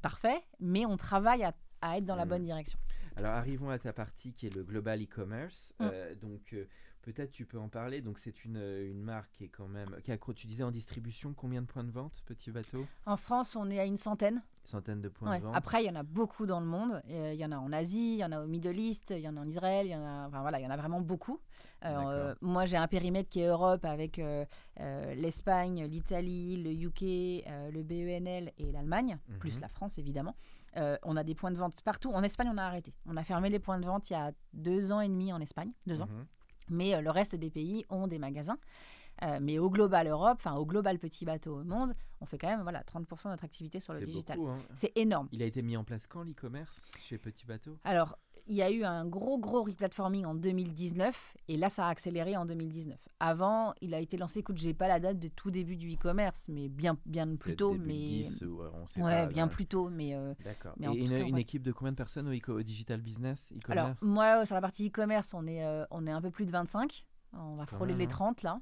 parfait, 0.00 0.40
mais 0.58 0.86
on 0.86 0.96
travaille 0.96 1.44
à, 1.44 1.54
à 1.82 1.98
être 1.98 2.06
dans 2.06 2.16
la 2.16 2.24
Mhm. 2.24 2.30
bonne 2.30 2.44
direction. 2.44 2.78
Alors 3.16 3.32
arrivons 3.32 3.70
à 3.70 3.78
ta 3.78 3.92
partie 3.92 4.32
qui 4.32 4.46
est 4.46 4.54
le 4.54 4.62
global 4.62 5.02
e-commerce. 5.02 5.74
Mm. 5.80 5.84
Euh, 5.84 6.14
donc 6.16 6.52
euh, 6.52 6.66
peut-être 7.00 7.30
tu 7.32 7.46
peux 7.46 7.58
en 7.58 7.68
parler. 7.68 8.02
Donc 8.02 8.18
c'est 8.18 8.44
une, 8.44 8.58
euh, 8.58 8.90
une 8.90 9.02
marque 9.02 9.30
qui 9.32 9.44
est 9.44 9.48
quand 9.48 9.68
même 9.68 9.88
qui 10.04 10.12
a 10.12 10.18
tu 10.18 10.46
disais 10.46 10.64
en 10.64 10.70
distribution 10.70 11.32
combien 11.32 11.62
de 11.62 11.66
points 11.66 11.84
de 11.84 11.90
vente 11.90 12.22
petit 12.26 12.50
bateau? 12.50 12.84
En 13.06 13.16
France, 13.16 13.56
on 13.56 13.70
est 13.70 13.80
à 13.80 13.86
une 13.86 13.96
centaine. 13.96 14.42
Centaines 14.64 15.00
de 15.00 15.08
points 15.08 15.30
Ouais. 15.30 15.38
de 15.38 15.44
vente. 15.44 15.54
Après, 15.56 15.82
il 15.82 15.86
y 15.86 15.90
en 15.90 15.94
a 15.94 16.02
beaucoup 16.02 16.44
dans 16.44 16.60
le 16.60 16.66
monde. 16.66 17.00
Il 17.08 17.34
y 17.34 17.44
en 17.44 17.52
a 17.52 17.56
en 17.56 17.72
Asie, 17.72 18.14
il 18.14 18.18
y 18.18 18.24
en 18.24 18.32
a 18.32 18.42
au 18.42 18.48
Middle 18.48 18.76
East, 18.76 19.10
il 19.16 19.20
y 19.20 19.28
en 19.28 19.36
a 19.36 19.40
en 19.40 19.46
Israël, 19.46 19.86
il 19.86 19.90
y 19.92 19.94
en 19.94 20.04
a, 20.04 20.26
enfin 20.26 20.40
voilà, 20.40 20.58
il 20.58 20.64
y 20.64 20.66
en 20.66 20.70
a 20.70 20.76
vraiment 20.76 21.00
beaucoup. 21.00 21.38
Moi, 22.42 22.66
j'ai 22.66 22.76
un 22.76 22.88
périmètre 22.88 23.28
qui 23.28 23.40
est 23.40 23.46
Europe 23.46 23.84
avec 23.84 24.20
l'Espagne, 25.14 25.84
l'Italie, 25.84 26.62
le 26.62 26.72
UK, 26.72 27.44
le 27.72 27.82
BENL 27.82 28.52
et 28.58 28.72
l'Allemagne, 28.72 29.18
Mhm. 29.28 29.38
plus 29.38 29.60
la 29.60 29.68
France 29.68 29.98
évidemment. 29.98 30.34
Euh, 30.76 30.96
on 31.02 31.16
a 31.16 31.24
des 31.24 31.34
points 31.34 31.50
de 31.50 31.56
vente 31.56 31.80
partout. 31.82 32.10
En 32.12 32.22
Espagne, 32.22 32.48
on 32.52 32.58
a 32.58 32.62
arrêté. 32.64 32.94
On 33.06 33.16
a 33.16 33.24
fermé 33.24 33.48
les 33.50 33.58
points 33.58 33.78
de 33.78 33.86
vente 33.86 34.10
il 34.10 34.12
y 34.12 34.16
a 34.16 34.32
deux 34.52 34.92
ans 34.92 35.00
et 35.00 35.08
demi 35.08 35.32
en 35.32 35.40
Espagne, 35.40 35.72
deux 35.86 36.00
ans. 36.02 36.08
Mhm. 36.08 36.26
Mais 36.70 36.94
euh, 36.94 37.00
le 37.00 37.10
reste 37.10 37.34
des 37.36 37.50
pays 37.50 37.84
ont 37.88 38.06
des 38.06 38.18
magasins. 38.18 38.58
Euh, 39.22 39.38
mais 39.40 39.58
au 39.58 39.70
global 39.70 40.06
Europe, 40.08 40.36
enfin 40.38 40.56
au 40.56 40.66
global 40.66 40.98
petit 40.98 41.24
bateau 41.24 41.60
au 41.60 41.64
monde, 41.64 41.94
on 42.20 42.26
fait 42.26 42.36
quand 42.36 42.48
même 42.48 42.60
voilà 42.62 42.82
30% 42.82 43.24
de 43.24 43.28
notre 43.30 43.44
activité 43.44 43.80
sur 43.80 43.94
le 43.94 44.00
digital. 44.00 44.38
hein. 44.38 44.56
C'est 44.74 44.92
énorme. 44.94 45.28
Il 45.32 45.42
a 45.42 45.46
été 45.46 45.62
mis 45.62 45.76
en 45.76 45.84
place 45.84 46.06
quand 46.06 46.22
l'e-commerce 46.22 46.78
chez 47.08 47.16
Petit 47.16 47.46
Bateau? 47.46 47.78
Alors, 47.84 48.18
il 48.48 48.54
y 48.56 48.62
a 48.62 48.70
eu 48.70 48.84
un 48.84 49.04
gros, 49.06 49.38
gros 49.38 49.62
replatforming 49.62 50.24
en 50.24 50.34
2019, 50.34 51.36
et 51.48 51.56
là, 51.56 51.68
ça 51.68 51.86
a 51.86 51.88
accéléré 51.88 52.36
en 52.36 52.46
2019. 52.46 52.96
Avant, 53.20 53.74
il 53.80 53.94
a 53.94 54.00
été 54.00 54.16
lancé, 54.16 54.40
écoute, 54.40 54.56
j'ai 54.56 54.74
pas 54.74 54.88
la 54.88 55.00
date 55.00 55.18
de 55.18 55.28
tout 55.28 55.50
début 55.50 55.76
du 55.76 55.92
e-commerce, 55.94 56.48
mais 56.48 56.68
bien, 56.68 56.96
bien 57.06 57.34
plus 57.36 57.56
tôt. 57.56 57.72
début 57.72 57.86
Mais... 57.86 57.94
10 57.94 58.42
ou 58.42 58.62
euh, 58.62 58.70
on 58.74 58.86
sait 58.86 59.02
ouais, 59.02 59.26
pas. 59.26 59.26
bien 59.26 59.46
là. 59.46 59.52
plus 59.52 59.66
tôt, 59.66 59.88
mais... 59.90 60.14
euh, 60.14 60.34
D'accord. 60.44 60.74
mais 60.78 60.86
Et 60.86 60.98
une, 61.04 61.08
cas, 61.10 61.18
une 61.18 61.34
ouais. 61.34 61.40
équipe 61.40 61.62
de 61.62 61.72
combien 61.72 61.92
de 61.92 61.96
personnes 61.96 62.28
au, 62.28 62.32
e- 62.32 62.52
au 62.52 62.62
digital 62.62 63.00
business 63.00 63.52
Alors, 63.68 63.84
e-commerce 63.86 64.02
moi, 64.02 64.46
sur 64.46 64.54
la 64.54 64.60
partie 64.60 64.88
e-commerce, 64.88 65.34
on 65.34 65.46
est, 65.46 65.64
euh, 65.64 65.84
on 65.90 66.06
est 66.06 66.12
un 66.12 66.20
peu 66.22 66.30
plus 66.30 66.46
de 66.46 66.52
25. 66.52 67.04
On 67.38 67.56
va 67.56 67.66
frôler 67.66 67.94
les 67.94 68.04
hein. 68.04 68.08
30 68.08 68.42
là. 68.42 68.58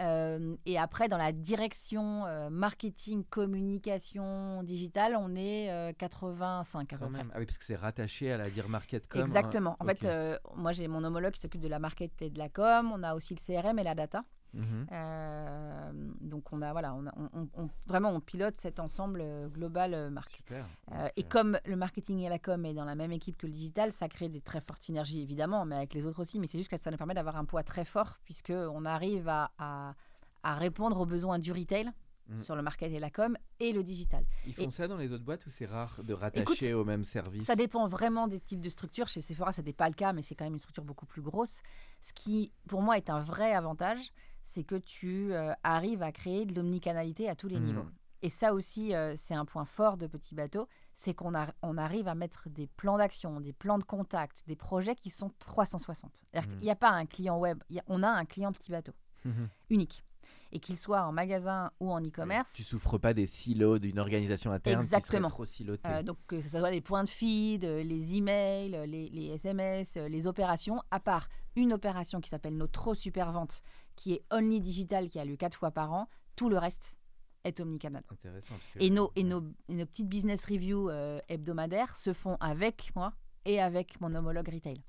Euh, 0.00 0.56
et 0.64 0.78
après, 0.78 1.08
dans 1.08 1.18
la 1.18 1.32
direction 1.32 2.24
euh, 2.26 2.50
marketing, 2.50 3.24
communication 3.24 4.62
digitale, 4.62 5.16
on 5.18 5.34
est 5.34 5.70
euh, 5.70 5.92
85 5.92 6.92
à 6.92 6.96
quand 6.96 7.04
peu 7.06 7.12
près. 7.12 7.18
même. 7.18 7.32
Ah 7.34 7.38
oui, 7.38 7.46
parce 7.46 7.58
que 7.58 7.64
c'est 7.64 7.76
rattaché 7.76 8.32
à 8.32 8.36
la 8.36 8.50
dire 8.50 8.68
market.com. 8.68 9.20
hein. 9.20 9.24
Exactement. 9.24 9.76
En 9.80 9.84
fait, 9.84 10.04
euh, 10.04 10.38
moi 10.56 10.72
j'ai 10.72 10.88
mon 10.88 11.04
homologue 11.04 11.32
qui 11.32 11.40
s'occupe 11.40 11.60
de 11.60 11.68
la 11.68 11.78
market 11.78 12.10
et 12.22 12.30
de 12.30 12.38
la 12.38 12.48
com. 12.48 12.92
On 12.94 13.02
a 13.02 13.14
aussi 13.14 13.34
le 13.34 13.40
CRM 13.40 13.78
et 13.78 13.84
la 13.84 13.94
data. 13.94 14.24
Mhm. 14.54 14.86
Euh, 14.92 15.92
donc 16.20 16.52
on 16.52 16.60
a 16.62 16.72
voilà, 16.72 16.94
on, 16.94 17.06
a- 17.06 17.12
on- 17.16 17.30
on- 17.40 17.48
on- 17.64 17.68
vraiment 17.86 18.10
on 18.10 18.20
pilote 18.20 18.54
cet 18.60 18.80
ensemble 18.80 19.20
euh, 19.22 19.48
global 19.48 19.94
euh, 19.94 20.10
marque. 20.10 20.36
Super. 20.36 20.66
Euh, 20.92 21.08
et 21.16 21.22
comme 21.22 21.58
le 21.64 21.76
marketing 21.76 22.18
et 22.20 22.28
la 22.28 22.38
com 22.38 22.64
est 22.66 22.74
dans 22.74 22.84
la 22.84 22.94
même 22.94 23.12
équipe 23.12 23.36
que 23.36 23.46
le 23.46 23.52
digital, 23.52 23.92
ça 23.92 24.08
crée 24.08 24.28
des 24.28 24.40
très 24.40 24.60
fortes 24.60 24.82
synergies 24.82 25.22
évidemment, 25.22 25.64
mais 25.64 25.76
avec 25.76 25.94
les 25.94 26.06
autres 26.06 26.20
aussi. 26.20 26.38
Mais 26.38 26.46
c'est 26.46 26.58
juste 26.58 26.70
que 26.70 26.80
ça 26.80 26.90
nous 26.90 26.96
permet 26.96 27.14
d'avoir 27.14 27.36
un 27.36 27.44
poids 27.44 27.62
très 27.62 27.84
fort 27.84 28.18
puisque 28.24 28.50
on 28.52 28.84
arrive 28.84 29.28
à, 29.28 29.50
à- 29.58 29.94
à 30.42 30.54
répondre 30.54 31.00
aux 31.00 31.06
besoins 31.06 31.38
du 31.38 31.52
retail 31.52 31.90
Mm. 32.28 32.38
sur 32.38 32.54
le 32.54 32.62
market 32.62 32.92
et 32.92 33.00
la 33.00 33.10
com 33.10 33.36
et 33.58 33.72
le 33.72 33.82
digital. 33.82 34.24
Ils 34.46 34.54
font 34.54 34.62
et- 34.68 34.70
ça 34.70 34.86
dans 34.86 34.96
les 34.96 35.10
autres 35.12 35.24
boîtes 35.24 35.44
ou 35.44 35.50
c'est 35.50 35.66
rare 35.66 35.98
de 36.04 36.14
rattacher 36.14 36.42
Écoute, 36.42 36.62
au 36.72 36.84
même 36.84 37.04
service? 37.04 37.42
Ça 37.44 37.56
dépend 37.56 37.88
vraiment 37.88 38.28
des 38.28 38.38
types 38.38 38.60
de 38.60 38.70
structures. 38.70 39.08
Chez 39.08 39.20
Sephora, 39.20 39.50
ce 39.52 39.60
n'est 39.60 39.72
pas 39.72 39.88
le 39.88 39.94
cas, 39.94 40.12
mais 40.12 40.22
c'est 40.22 40.36
quand 40.36 40.44
même 40.44 40.52
une 40.52 40.60
structure 40.60 40.84
beaucoup 40.84 41.04
plus 41.04 41.20
grosse. 41.20 41.62
Ce 42.00 42.12
qui, 42.12 42.52
pour 42.68 42.80
moi, 42.80 42.96
est 42.96 43.10
un 43.10 43.18
vrai 43.20 43.52
avantage, 43.52 44.12
c'est 44.52 44.64
que 44.64 44.74
tu 44.76 45.32
euh, 45.32 45.52
arrives 45.62 46.02
à 46.02 46.12
créer 46.12 46.44
de 46.44 46.54
l'omnicanalité 46.54 47.28
à 47.28 47.34
tous 47.34 47.48
les 47.48 47.58
Mhm. 47.58 47.64
niveaux. 47.66 47.86
Et 48.24 48.28
ça 48.28 48.54
aussi, 48.54 48.94
euh, 48.94 49.14
c'est 49.16 49.34
un 49.34 49.44
point 49.44 49.64
fort 49.64 49.96
de 49.96 50.06
Petit 50.06 50.34
Bateau, 50.36 50.68
c'est 50.92 51.12
qu'on 51.14 51.34
a- 51.34 51.52
on 51.62 51.76
arrive 51.76 52.06
à 52.06 52.14
mettre 52.14 52.48
des 52.50 52.66
plans 52.68 52.96
d'action, 52.98 53.40
des 53.40 53.52
plans 53.52 53.78
de 53.78 53.84
contact, 53.84 54.44
des 54.46 54.54
projets 54.56 54.94
qui 54.94 55.10
sont 55.10 55.30
360. 55.40 56.22
C'est-à-dire 56.30 56.48
Mhm. 56.50 56.56
qu'il 56.56 56.64
n'y 56.64 56.70
a 56.70 56.76
pas 56.76 56.90
un 56.90 57.06
client 57.06 57.38
web, 57.38 57.58
il 57.70 57.78
a- 57.80 57.84
on 57.88 58.02
a 58.02 58.08
un 58.08 58.24
client 58.24 58.52
Petit 58.52 58.70
Bateau, 58.70 58.92
Mhm. 59.24 59.48
unique. 59.70 60.04
Et 60.52 60.60
qu'il 60.60 60.76
soit 60.76 61.02
en 61.02 61.10
magasin 61.12 61.72
ou 61.80 61.90
en 61.90 62.00
e-commerce, 62.00 62.52
Tu 62.52 62.62
souffres 62.62 62.96
pas 62.98 63.12
des 63.14 63.26
silos 63.26 63.78
d'une 63.80 63.98
organisation 63.98 64.52
interne 64.52 64.80
Exactement. 64.82 65.28
qui 65.28 65.32
trop 65.34 65.46
silotée. 65.46 65.88
Euh, 65.88 66.02
donc 66.04 66.18
que 66.28 66.40
ce 66.40 66.48
soit 66.50 66.70
les 66.70 66.82
points 66.82 67.02
de 67.04 67.08
feed, 67.10 67.64
les 67.64 68.16
emails, 68.16 68.70
les, 68.86 69.08
les 69.08 69.26
SMS, 69.30 69.96
les 69.96 70.26
opérations, 70.28 70.80
à 70.92 71.00
part 71.00 71.28
une 71.56 71.72
opération 71.72 72.20
qui 72.20 72.28
s'appelle 72.28 72.56
notre 72.56 72.72
trop 72.72 72.94
super 72.94 73.32
vente, 73.32 73.62
qui 73.96 74.14
est 74.14 74.24
only 74.30 74.60
digital, 74.60 75.08
qui 75.08 75.18
a 75.18 75.24
lieu 75.24 75.36
quatre 75.36 75.56
fois 75.56 75.70
par 75.70 75.92
an, 75.92 76.08
tout 76.36 76.48
le 76.48 76.58
reste 76.58 76.98
est 77.44 77.60
omnicanal. 77.60 78.04
Intéressant. 78.10 78.54
Parce 78.54 78.66
que, 78.68 78.78
Et 78.80 78.90
nos, 78.90 79.10
et 79.16 79.24
nos, 79.24 79.42
et 79.68 79.74
nos 79.74 79.86
petites 79.86 80.08
business 80.08 80.44
reviews 80.44 80.88
euh, 80.88 81.20
hebdomadaires 81.28 81.96
se 81.96 82.12
font 82.12 82.36
avec 82.40 82.92
moi 82.94 83.12
et 83.44 83.60
avec 83.60 84.00
mon 84.00 84.14
homologue 84.14 84.48
retail. 84.48 84.82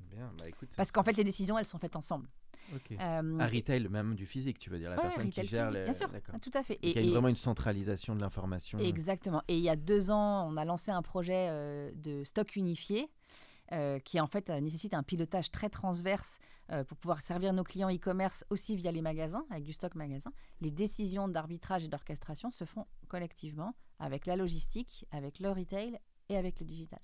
Bien, 0.00 0.32
bah 0.38 0.48
écoute. 0.48 0.70
Parce 0.76 0.92
qu'en 0.92 1.02
fait, 1.02 1.16
les 1.16 1.24
décisions, 1.24 1.58
elles 1.58 1.66
sont 1.66 1.78
faites 1.78 1.96
ensemble. 1.96 2.28
Ok. 2.74 2.92
Euh, 2.92 3.38
À 3.38 3.46
retail, 3.46 3.88
même 3.88 4.14
du 4.14 4.24
physique, 4.24 4.58
tu 4.58 4.70
veux 4.70 4.78
dire, 4.78 4.90
la 4.90 4.96
ouais, 4.96 5.02
personne 5.02 5.30
qui 5.30 5.46
gère 5.46 5.68
physique, 5.68 5.78
le. 5.80 5.84
Bien 5.84 5.92
sûr, 5.92 6.08
tout 6.40 6.50
à 6.54 6.62
fait. 6.62 6.74
Donc, 6.74 6.96
il 6.96 7.04
y 7.04 7.08
a 7.08 7.10
vraiment 7.10 7.28
une 7.28 7.36
centralisation 7.36 8.14
de 8.14 8.20
l'information. 8.20 8.78
Exactement. 8.78 9.42
Et 9.48 9.56
il 9.56 9.62
y 9.62 9.68
a 9.68 9.76
deux 9.76 10.10
ans, 10.10 10.48
on 10.50 10.56
a 10.56 10.64
lancé 10.64 10.90
un 10.90 11.02
projet 11.02 11.48
euh, 11.50 11.90
de 11.94 12.24
stock 12.24 12.56
unifié 12.56 13.10
euh, 13.72 13.98
qui 13.98 14.20
en 14.20 14.26
fait 14.26 14.50
euh, 14.50 14.60
nécessite 14.60 14.94
un 14.94 15.02
pilotage 15.02 15.50
très 15.50 15.70
transverse 15.70 16.38
euh, 16.70 16.84
pour 16.84 16.96
pouvoir 16.98 17.22
servir 17.22 17.52
nos 17.52 17.64
clients 17.64 17.90
e-commerce 17.90 18.44
aussi 18.50 18.76
via 18.76 18.92
les 18.92 19.02
magasins, 19.02 19.44
avec 19.50 19.64
du 19.64 19.72
stock 19.72 19.94
magasin. 19.94 20.32
Les 20.60 20.70
décisions 20.70 21.28
d'arbitrage 21.28 21.84
et 21.84 21.88
d'orchestration 21.88 22.50
se 22.50 22.64
font 22.64 22.86
collectivement 23.08 23.74
avec 23.98 24.26
la 24.26 24.36
logistique, 24.36 25.06
avec 25.10 25.38
le 25.38 25.50
retail 25.50 25.98
et 26.28 26.36
avec 26.36 26.60
le 26.60 26.66
digital. 26.66 27.00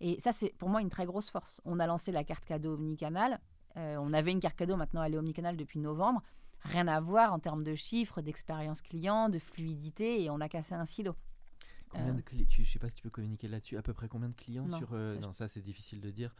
Et 0.00 0.18
ça, 0.20 0.32
c'est 0.32 0.54
pour 0.58 0.68
moi 0.68 0.80
une 0.80 0.90
très 0.90 1.06
grosse 1.06 1.30
force. 1.30 1.60
On 1.64 1.78
a 1.80 1.86
lancé 1.86 2.12
la 2.12 2.24
carte 2.24 2.46
cadeau 2.46 2.74
omnicanal. 2.74 3.40
Euh, 3.76 3.96
on 4.00 4.12
avait 4.12 4.32
une 4.32 4.40
carte 4.40 4.56
cadeau, 4.56 4.76
maintenant 4.76 5.02
elle 5.02 5.14
est 5.14 5.18
omnicanal 5.18 5.56
depuis 5.56 5.78
novembre. 5.78 6.22
Rien 6.60 6.88
à 6.88 7.00
voir 7.00 7.32
en 7.32 7.38
termes 7.38 7.62
de 7.62 7.74
chiffres, 7.74 8.22
d'expérience 8.22 8.80
client, 8.80 9.28
de 9.28 9.38
fluidité, 9.38 10.22
et 10.22 10.30
on 10.30 10.40
a 10.40 10.48
cassé 10.48 10.74
un 10.74 10.86
silo. 10.86 11.14
Combien 11.90 12.12
Euh, 12.12 12.16
de 12.16 12.22
cli- 12.22 12.46
tu, 12.46 12.64
je 12.64 12.72
sais 12.72 12.78
pas 12.78 12.88
si 12.88 12.96
tu 12.96 13.02
peux 13.02 13.10
communiquer 13.10 13.48
là-dessus. 13.48 13.76
À 13.76 13.82
peu 13.82 13.92
près 13.92 14.08
combien 14.08 14.28
de 14.28 14.34
clients 14.34 14.66
Non, 14.66 14.78
sur 14.78 14.92
euh, 14.92 15.14
ça, 15.14 15.20
non 15.20 15.32
ça 15.32 15.48
c'est 15.48 15.60
difficile 15.62 16.00
de 16.00 16.10
dire. 16.10 16.34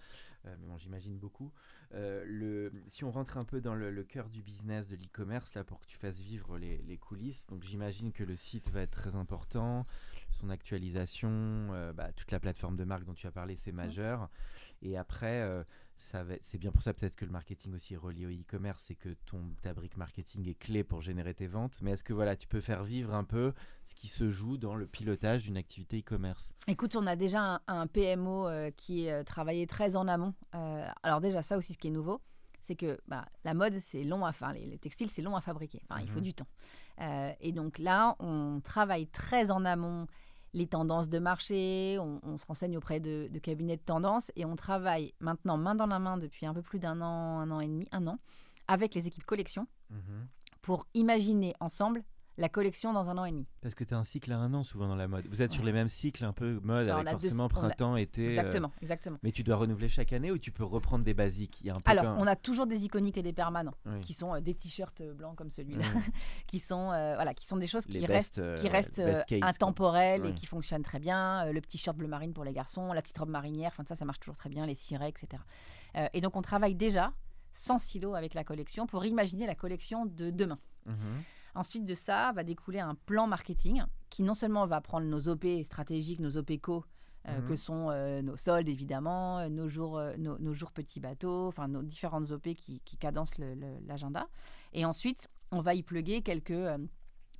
Euh, 0.44 0.54
mais 0.60 0.66
bon 0.66 0.76
j'imagine 0.78 1.16
beaucoup. 1.18 1.52
Euh, 1.94 2.24
le 2.26 2.72
si 2.88 3.04
on 3.04 3.10
rentre 3.10 3.36
un 3.36 3.44
peu 3.44 3.60
dans 3.60 3.74
le, 3.74 3.90
le 3.90 4.02
cœur 4.04 4.28
du 4.28 4.42
business 4.42 4.88
de 4.88 4.96
l'e-commerce 4.96 5.54
là 5.54 5.64
pour 5.64 5.80
que 5.80 5.86
tu 5.86 5.96
fasses 5.96 6.18
vivre 6.20 6.58
les, 6.58 6.78
les 6.82 6.96
coulisses. 6.98 7.46
Donc 7.46 7.62
j'imagine 7.62 8.12
que 8.12 8.24
le 8.24 8.36
site 8.36 8.68
va 8.70 8.82
être 8.82 8.90
très 8.90 9.14
important. 9.14 9.86
Son 10.30 10.50
actualisation, 10.50 11.68
bah, 11.94 12.12
toute 12.12 12.30
la 12.32 12.40
plateforme 12.40 12.76
de 12.76 12.84
marque 12.84 13.04
dont 13.04 13.14
tu 13.14 13.26
as 13.26 13.30
parlé 13.32 13.56
c'est 13.56 13.72
majeur. 13.72 14.28
Et 14.82 14.96
après 14.96 15.40
euh, 15.42 15.62
c'est 15.96 16.58
bien 16.58 16.70
pour 16.70 16.82
ça 16.82 16.92
peut-être 16.92 17.16
que 17.16 17.24
le 17.24 17.30
marketing 17.30 17.74
aussi 17.74 17.94
est 17.94 17.96
relié 17.96 18.26
au 18.26 18.30
e-commerce, 18.30 18.84
c'est 18.86 18.94
que 18.94 19.08
ton 19.24 19.40
ta 19.62 19.72
brique 19.72 19.96
marketing 19.96 20.46
est 20.48 20.54
clé 20.54 20.84
pour 20.84 21.00
générer 21.00 21.32
tes 21.34 21.46
ventes. 21.46 21.78
Mais 21.80 21.92
est-ce 21.92 22.04
que 22.04 22.12
voilà 22.12 22.36
tu 22.36 22.46
peux 22.46 22.60
faire 22.60 22.84
vivre 22.84 23.14
un 23.14 23.24
peu 23.24 23.52
ce 23.86 23.94
qui 23.94 24.08
se 24.08 24.28
joue 24.28 24.58
dans 24.58 24.74
le 24.74 24.86
pilotage 24.86 25.44
d'une 25.44 25.56
activité 25.56 26.00
e-commerce? 26.00 26.52
Écoute, 26.66 26.96
on 26.96 27.06
a 27.06 27.16
déjà 27.16 27.40
un, 27.54 27.60
un 27.66 27.86
PMO 27.86 28.46
euh, 28.46 28.70
qui 28.76 29.06
est 29.06 29.12
euh, 29.12 29.24
travaillé 29.24 29.66
très 29.66 29.96
en 29.96 30.06
amont. 30.06 30.34
Euh, 30.54 30.86
alors 31.02 31.20
déjà, 31.20 31.40
ça 31.42 31.56
aussi, 31.56 31.72
ce 31.72 31.78
qui 31.78 31.88
est 31.88 31.92
nouveau, 31.92 32.20
c'est 32.60 32.76
que 32.76 33.00
bah, 33.06 33.24
la 33.44 33.54
mode, 33.54 33.78
c'est 33.78 34.04
long 34.04 34.24
à 34.26 34.30
enfin, 34.30 34.52
les, 34.52 34.66
les 34.66 34.78
textiles, 34.78 35.08
c'est 35.08 35.22
long 35.22 35.36
à 35.36 35.40
fabriquer. 35.40 35.80
Enfin, 35.88 36.00
Il 36.02 36.08
faut 36.08 36.18
Mhm. 36.18 36.24
du 36.24 36.34
temps. 36.34 36.48
Euh, 37.00 37.32
et 37.40 37.52
donc 37.52 37.78
là, 37.78 38.16
on 38.18 38.60
travaille 38.60 39.06
très 39.06 39.50
en 39.50 39.64
amont 39.64 40.06
les 40.56 40.66
tendances 40.66 41.08
de 41.10 41.18
marché, 41.18 41.98
on, 42.00 42.18
on 42.22 42.36
se 42.38 42.46
renseigne 42.46 42.76
auprès 42.78 42.98
de, 42.98 43.28
de 43.30 43.38
cabinets 43.38 43.76
de 43.76 43.82
tendance 43.82 44.32
et 44.36 44.44
on 44.46 44.56
travaille 44.56 45.12
maintenant 45.20 45.58
main 45.58 45.74
dans 45.74 45.86
la 45.86 45.98
main 45.98 46.16
depuis 46.16 46.46
un 46.46 46.54
peu 46.54 46.62
plus 46.62 46.78
d'un 46.78 47.00
an, 47.02 47.40
un 47.40 47.50
an 47.50 47.60
et 47.60 47.66
demi, 47.66 47.86
un 47.92 48.06
an, 48.06 48.18
avec 48.66 48.94
les 48.94 49.06
équipes 49.06 49.24
collection 49.26 49.66
Mhm. 49.90 50.26
pour 50.62 50.86
imaginer 50.94 51.54
ensemble 51.60 52.02
la 52.38 52.48
collection 52.48 52.92
dans 52.92 53.08
un 53.08 53.16
an 53.18 53.24
et 53.24 53.32
demi. 53.32 53.46
Parce 53.62 53.74
que 53.74 53.82
tu 53.84 53.94
as 53.94 53.98
un 53.98 54.04
cycle 54.04 54.30
à 54.32 54.36
un 54.38 54.52
an 54.52 54.62
souvent 54.62 54.88
dans 54.88 54.96
la 54.96 55.08
mode. 55.08 55.26
Vous 55.28 55.40
êtes 55.42 55.52
sur 55.52 55.64
les 55.64 55.72
mêmes 55.72 55.88
cycles 55.88 56.24
un 56.24 56.32
peu 56.32 56.60
mode 56.62 56.88
avec 56.88 57.04
deux- 57.04 57.10
forcément 57.12 57.46
a- 57.46 57.48
printemps, 57.48 57.96
été. 57.96 58.26
euh, 58.26 58.30
Exactement, 58.30 58.72
exactement. 58.82 59.18
Mais 59.22 59.32
tu 59.32 59.42
dois 59.42 59.56
renouveler 59.56 59.88
chaque 59.88 60.12
année 60.12 60.30
ou 60.30 60.38
tu 60.38 60.52
peux 60.52 60.64
reprendre 60.64 61.04
des 61.04 61.14
basiques? 61.14 61.60
Il 61.62 61.66
y 61.68 61.70
a 61.70 61.72
un 61.72 61.80
peu 61.80 61.90
Alors, 61.90 62.16
on 62.18 62.26
a 62.26 62.36
toujours 62.36 62.66
des 62.66 62.84
iconiques 62.84 63.16
et 63.16 63.22
des 63.22 63.32
permanents, 63.32 63.74
Oui. 63.86 64.00
qui 64.00 64.12
sont 64.12 64.34
euh, 64.34 64.40
des 64.40 64.54
t-shirts 64.54 65.00
euh, 65.00 65.14
blancs 65.14 65.36
comme 65.36 65.48
celui-là, 65.50 65.84
qui 66.46 66.58
sont 66.58 66.92
euh, 66.92 67.14
voilà, 67.14 67.32
qui 67.32 67.46
sont 67.46 67.56
des 67.56 67.66
choses 67.66 67.86
Les 67.88 68.00
qui 68.00 68.06
best, 68.06 68.36
restent, 68.36 68.60
qui 68.60 68.68
restent 68.68 69.26
case, 69.26 69.40
intemporelles 69.42 70.22
Ouais. 70.22 70.30
et 70.30 70.34
qui 70.34 70.46
fonctionnent 70.46 70.82
très 70.82 70.98
bien. 70.98 71.50
Le 71.50 71.60
petit 71.60 71.78
shirt 71.78 71.96
bleu 71.96 72.06
marine 72.08 72.34
pour 72.34 72.44
les 72.44 72.52
garçons, 72.52 72.92
la 72.92 73.00
petite 73.02 73.16
robe 73.18 73.30
marinière, 73.30 73.70
enfin 73.72 73.84
ça, 73.88 73.96
ça 73.96 74.04
marche 74.04 74.20
toujours 74.20 74.36
très 74.36 74.50
bien, 74.50 74.66
les 74.66 74.74
cirés, 74.74 75.08
etc. 75.08 75.42
Et 76.12 76.20
donc 76.20 76.36
on 76.36 76.42
travaille 76.42 76.74
déjà 76.74 77.12
sans 77.54 77.78
silo 77.78 78.14
avec 78.14 78.34
la 78.34 78.44
collection 78.44 78.86
pour 78.86 79.06
imaginer 79.06 79.46
la 79.46 79.54
collection 79.54 80.04
de 80.04 80.28
demain. 80.30 80.58
Mhm. 80.86 80.94
Ensuite 81.56 81.84
de 81.84 81.94
ça, 81.94 82.32
va 82.32 82.44
découler 82.44 82.78
un 82.80 82.94
plan 82.94 83.26
marketing 83.26 83.82
qui 84.10 84.22
non 84.22 84.34
seulement 84.34 84.66
va 84.66 84.80
prendre 84.80 85.06
nos 85.06 85.28
OP 85.28 85.44
stratégiques, 85.64 86.20
nos 86.20 86.36
OPco, 86.36 86.84
euh, 87.28 87.40
Mhm. 87.40 87.48
que 87.48 87.56
sont 87.56 87.88
euh, 87.90 88.22
nos 88.22 88.36
soldes 88.36 88.68
évidemment, 88.68 89.38
euh, 89.40 89.48
nos 89.48 89.68
jours, 89.68 90.00
nos, 90.18 90.38
nos 90.38 90.52
jours 90.52 90.70
petits 90.72 91.00
bateaux, 91.00 91.48
enfin 91.48 91.66
nos 91.66 91.82
différentes 91.82 92.30
OP 92.30 92.54
qui, 92.54 92.80
qui 92.84 92.96
cadencent 92.96 93.38
l'agenda. 93.86 94.28
Et 94.72 94.84
ensuite, 94.84 95.28
on 95.50 95.60
va 95.60 95.74
y 95.74 95.82
pluguer 95.82 96.22
quelques 96.22 96.52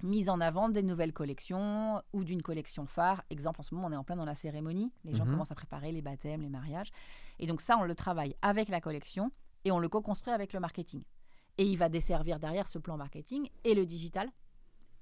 mises 0.02 0.28
en 0.28 0.40
avant 0.40 0.68
des 0.68 0.82
nouvelles 0.82 1.12
collections 1.12 2.02
ou 2.12 2.24
d'une 2.24 2.42
collection 2.42 2.86
phare. 2.86 3.22
Exemple, 3.30 3.60
en 3.60 3.62
ce 3.62 3.74
moment, 3.74 3.86
on 3.88 3.92
est 3.92 3.96
en 3.96 4.04
plein 4.04 4.16
dans 4.16 4.26
la 4.26 4.34
cérémonie. 4.34 4.92
Les 5.04 5.14
gens 5.14 5.24
Mhm. 5.24 5.32
commencent 5.32 5.52
à 5.52 5.54
préparer 5.54 5.92
les 5.92 6.02
baptêmes, 6.02 6.42
les 6.42 6.48
mariages. 6.50 6.90
Et 7.38 7.46
donc 7.46 7.60
ça, 7.60 7.78
on 7.78 7.82
le 7.84 7.94
travaille 7.94 8.34
avec 8.42 8.68
la 8.68 8.80
collection 8.80 9.30
et 9.64 9.70
on 9.72 9.78
le 9.78 9.88
co-construit 9.88 10.32
avec 10.34 10.52
le 10.52 10.60
marketing. 10.60 11.02
Et 11.58 11.64
il 11.64 11.76
va 11.76 11.88
desservir 11.88 12.38
derrière 12.38 12.68
ce 12.68 12.78
plan 12.78 12.96
marketing 12.96 13.48
et 13.64 13.74
le 13.74 13.86
digital 13.86 14.28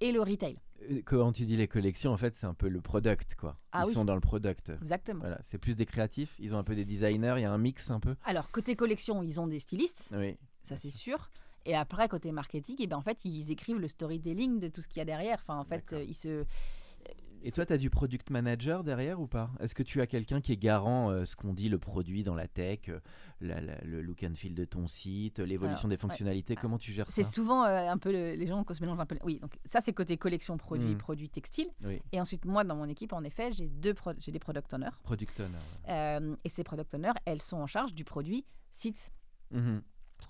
et 0.01 0.13
le 0.13 0.21
retail. 0.21 0.57
Euh, 0.91 1.03
Quand 1.05 1.33
tu 1.33 1.45
dis 1.47 1.57
les 1.57 1.69
collections, 1.69 2.13
en 2.13 2.17
fait, 2.17 2.35
c'est 2.35 2.47
un 2.47 2.55
peu 2.55 2.69
le 2.69 2.81
product, 2.81 3.35
quoi. 3.37 3.59
Ah 3.73 3.83
Ils 3.85 3.89
oui. 3.89 3.93
sont 3.95 4.05
dans 4.05 4.15
le 4.15 4.21
product. 4.21 4.71
Exactement. 4.71 5.21
Voilà, 5.21 5.39
c'est 5.43 5.59
plus 5.59 5.77
des 5.77 5.87
créatifs. 5.87 6.35
Ils 6.39 6.55
ont 6.55 6.59
un 6.59 6.65
peu 6.65 6.75
des 6.75 6.85
designers. 6.85 7.35
Il 7.39 7.43
y 7.43 7.45
a 7.45 7.53
un 7.53 7.59
mix 7.59 7.91
un 7.91 8.01
peu. 8.01 8.15
Alors, 8.25 8.51
côté 8.51 8.77
collection, 8.77 9.23
ils 9.23 9.41
ont 9.41 9.47
des 9.47 9.59
stylistes, 9.61 10.11
Oui. 10.13 10.37
ça 10.63 10.77
c'est 10.77 10.91
sûr. 10.91 11.31
Et 11.67 11.75
après, 11.75 12.09
côté 12.09 12.31
marketing, 12.31 12.77
eh 12.81 12.87
ben, 12.87 12.97
en 12.99 13.03
fait, 13.03 13.25
ils 13.25 13.51
écrivent 13.51 13.79
le 13.81 13.89
storytelling 13.89 14.59
de 14.61 14.69
tout 14.69 14.83
ce 14.83 14.89
qu'il 14.89 14.99
y 14.99 15.03
a 15.03 15.07
derrière. 15.07 15.39
Enfin, 15.41 15.57
en 15.59 15.65
fait, 15.65 15.93
euh, 15.95 16.03
ils 16.07 16.15
se... 16.15 16.45
Et 17.47 17.53
toi, 17.53 17.67
tu 17.67 17.73
as 17.75 17.79
du 17.79 17.91
product 17.91 18.31
manager 18.31 18.83
derrière 18.85 19.21
ou 19.21 19.27
pas? 19.27 19.51
Est-ce 19.61 19.75
que 19.75 19.83
tu 19.83 20.01
as 20.01 20.07
quelqu'un 20.07 20.41
qui 20.41 20.53
est 20.53 20.57
garant, 20.57 21.11
euh, 21.11 21.25
ce 21.27 21.37
qu'on 21.37 21.53
dit, 21.53 21.69
le 21.69 21.79
produit 21.79 22.25
dans 22.25 22.35
la 22.35 22.49
tech, 22.49 22.89
euh, 22.89 23.01
la- 23.41 23.61
la- 23.61 23.79
le 23.83 24.01
look 24.01 24.23
and 24.25 24.35
feel 24.35 24.55
de 24.55 24.65
ton 24.65 24.87
site, 24.89 25.39
l'évolution 25.41 25.89
des 25.89 25.95
ouais. 25.95 25.99
fonctionnalités 26.01 26.57
Comment 26.57 26.79
tu 26.79 26.93
gères 26.93 27.07
ça? 27.07 27.13
C'est 27.13 27.23
souvent 27.31 27.65
euh, 27.65 27.91
un 27.91 27.99
peu 27.99 28.11
le- 28.13 28.35
les 28.35 28.47
gens 28.47 28.65
qui 28.65 28.75
se 28.75 28.81
mélangent 28.81 29.01
un 29.01 29.07
peu. 29.07 29.19
Oui, 29.25 29.39
donc 29.41 29.59
ça 29.67 29.81
c'est 29.83 29.93
côté 29.93 30.17
collection 30.17 30.57
produits, 30.57 30.95
Mm. 30.95 30.99
produits 30.99 31.29
textiles. 31.29 31.69
Oui. 31.85 32.01
Et 32.13 32.21
ensuite, 32.21 32.45
moi, 32.47 32.65
dans 32.65 32.77
mon 32.77 32.89
équipe, 32.89 33.13
en 33.13 33.23
effet, 33.25 33.53
j'ai 33.53 33.69
deux 33.69 33.93
pro- 33.95 34.13
j'ai 34.19 34.33
des 34.33 34.39
product 34.39 34.73
owners. 34.73 34.89
Product 35.03 35.41
owner. 35.41 35.53
ouais. 35.55 35.91
Euh, 35.93 36.37
et 36.45 36.49
ces 36.49 36.65
product 36.65 36.95
owners, 36.95 37.13
elles 37.27 37.43
sont 37.43 37.59
en 37.59 37.67
charge 37.67 37.95
du 37.95 38.05
produit 38.05 38.47
site. 38.73 39.11
Mhm. 39.51 39.83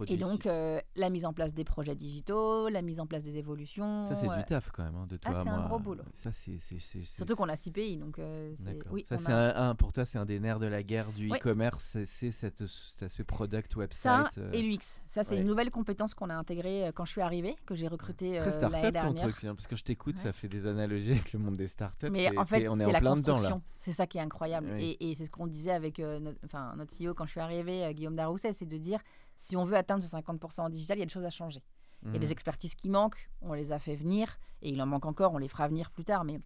Et 0.07 0.16
donc, 0.16 0.46
euh, 0.46 0.80
la 0.96 1.11
mise 1.11 1.24
en 1.24 1.33
place 1.33 1.54
des 1.54 1.64
projets 1.64 1.94
digitaux, 1.94 2.68
la 2.68 2.83
mise 2.83 3.00
en 3.00 3.07
place 3.07 3.24
des 3.24 3.37
évolutions. 3.37 4.04
ça, 4.07 4.14
c'est 4.14 4.28
euh, 4.28 4.37
du 4.37 4.44
taf 4.44 4.70
quand 4.72 4.85
même, 4.85 4.94
hein, 4.94 5.07
de 5.09 5.16
toi 5.16 5.33
Ah, 5.35 5.40
c'est 5.44 5.50
un 5.50 5.66
gros 5.66 5.78
boulot. 5.78 6.02
Ça, 6.12 6.30
c'est. 6.33 6.57
Surtout 7.04 7.37
qu'on 7.37 7.48
a 7.48 7.57
6 7.57 7.70
pays, 7.70 7.96
donc 7.96 8.18
euh. 8.18 8.54
Oui, 8.90 9.04
ça, 9.09 9.14
on 9.16 9.18
c'est 9.18 9.33
a- 9.33 9.62
un, 9.68 9.74
pour 9.74 9.92
toi, 9.92 10.04
c'est 10.04 10.18
un 10.18 10.24
des 10.24 10.40
nerfs 10.40 10.61
de 10.61 10.66
la 10.66 10.83
guerre 10.83 11.11
du 11.12 11.30
Oui. 11.30 11.38
e-commerce, 11.38 11.96
c'est- 12.04 12.30
cet 12.30 12.62
aspect 13.02 13.24
product 13.24 13.76
website. 13.76 14.02
Ça 14.33 14.40
euh, 14.40 14.52
et 14.52 14.62
l'UX. 14.62 14.78
Ça, 15.07 15.22
c'est 15.22 15.35
ouais. 15.35 15.40
une 15.40 15.46
nouvelle 15.46 15.70
compétence 15.70 16.14
qu'on 16.14 16.30
a 16.30 16.35
intégrée 16.35 16.90
quand 16.94 17.04
je 17.04 17.11
suis 17.12 17.20
arrivée, 17.20 17.57
que 17.66 17.74
j'ai 17.74 17.88
recrutée 17.88 18.38
Très 18.38 18.50
l'année 18.50 18.52
start-up 18.52 18.83
ton 18.83 18.90
dernière. 18.90 19.28
truc, 19.28 19.44
hein, 19.44 19.54
parce 19.54 19.66
que 19.66 19.76
je 19.76 19.85
t'écoute, 19.85 20.16
Ouais. 20.16 20.22
ça 20.22 20.33
fait 20.33 20.48
des 20.48 20.66
analogies 20.66 21.12
avec 21.12 21.33
le 21.33 21.38
monde 21.38 21.57
des 21.57 21.68
startups. 21.68 22.11
Mais 22.11 22.24
et- 22.24 22.38
en 22.38 22.44
fait, 22.44 22.68
on 22.68 22.78
est 22.80 22.85
en 22.85 22.90
la 22.90 23.00
plein 23.00 23.14
dedans. 23.16 23.61
C'est 23.78 23.92
ça 23.92 24.07
qui 24.07 24.18
est 24.18 24.22
incroyable. 24.22 24.68
Oui. 24.74 24.96
Et, 25.00 25.11
et 25.11 25.14
c'est 25.14 25.26
ce 25.26 25.30
qu'on 25.30 25.46
disait 25.46 25.70
avec 25.72 25.98
notre, 25.98 26.76
notre 26.76 26.92
CEO 26.94 27.14
quand 27.14 27.26
je 27.26 27.33
suis 27.33 27.40
arrivée, 27.40 27.92
Guillaume 27.94 28.16
Darousset, 28.16 28.52
c'est 28.54 28.64
de 28.68 28.78
dire 28.78 28.98
si 29.38 29.57
on 29.57 29.64
veut 29.64 29.77
atteindre 29.77 30.03
ce 30.03 30.09
50% 30.09 30.61
en 30.62 30.68
digital, 30.70 30.97
il 30.97 31.01
y 31.01 31.03
a 31.03 31.07
des 31.07 31.12
choses 31.12 31.25
à 31.25 31.31
changer. 31.31 31.62
Il 32.03 32.09
y 32.09 32.11
a 32.11 32.18
Mhm. 32.18 32.20
des 32.20 32.33
expertises 32.33 32.75
qui 32.75 32.88
manquent, 32.90 33.31
on 33.40 33.53
les 33.55 33.73
a 33.73 33.79
fait 33.79 33.97
venir, 33.97 34.38
et 34.62 34.68
il 34.70 34.81
en 34.83 34.87
manque 34.87 35.07
encore, 35.07 35.33
on 35.33 35.38
les 35.38 35.49
fera 35.49 35.68
venir 35.68 35.90
plus 35.90 36.05
tard. 36.05 36.25
Mais 36.25 36.40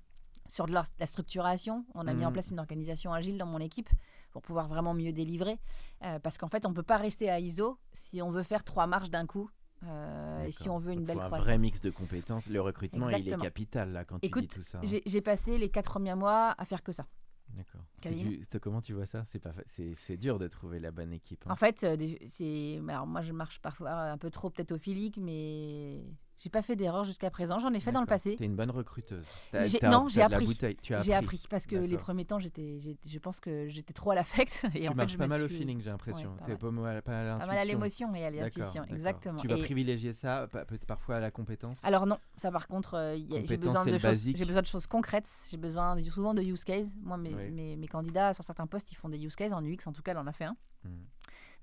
sur 0.47 0.67
de 0.67 0.73
la, 0.73 0.85
la 0.99 1.07
structuration, 1.07 1.85
on 1.95 2.07
a 2.07 2.15
mis 2.15 2.25
en 2.25 2.29
Mhm. 2.29 2.33
place 2.33 2.51
une 2.51 2.59
organisation 2.61 3.13
agile 3.13 3.37
dans 3.39 3.47
mon 3.47 3.59
équipe 3.59 3.89
pour 4.31 4.41
pouvoir 4.43 4.69
vraiment 4.69 4.95
mieux 4.95 5.13
délivrer. 5.13 5.59
Euh, 6.05 6.19
parce 6.21 6.39
qu'en 6.39 6.49
fait, 6.49 6.65
on 6.65 6.71
ne 6.71 6.75
peut 6.75 6.83
pas 6.83 6.97
rester 6.97 7.29
à 7.29 7.41
ISO 7.41 7.79
si 7.93 8.23
on 8.23 8.31
veut 8.31 8.43
faire 8.45 8.63
trois 8.65 8.87
marches 8.87 9.11
d'un 9.11 9.27
coup. 9.27 9.51
euh, 9.85 10.45
et 10.45 10.51
si 10.51 10.69
on 10.69 10.79
veut 10.79 10.93
une 10.93 10.99
Donc, 11.01 11.07
belle 11.07 11.17
faut 11.19 11.23
un 11.23 11.27
croissance. 11.27 11.47
vrai 11.47 11.59
mix 11.59 11.81
de 11.81 11.91
compétences. 11.91 12.47
Le 12.49 12.61
recrutement, 12.61 13.09
il 13.11 13.29
est 13.29 13.37
capital 13.39 13.93
là 13.93 14.05
quand 14.05 14.19
tu 14.19 14.27
Écoute, 14.27 14.43
dis 14.43 14.49
tout 14.49 14.63
ça. 14.63 14.79
hein. 14.79 14.99
J'ai 15.07 15.21
passé 15.21 15.57
les 15.57 15.71
quatre 15.71 15.91
premiers 15.91 16.17
mois 16.17 16.55
à 16.59 16.65
faire 16.65 16.83
que 16.83 16.91
ça. 16.91 17.07
D'accord. 17.55 17.83
Du- 18.03 18.45
Comment 18.61 18.81
tu 18.81 18.93
vois 18.93 19.07
ça? 19.07 19.25
C'est 19.27 19.39
pas, 19.39 19.51
c'est 19.67 20.17
dur 20.17 20.39
de 20.39 20.47
trouver 20.49 20.79
la 20.79 20.91
bonne 20.91 21.13
équipe. 21.13 21.45
hein. 21.47 21.51
En 21.53 21.57
fait, 21.57 21.83
euh, 21.85 21.97
c'est. 22.27 22.81
Alors 22.89 23.07
moi, 23.07 23.21
je 23.23 23.33
marche 23.33 23.61
parfois 23.61 23.91
un 24.13 24.19
peu 24.19 24.31
trop 24.31 24.51
peut-être 24.51 24.73
au 24.73 24.79
mais 25.19 26.05
j'ai 26.39 26.51
pas 26.51 26.63
fait 26.63 26.77
d'erreur 26.77 27.05
jusqu'à 27.05 27.31
présent. 27.31 27.59
J'en 27.59 27.73
ai 27.73 27.81
fait 27.81 27.93
dans 27.93 28.01
le 28.01 28.07
passé. 28.07 28.37
T'es 28.37 28.45
une 28.45 28.57
bonne 28.57 28.71
recruteuse. 28.71 29.27
J'ai- 29.67 29.81
non, 29.83 30.09
j'ai 30.09 30.23
appris. 30.23 30.47
Tu 30.83 30.95
J'ai 31.01 31.15
appris 31.15 31.45
parce 31.51 31.67
que 31.67 31.77
les 31.77 31.99
premiers 31.99 32.25
temps, 32.25 32.39
j'étais, 32.39 32.79
je 33.07 33.19
pense 33.19 33.41
que 33.41 33.67
j'étais 33.69 33.93
trop 33.93 34.13
à 34.13 34.15
l'affect. 34.15 34.65
Et 34.75 34.83
Tu 34.83 34.89
en 34.89 34.93
fait, 34.93 34.97
marches 34.97 35.13
je 35.13 35.19
pas 35.19 35.25
me 35.25 35.29
mal 35.31 35.43
au 35.43 35.49
feeling, 35.49 35.81
j'ai 35.83 35.91
l'impression. 35.91 36.31
Ouais, 36.31 36.37
pas 36.39 36.45
T'es 36.47 36.71
mal. 36.71 37.03
pas, 37.03 37.35
à 37.35 37.39
Pas 37.39 37.47
mal 37.47 37.59
à 37.59 37.65
l'émotion 37.65 38.15
et 38.15 38.25
à 38.25 38.31
l'intuition, 38.31 38.85
exactement. 38.85 39.41
Tu 39.41 39.49
vas 39.49 39.57
Et- 39.59 39.63
privilégier 39.63 40.13
ça, 40.13 40.47
peut-être 40.51 40.87
parfois 40.87 41.17
à 41.17 41.21
la 41.21 41.31
compétence? 41.31 41.85
Alors 41.85 42.07
non, 42.07 42.19
ça 42.37 42.51
par 42.51 42.69
contre, 42.69 42.95
euh, 42.95 43.17
j'ai 43.45 43.57
besoin 43.57 43.85
de 43.85 43.99
choses, 43.99 44.23
j'ai 44.35 44.45
besoin 44.45 44.63
de 44.63 44.67
choses 44.67 44.87
concrètes. 44.87 45.29
J'ai 45.51 45.57
besoin 45.57 45.97
souvent 46.05 46.35
de 46.35 46.43
use 46.43 46.65
case. 46.65 46.93
Moi, 47.03 47.17
mes, 47.17 47.35
Oui. 47.35 47.51
mes, 47.51 47.77
mes 47.77 47.89
candidats 47.89 48.33
sur 48.33 48.45
certains 48.45 48.67
postes, 48.67 48.91
ils 48.93 48.97
font 48.97 49.09
des 49.09 49.25
use 49.25 49.37
case 49.37 49.53
en 49.53 49.65
UX. 49.65 49.87
En 49.87 49.93
tout 49.93 50.03
cas, 50.03 50.13
elle 50.13 50.19
en 50.19 50.27
a 50.27 50.33
fait 50.33 50.45
un. 50.45 50.57
Hmm. 50.85 50.91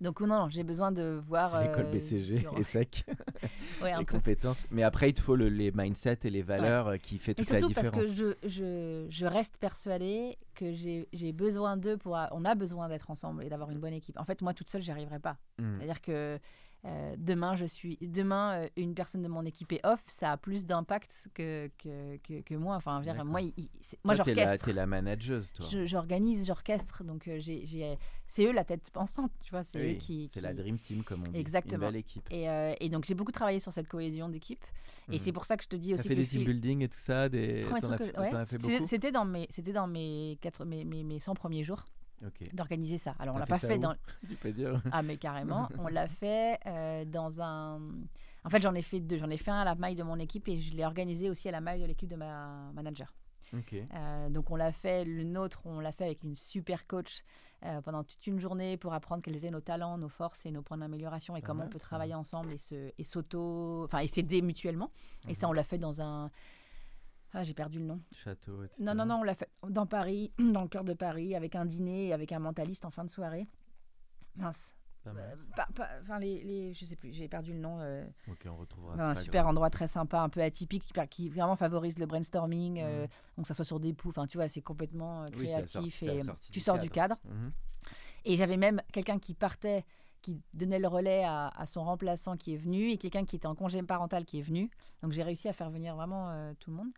Donc 0.02 0.20
non, 0.20 0.28
non, 0.28 0.50
j'ai 0.50 0.64
besoin 0.64 0.92
de 0.92 1.20
voir. 1.26 1.62
L'école 1.62 1.86
euh, 1.86 1.92
BCG 1.92 2.40
du- 2.40 2.60
est 2.60 2.64
sec, 2.64 3.06
ouais, 3.82 3.98
les 3.98 4.06
peu. 4.06 4.16
compétences. 4.16 4.68
Mais 4.70 4.84
après, 4.84 5.10
il 5.10 5.14
te 5.14 5.22
faut 5.22 5.36
le- 5.38 5.48
les 5.50 5.72
mindsets 5.72 6.20
et 6.26 6.30
les 6.30 6.42
valeurs 6.42 6.88
euh, 6.90 6.98
qui 6.98 7.18
fait 7.18 7.32
Et 7.32 7.36
toute 7.36 7.50
la 7.50 7.60
surtout 7.60 7.74
parce 7.74 7.92
différence. 7.92 8.10
que 8.18 8.36
je, 8.44 8.48
je, 8.50 9.06
je 9.10 9.26
reste 9.26 9.58
persuadée 9.58 10.38
que 10.54 10.74
j'ai 10.74 11.08
j'ai 11.14 11.32
besoin 11.32 11.78
d'eux 11.78 11.96
pour. 11.98 12.18
On 12.32 12.44
a 12.46 12.56
besoin 12.56 12.90
d'être 12.90 13.10
ensemble 13.10 13.44
et 13.44 13.50
d'avoir 13.50 13.72
une 13.72 13.80
bonne 13.80 13.94
équipe. 13.94 14.20
En 14.20 14.26
fait, 14.26 14.42
moi 14.42 14.54
toute 14.54 14.70
seule, 14.70 14.82
j'y 14.82 14.92
arriverai 14.92 15.20
pas. 15.20 15.38
Hmm. 15.60 15.78
C'est-à-dire 15.78 16.02
que 16.02 16.40
euh, 16.86 17.16
demain, 17.18 17.56
je 17.56 17.66
suis. 17.66 17.98
Demain, 18.02 18.64
euh, 18.66 18.70
une 18.78 18.94
personne 18.94 19.24
de 19.24 19.28
mon 19.28 19.44
équipe 19.46 19.72
est 19.72 19.84
off, 19.86 20.04
ça 20.08 20.32
a 20.34 20.38
plus 20.38 20.66
d'impact 20.68 21.30
que, 21.34 21.70
que, 21.78 22.18
que, 22.18 22.42
que 22.42 22.54
moi. 22.56 22.76
Enfin, 22.76 23.02
je 23.02 23.10
veux 23.10 23.14
dire, 23.16 23.26
moi, 23.26 23.42
il- 23.42 23.54
il- 23.58 23.70
c'est- 23.82 23.98
moi 24.04 24.16
Toi, 24.16 24.26
t'es 24.26 24.36
la- 24.36 24.44
j'orchestre. 24.44 24.66
T'es 24.68 24.74
la 24.74 24.86
manageuse, 24.86 25.52
toi. 25.52 25.66
Je- 25.70 25.86
J'organise, 25.86 26.46
j'orchestre. 26.46 27.04
Donc, 27.04 27.28
euh, 27.28 27.38
j'ai- 27.40 27.66
j'ai- 27.66 27.98
c'est 28.28 28.46
eux 28.46 28.52
la 28.52 28.64
tête 28.64 28.90
pensante, 28.92 29.32
tu 29.44 29.50
vois. 29.52 29.64
C'est 29.64 29.80
eux 29.80 29.96
qui. 29.96 30.28
C'est 30.28 30.40
qui- 30.40 30.44
la 30.46 30.54
dream 30.54 30.78
team, 30.78 31.04
comme 31.04 31.24
on 31.28 31.32
dit. 31.32 31.40
Exactement. 31.40 31.86
Une 31.88 31.92
belle 31.92 32.00
équipe. 32.02 32.28
Et, 32.30 32.50
euh, 32.50 32.74
et 32.80 32.90
donc, 32.90 33.06
j'ai 33.06 33.16
beaucoup 33.16 33.32
travaillé 33.32 33.60
sur 33.60 33.74
cette 33.74 33.88
cohésion 33.88 34.30
d'équipe. 34.30 34.64
Et 35.10 35.14
Mhm. 35.14 35.20
c'est 35.20 35.32
pour 35.32 35.46
ça 35.46 35.58
que 35.58 35.64
je 35.64 35.70
te 35.70 35.76
dis 35.76 35.90
T'as 35.90 35.96
aussi 35.96 36.04
fait 36.08 36.14
que 36.16 36.20
le 36.20 36.24
des 36.24 36.30
team 36.30 36.40
fil- 36.42 36.48
building 36.48 36.82
et 36.84 36.88
tout 36.90 37.00
ça 37.00 37.28
des... 37.30 37.62
Premier 37.62 37.82
T'en 37.82 37.92
as, 37.92 37.96
truc 37.98 38.12
que- 38.12 38.22
fait- 38.22 38.36
ouais, 38.36 38.46
fait 38.46 38.86
C'était 38.86 39.12
dans 39.12 39.26
mes, 39.26 39.48
c'était 39.50 39.74
dans 39.74 39.88
mes, 39.88 40.38
quatre, 40.42 40.66
mes, 40.66 40.86
mes, 40.86 41.04
mes 41.04 41.20
100 41.20 41.34
premiers 41.34 41.64
jours 41.64 41.86
D'organiser 42.54 42.98
ça. 42.98 43.16
Alors 43.20 43.36
on 43.36 43.38
l'a 43.38 43.46
pas 43.46 43.60
fait 43.60 43.78
dans, 43.78 43.96
Tu 44.28 44.36
peux 44.36 44.52
dire 44.52 44.82
ah 44.92 45.02
mais 45.04 45.18
carrément, 45.18 45.70
on 45.80 45.88
l'a 45.88 46.08
fait 46.08 46.60
euh, 46.66 47.06
dans 47.06 47.42
un. 47.42 47.80
En 48.44 48.50
fait 48.50 48.62
j'en 48.62 48.74
ai 48.74 48.82
fait 48.82 49.00
deux. 49.00 49.18
J'en 49.18 49.30
ai 49.30 49.38
fait 49.38 49.52
un 49.52 49.60
à 49.60 49.66
la 49.66 49.76
maille 49.76 49.96
de 49.96 50.04
mon 50.04 50.18
équipe 50.18 50.48
et 50.48 50.60
je 50.60 50.74
l'ai 50.74 50.86
organisé 50.86 51.30
aussi 51.30 51.48
à 51.50 51.52
la 51.52 51.62
maille 51.62 51.82
de 51.82 51.86
l'équipe 51.86 52.10
de 52.10 52.16
ma 52.16 52.72
manager. 52.74 53.14
Ok. 53.54 53.74
Euh, 53.74 54.30
donc 54.30 54.50
on 54.50 54.56
l'a 54.56 54.72
fait, 54.72 55.06
le 55.06 55.24
nôtre, 55.24 55.62
on 55.66 55.80
l'a 55.80 55.92
fait 55.92 56.06
avec 56.06 56.24
une 56.24 56.36
super 56.36 56.88
coach 56.88 57.24
euh, 57.64 57.80
pendant 57.82 58.04
toute 58.04 58.26
une 58.26 58.40
journée 58.40 58.76
pour 58.76 58.94
apprendre 58.94 59.24
quels 59.24 59.36
étaient 59.36 59.52
nos 59.52 59.62
talents, 59.62 59.98
nos 59.98 60.10
forces 60.10 60.46
et 60.46 60.52
nos 60.52 60.62
points 60.62 60.78
d'amélioration 60.78 61.36
et 61.36 61.42
comment 61.42 61.66
on 61.66 61.70
peut 61.70 61.80
travailler 61.80 62.16
ensemble 62.16 62.56
et 62.98 63.04
s'auto, 63.04 63.84
enfin 63.84 64.00
et 64.00 64.08
s'aider 64.08 64.42
mutuellement. 64.42 64.92
Et 65.28 65.34
ça 65.36 65.48
on 65.48 65.54
l'a 65.54 65.64
fait 65.64 65.78
dans 65.78 66.02
un, 66.02 66.32
ah 67.38 67.44
j'ai 67.44 67.54
perdu 67.54 67.80
le 67.80 67.86
nom. 67.86 68.02
Château, 68.14 68.64
etc. 68.64 68.82
Non, 68.82 68.96
non, 68.96 69.06
non, 69.06 69.16
on 69.20 69.24
l'a 69.24 69.36
fait 69.36 69.50
dans 69.70 69.86
Paris, 69.86 70.32
dans 70.40 70.62
le 70.64 70.68
cœur 70.70 70.84
de 70.84 70.94
Paris, 70.94 71.36
avec 71.36 71.56
un 71.56 71.66
dîner, 71.66 72.14
avec 72.14 72.32
un 72.32 72.40
mentaliste 72.40 72.86
en 72.86 72.92
fin 72.92 73.04
de 73.04 73.10
soirée. 73.10 73.48
Mince. 74.36 74.74
Pas. 75.04 75.12
Euh, 75.12 75.36
pas- 75.56 75.68
pas- 75.76 75.90
Enfin, 76.02 76.18
les, 76.18 76.44
les- 76.44 76.74
je 76.74 76.84
sais 76.84 76.96
plus, 76.96 77.14
j'ai 77.14 77.28
perdu 77.28 77.54
le 77.54 77.60
nom. 77.60 77.78
euh, 77.80 78.04
Ok, 78.28 78.48
on 78.50 78.56
retrouvera. 78.56 78.94
un 78.96 78.98
c'est 79.10 79.20
pas 79.20 79.22
super 79.22 79.44
grave. 79.44 79.52
endroit 79.52 79.70
très 79.70 79.88
sympa, 79.88 80.20
un 80.20 80.30
peu 80.30 80.42
atypique, 80.42 80.92
qui, 81.12 81.30
vraiment 81.30 81.56
favorise 81.56 82.00
le 82.00 82.08
brainstorming. 82.08 82.80
euh, 82.80 83.04
Mhm. 83.04 83.08
donc, 83.38 83.48
ça 83.48 83.54
soit 83.54 83.66
sur 83.66 83.80
des 83.80 83.94
poux, 83.94 84.10
enfin, 84.10 84.26
tu 84.26 84.38
vois, 84.38 84.48
c'est 84.48 84.62
complètement 84.64 85.24
euh, 85.24 85.28
Oui, 85.38 85.46
créatif 85.46 86.02
et 86.04 86.20
tu 86.52 86.60
sors 86.60 86.80
du 86.80 86.90
cadre. 86.90 87.18
Mhm. 87.26 87.52
Et 88.26 88.36
j'avais 88.36 88.58
même 88.58 88.82
quelqu'un 88.92 89.20
qui 89.20 89.36
partait, 89.36 89.86
qui 90.24 90.42
donnait 90.56 90.80
le 90.80 90.88
relais 90.88 91.24
à, 91.24 91.50
à 91.50 91.68
son 91.68 91.84
remplaçant 91.84 92.36
qui 92.36 92.56
est 92.56 92.58
venu, 92.58 92.90
et 92.90 92.98
quelqu'un 92.98 93.26
qui 93.26 93.36
était 93.36 93.46
en 93.46 93.54
congé 93.54 93.84
parental 93.84 94.26
qui 94.26 94.40
est 94.40 94.44
venu. 94.44 94.72
Donc 95.04 95.12
j'ai 95.12 95.22
réussi 95.22 95.48
à 95.48 95.54
faire 95.54 95.70
venir 95.70 95.96
vraiment 95.96 96.32
euh, 96.32 96.54
tout 96.60 96.72
le 96.72 96.78
monde. 96.78 96.90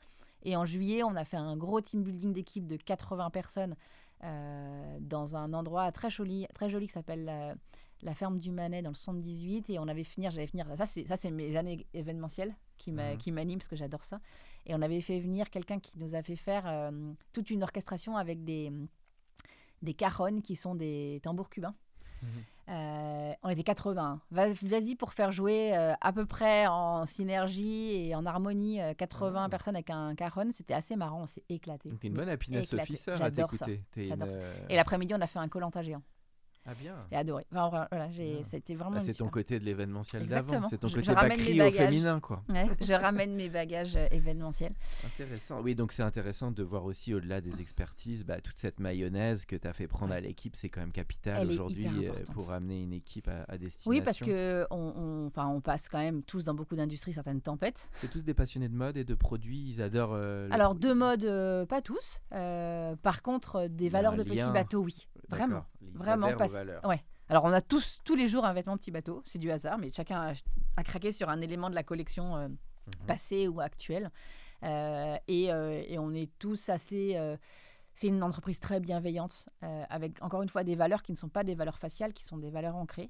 Et 0.43 0.55
en 0.55 0.65
juillet, 0.65 1.03
on 1.03 1.15
a 1.15 1.23
fait 1.25 1.37
un 1.37 1.57
gros 1.57 1.81
team 1.81 2.03
building 2.03 2.33
d'équipe 2.33 2.67
de 2.67 2.77
80 2.77 3.29
personnes 3.31 3.75
euh, 4.23 4.97
dans 5.01 5.35
un 5.35 5.53
endroit 5.53 5.91
très 5.91 6.09
joli, 6.09 6.47
très 6.53 6.69
joli 6.69 6.87
qui 6.87 6.93
s'appelle 6.93 7.25
la, 7.25 7.55
la 8.01 8.13
ferme 8.13 8.37
du 8.37 8.51
Manet 8.51 8.81
dans 8.81 8.89
le 8.89 8.95
78. 8.95 9.69
Et 9.69 9.79
on 9.79 9.87
avait 9.87 10.03
finir, 10.03 10.31
j'allais 10.31 10.47
finir. 10.47 10.67
Ça, 10.75 10.85
c'est 10.85 11.05
ça, 11.05 11.17
c'est 11.17 11.31
mes 11.31 11.55
années 11.55 11.85
événementielles 11.93 12.55
qui 12.77 12.91
Mhm. 12.91 13.17
qui 13.17 13.31
m'animent 13.31 13.57
parce 13.59 13.67
que 13.69 13.75
j'adore 13.75 14.03
ça. 14.03 14.19
Et 14.65 14.75
on 14.75 14.81
avait 14.81 15.01
fait 15.01 15.19
venir 15.19 15.49
quelqu'un 15.49 15.79
qui 15.79 15.97
nous 15.99 16.13
a 16.15 16.21
fait 16.21 16.35
faire 16.35 16.63
euh, 16.67 17.13
toute 17.33 17.49
une 17.49 17.63
orchestration 17.63 18.15
avec 18.17 18.43
des 18.43 18.71
des 19.83 19.93
cajonnes 19.93 20.41
qui 20.41 20.55
sont 20.55 20.73
des 20.75 21.19
tambours 21.21 21.49
cubains. 21.49 21.75
Euh, 22.69 23.31
on 23.43 23.49
était 23.49 23.63
80. 23.63 24.19
Va- 24.31 24.49
Vas-y 24.51 24.95
pour 24.95 25.13
faire 25.13 25.31
jouer 25.31 25.71
euh, 25.77 25.93
à 26.01 26.11
peu 26.11 26.25
près 26.25 26.67
en 26.67 27.05
synergie 27.05 28.09
et 28.09 28.13
en 28.15 28.25
harmonie 28.25 28.81
euh, 28.81 28.93
80 28.93 29.43
Ah. 29.45 29.49
personnes 29.49 29.75
avec 29.75 29.89
un 29.89 30.15
cajon. 30.15 30.49
C'était 30.51 30.73
assez 30.73 30.97
marrant, 30.97 31.21
on 31.23 31.27
s'est 31.27 31.43
éclaté. 31.47 31.89
T'es 32.01 32.07
une 32.09 32.15
bonne 32.15 32.27
happiness 32.27 32.73
officer 32.73 33.11
à 33.21 33.31
t'écouter. 33.31 33.81
Une, 33.95 34.21
euh, 34.21 34.53
Et 34.69 34.75
l'après-midi, 34.75 35.13
on 35.15 35.21
a 35.21 35.27
fait 35.27 35.39
un 35.39 35.47
colanta 35.47 35.81
géant. 35.81 36.01
Ah 36.69 36.73
bien. 36.79 36.95
J'ai 37.11 37.17
adoré. 37.17 37.45
Enfin, 37.55 37.87
voilà, 37.89 38.11
j'ai, 38.11 38.43
c'était 38.43 38.75
vraiment. 38.75 38.97
Bah, 38.97 39.01
c'est 39.01 39.13
ton 39.13 39.25
super- 39.25 39.31
côté 39.31 39.59
de 39.59 39.63
l'événementiel 39.63 40.27
d'avant. 40.27 40.65
C'est 40.65 40.77
ton 40.77 40.87
Je- 40.89 40.95
côté 40.95 41.07
je 41.07 41.11
ramène 41.13 41.37
mes 41.39 41.45
Bakri 41.45 41.53
au 41.53 41.63
bagages. 41.63 41.85
féminin, 41.87 42.19
quoi. 42.19 42.43
Ouais, 42.49 42.67
je 42.81 42.93
ramène 42.93 43.35
mes 43.35 43.47
bagages 43.49 43.95
euh, 43.95 44.07
événementiels. 44.11 44.73
Intéressant. 45.05 45.61
Oui, 45.61 45.75
donc 45.75 45.93
c'est 45.93 46.03
intéressant 46.03 46.51
de 46.51 46.63
voir 46.63 46.83
aussi 46.85 47.13
au-delà 47.13 47.39
des 47.41 47.61
expertises, 47.61 48.25
bah, 48.25 48.41
toute 48.41 48.57
cette 48.57 48.79
mayonnaise 48.79 49.45
que 49.45 49.55
tu 49.55 49.67
as 49.67 49.73
fait 49.73 49.87
prendre 49.87 50.13
à 50.13 50.19
l'équipe, 50.19 50.55
c'est 50.57 50.69
quand 50.69 50.81
même 50.81 50.91
capital 50.91 51.47
aujourd'hui 51.47 51.87
euh, 52.07 52.11
pour 52.33 52.51
amener 52.51 52.83
une 52.83 52.93
équipe 52.93 53.27
à, 53.29 53.45
à 53.47 53.57
destination. 53.57 53.89
Oui, 53.89 54.01
parce 54.01 54.19
que 54.19 54.65
on, 54.69 55.25
enfin, 55.27 55.47
on 55.47 55.61
passe 55.61 55.87
quand 55.87 55.99
même 55.99 56.21
tous 56.23 56.43
dans 56.43 56.53
beaucoup 56.53 56.75
d'industries 56.75 57.13
certaines 57.13 57.41
tempêtes. 57.41 57.87
C'est 58.01 58.09
tous 58.11 58.23
des 58.25 58.33
passionnés 58.33 58.67
de 58.67 58.75
mode 58.75 58.97
et 58.97 59.05
de 59.05 59.15
produits, 59.15 59.63
ils 59.69 59.81
adorent. 59.81 60.13
euh, 60.13 60.47
le- 60.47 60.53
Alors, 60.53 60.75
de 60.75 60.91
mode, 60.91 61.67
pas 61.67 61.81
tous. 61.81 62.21
Par 63.01 63.21
contre, 63.21 63.67
des 63.69 63.87
valeurs 63.89 64.15
de 64.15 64.23
petits 64.23 64.51
bateaux, 64.51 64.81
oui. 64.81 65.07
Vraiment. 65.29 65.65
Vraiment. 65.93 66.33
Parce... 66.35 66.53
Ouais. 66.85 67.03
Alors, 67.29 67.43
on 67.43 67.51
a 67.51 67.61
tous, 67.61 67.99
tous 68.05 68.15
les 68.15 68.27
jours, 68.27 68.45
un 68.45 68.53
vêtement 68.53 68.77
petit 68.77 68.91
bateau. 68.91 69.21
C'est 69.25 69.39
du 69.39 69.51
hasard, 69.51 69.77
mais 69.77 69.91
chacun 69.91 70.29
a, 70.29 70.33
a 70.77 70.83
craqué 70.83 71.11
sur 71.11 71.29
un 71.29 71.41
élément 71.41 71.69
de 71.69 71.75
la 71.75 71.83
collection 71.83 72.37
euh, 72.37 72.47
Mhm. 72.47 73.05
passée 73.05 73.47
ou 73.49 73.59
actuelle. 73.59 74.09
Euh, 74.63 75.17
et, 75.27 75.51
euh, 75.51 75.83
et 75.87 75.99
on 75.99 76.13
est 76.13 76.29
tous 76.39 76.69
assez. 76.69 77.19
c'est 77.95 78.07
une 78.07 78.23
entreprise 78.23 78.59
très 78.59 78.79
bienveillante, 78.79 79.49
avec 79.89 80.21
encore 80.21 80.41
une 80.43 80.49
fois 80.49 80.63
des 80.63 80.75
valeurs 80.75 81.01
qui 81.03 81.11
ne 81.11 81.17
sont 81.17 81.29
pas 81.29 81.43
des 81.43 81.55
valeurs 81.55 81.79
faciales, 81.79 82.13
qui 82.13 82.23
sont 82.23 82.37
des 82.37 82.49
valeurs 82.51 82.75
ancrées. 82.75 83.09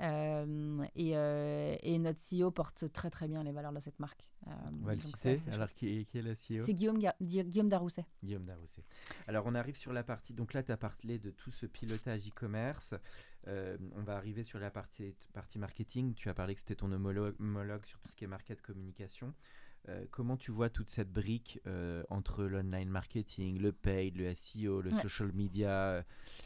Euh, 0.00 0.84
et, 0.96 1.16
euh, 1.16 1.76
et 1.82 1.98
notre 1.98 2.18
CEO 2.20 2.50
porte 2.50 2.90
très 2.92 3.10
très 3.10 3.28
bien 3.28 3.44
les 3.44 3.52
valeurs 3.52 3.72
de 3.72 3.80
cette 3.80 3.98
marque. 4.00 4.28
Euh, 4.46 4.50
On 4.82 4.86
va 4.86 4.94
le 4.94 5.00
citer. 5.00 5.40
Alors, 5.52 5.72
qui, 5.72 6.04
qui 6.06 6.18
est 6.18 6.22
le 6.22 6.32
CEO 6.32 6.64
C'est 6.64 6.74
Guillaume, 6.74 6.98
Guillaume 7.20 7.68
Darousset. 7.68 8.04
Guillaume 8.22 8.44
Darousset. 8.44 8.82
Alors, 9.28 9.44
on 9.46 9.54
arrive 9.54 9.76
sur 9.76 9.92
la 9.92 10.02
partie. 10.02 10.34
Donc 10.34 10.52
là, 10.52 10.62
tu 10.62 10.72
as 10.72 10.76
parlé 10.76 11.18
de 11.18 11.30
tout 11.30 11.50
ce 11.50 11.66
pilotage 11.66 12.26
e-commerce. 12.26 12.94
Euh, 13.46 13.76
on 13.96 14.02
va 14.02 14.16
arriver 14.16 14.42
sur 14.42 14.58
la 14.58 14.70
partie, 14.70 15.14
partie 15.32 15.58
marketing. 15.58 16.14
Tu 16.14 16.28
as 16.28 16.34
parlé 16.34 16.54
que 16.54 16.60
c'était 16.60 16.76
ton 16.76 16.90
homologue, 16.90 17.34
homologue 17.38 17.84
sur 17.84 18.00
tout 18.00 18.10
ce 18.10 18.16
qui 18.16 18.24
est 18.24 18.28
market 18.28 18.60
communication. 18.62 19.32
Euh, 19.90 20.02
comment 20.10 20.38
tu 20.38 20.50
vois 20.50 20.70
toute 20.70 20.88
cette 20.88 21.12
brique 21.12 21.60
euh, 21.66 22.02
entre 22.08 22.44
l'online 22.44 22.88
marketing, 22.88 23.58
le 23.60 23.70
paid, 23.70 24.16
le 24.16 24.32
SEO, 24.34 24.80
le 24.80 24.90
Ouais. 24.90 25.02
social 25.02 25.30
media 25.34 25.70
euh, 25.70 26.02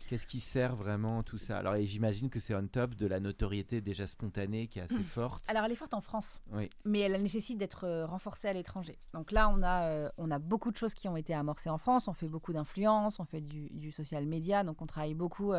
Qu'est-ce 0.09 0.27
qui 0.27 0.41
sert 0.41 0.75
vraiment 0.75 1.23
tout 1.23 1.39
ça? 1.39 1.59
Alors, 1.59 1.77
j'imagine 1.81 2.31
que 2.31 2.41
c'est 2.41 2.55
on 2.55 2.67
top 2.67 2.95
de 2.97 3.07
la 3.07 3.21
notoriété 3.21 3.81
déjà 3.81 4.07
spontanée 4.09 4.67
qui 4.67 4.81
est 4.81 4.83
assez 4.83 5.03
forte. 5.05 5.45
Alors 5.49 5.65
elle 5.65 5.71
est 5.73 5.77
forte 5.77 5.95
en 5.95 6.01
France, 6.01 6.41
Oui. 6.51 6.69
mais 6.85 6.99
elle 7.01 7.23
nécessite 7.23 7.59
d'être 7.59 7.85
euh, 7.85 8.07
renforcée 8.07 8.49
à 8.49 8.53
l'étranger. 8.53 8.99
Donc 9.15 9.31
là, 9.31 9.49
on 9.55 9.63
a, 9.63 10.11
on 10.19 10.31
a 10.33 10.39
beaucoup 10.41 10.73
de 10.73 10.77
choses 10.77 10.95
qui 10.95 11.07
ont 11.09 11.17
été 11.17 11.33
amorcées 11.35 11.71
en 11.71 11.79
France. 11.79 12.09
On 12.09 12.15
fait 12.15 12.29
beaucoup 12.29 12.53
d'influence, 12.53 13.21
on 13.21 13.25
fait 13.25 13.41
du, 13.43 13.69
du 13.71 13.93
social 13.93 14.27
media, 14.27 14.65
donc 14.65 14.83
on 14.83 14.87
travaille 14.87 15.15
beaucoup 15.15 15.53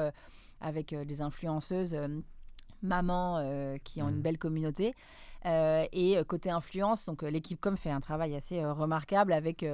avec 0.59 0.93
des 0.95 1.21
influenceuses 1.21 1.97
mamans 2.81 3.77
qui 3.83 4.01
ont 4.01 4.09
une 4.09 4.21
belle 4.21 4.37
communauté. 4.37 4.95
Euh, 5.45 5.85
et 5.93 6.17
euh, 6.17 6.23
côté 6.23 6.49
influence, 6.49 7.05
donc 7.05 7.23
euh, 7.23 7.29
l'équipe 7.29 7.59
com 7.61 7.77
fait 7.77 7.91
un 7.91 8.01
travail 8.01 8.35
assez 8.35 8.63
remarquable 8.65 9.31
avec, 9.31 9.65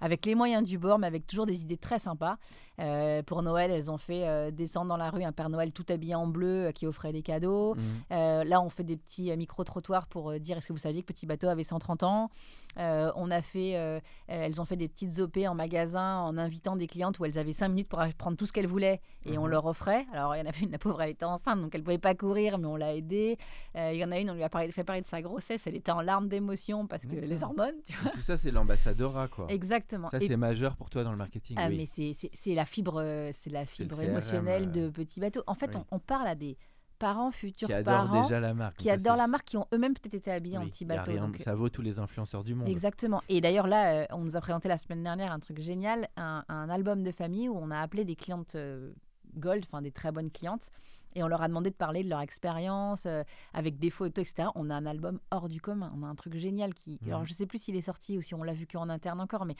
avec 0.00 0.26
les 0.26 0.34
moyens 0.34 0.66
du 0.66 0.78
bord, 0.78 0.98
mais 0.98 1.06
avec 1.06 1.26
toujours 1.26 1.46
des 1.46 1.62
idées 1.62 1.76
très 1.76 1.98
sympas. 1.98 2.36
Euh, 2.80 3.22
pour 3.22 3.42
Noël, 3.42 3.70
elles 3.70 3.90
ont 3.90 3.98
fait 3.98 4.26
euh, 4.26 4.50
descendre 4.50 4.88
dans 4.88 4.96
la 4.96 5.10
rue 5.10 5.22
un 5.22 5.32
Père 5.32 5.48
Noël 5.48 5.70
tout 5.72 5.86
habillé 5.88 6.14
en 6.16 6.26
bleu 6.26 6.66
euh, 6.66 6.72
qui 6.72 6.86
offrait 6.86 7.12
des 7.12 7.22
cadeaux. 7.22 7.74
Mhm. 7.76 8.42
Là, 8.48 8.60
on 8.60 8.68
fait 8.68 8.84
des 8.84 8.96
petits 8.96 9.34
micro-trottoirs 9.36 10.06
pour 10.06 10.32
dire 10.40 10.56
est-ce 10.58 10.66
que 10.68 10.72
vous 10.72 10.78
saviez 10.78 11.02
que 11.02 11.06
Petit 11.12 11.26
Bateau 11.26 11.48
avait 11.48 11.64
130 11.64 12.02
ans? 12.02 12.30
On 12.76 13.30
a 13.30 13.40
fait, 13.42 14.00
elles 14.26 14.60
ont 14.60 14.64
fait 14.64 14.76
des 14.76 14.88
petites 14.88 15.18
OP 15.20 15.36
en 15.46 15.54
magasin 15.54 16.18
en 16.20 16.36
invitant 16.36 16.74
des 16.76 16.86
clientes 16.88 17.18
où 17.20 17.24
elles 17.24 17.38
avaient 17.38 17.52
5 17.52 17.68
minutes 17.68 17.88
pour 17.88 18.00
prendre 18.18 18.36
tout 18.36 18.46
ce 18.46 18.52
qu'elles 18.52 18.66
voulaient 18.66 19.00
et 19.26 19.38
on 19.38 19.44
Mhm. 19.44 19.50
leur 19.50 19.66
offrait. 19.66 20.06
Alors, 20.12 20.34
il 20.34 20.40
y 20.40 20.42
en 20.42 20.46
avait 20.46 20.58
une, 20.60 20.72
la 20.72 20.78
pauvre, 20.78 21.00
elle 21.02 21.10
était 21.10 21.24
enceinte, 21.24 21.60
donc 21.60 21.74
elle 21.74 21.82
pouvait 21.84 21.98
pas 21.98 22.14
courir, 22.16 22.58
mais 22.58 22.66
on 22.66 22.76
l'a 22.76 22.94
aidée. 22.94 23.38
Il 23.76 23.94
y 23.96 24.04
en 24.04 24.10
a 24.10 24.18
une, 24.18 24.30
on 24.30 24.34
lui 24.34 24.42
a 24.42 24.48
parlé- 24.48 24.72
fait 24.72 24.82
parler 24.84 25.02
de 25.02 25.06
sa 25.06 25.22
grossesse, 25.22 25.62
elle 25.66 25.76
était 25.76 25.92
en 25.92 26.00
larmes 26.00 26.28
d'émotion 26.28 26.86
parce 26.86 27.06
que 27.06 27.14
les 27.14 27.42
hormones, 27.44 27.74
tu 27.86 27.92
vois. 28.02 28.10
Tout 28.12 28.20
ça, 28.20 28.36
c'est 28.36 28.50
l'ambassadora, 28.50 29.28
quoi. 29.28 29.46
Exactement. 29.48 30.08
Ça, 30.10 30.18
c'est 30.20 30.36
majeur 30.36 30.76
pour 30.76 30.90
toi 30.90 31.04
dans 31.04 31.12
le 31.12 31.18
marketing. 31.18 31.56
ah, 31.58 31.68
oui. 31.68 31.76
mais 31.78 31.86
c'est- 31.86 32.28
c'est 32.32 32.54
la 32.64 32.66
fibre, 32.66 33.00
euh, 33.02 33.30
c'est 33.32 33.50
la 33.50 33.66
fibre 33.66 34.00
émotionnelle 34.00 34.68
euh, 34.68 34.86
de 34.86 34.88
Petit 34.88 35.20
Bateau. 35.20 35.42
En 35.46 35.54
fait, 35.54 35.74
oui. 35.74 35.82
on, 35.90 35.96
on 35.96 35.98
parle 35.98 36.26
à 36.28 36.34
des 36.34 36.56
parents, 36.98 37.30
futurs 37.30 37.68
qui 37.68 37.74
adorent 37.74 38.06
parents, 38.06 38.22
déjà 38.22 38.40
la 38.40 38.54
marque. 38.54 38.76
qui 38.76 38.84
ça, 38.86 38.94
adorent 38.94 39.16
la 39.16 39.26
marque, 39.26 39.44
qui 39.44 39.56
ont 39.56 39.66
eux-mêmes 39.74 39.94
peut-être 39.94 40.14
été 40.14 40.30
habillés 40.30 40.56
en 40.58 40.64
petit 40.66 40.84
bateau. 40.84 41.10
rien- 41.10 41.26
donc, 41.26 41.36
ça 41.38 41.54
vaut 41.54 41.68
tous 41.68 41.82
les 41.82 41.98
influenceurs 41.98 42.44
du 42.44 42.54
monde. 42.54 42.68
Exactement. 42.68 43.20
Et 43.28 43.40
d'ailleurs, 43.40 43.66
là, 43.66 43.94
euh, 43.94 44.06
on 44.12 44.20
nous 44.20 44.36
a 44.36 44.40
présenté 44.40 44.68
la 44.68 44.78
semaine 44.78 45.02
dernière 45.02 45.32
un 45.32 45.40
truc 45.40 45.60
génial, 45.60 46.08
un, 46.16 46.44
un 46.48 46.68
album 46.70 47.02
de 47.02 47.10
famille 47.10 47.48
où 47.48 47.56
on 47.56 47.70
a 47.70 47.78
appelé 47.80 48.04
des 48.04 48.16
clientes 48.16 48.54
euh, 48.54 48.92
gold, 49.36 49.64
enfin 49.70 49.82
des 49.82 49.90
très 49.90 50.12
bonnes 50.12 50.30
clientes, 50.30 50.70
et 51.16 51.22
on 51.22 51.28
leur 51.28 51.42
a 51.42 51.48
demandé 51.48 51.70
de 51.70 51.74
parler 51.76 52.02
de 52.04 52.08
leur 52.08 52.20
expérience 52.20 53.06
euh, 53.06 53.22
avec 53.52 53.78
des 53.78 53.90
photos, 53.90 54.28
etc. 54.28 54.48
On 54.54 54.70
a 54.70 54.74
un 54.74 54.86
album 54.86 55.20
hors 55.30 55.48
du 55.48 55.60
commun. 55.60 55.92
On 55.96 56.02
a 56.04 56.06
un 56.06 56.14
truc 56.14 56.36
génial 56.36 56.74
qui. 56.74 56.98
Mhm. 57.02 57.08
Alors, 57.08 57.24
je 57.26 57.32
sais 57.34 57.46
plus 57.46 57.58
s'il 57.58 57.76
est 57.76 57.82
sorti 57.82 58.16
ou 58.18 58.22
si 58.22 58.34
on 58.34 58.42
l'a 58.42 58.52
vu 58.54 58.66
qu'en 58.66 58.88
interne 58.88 59.20
encore, 59.20 59.44
mais 59.44 59.54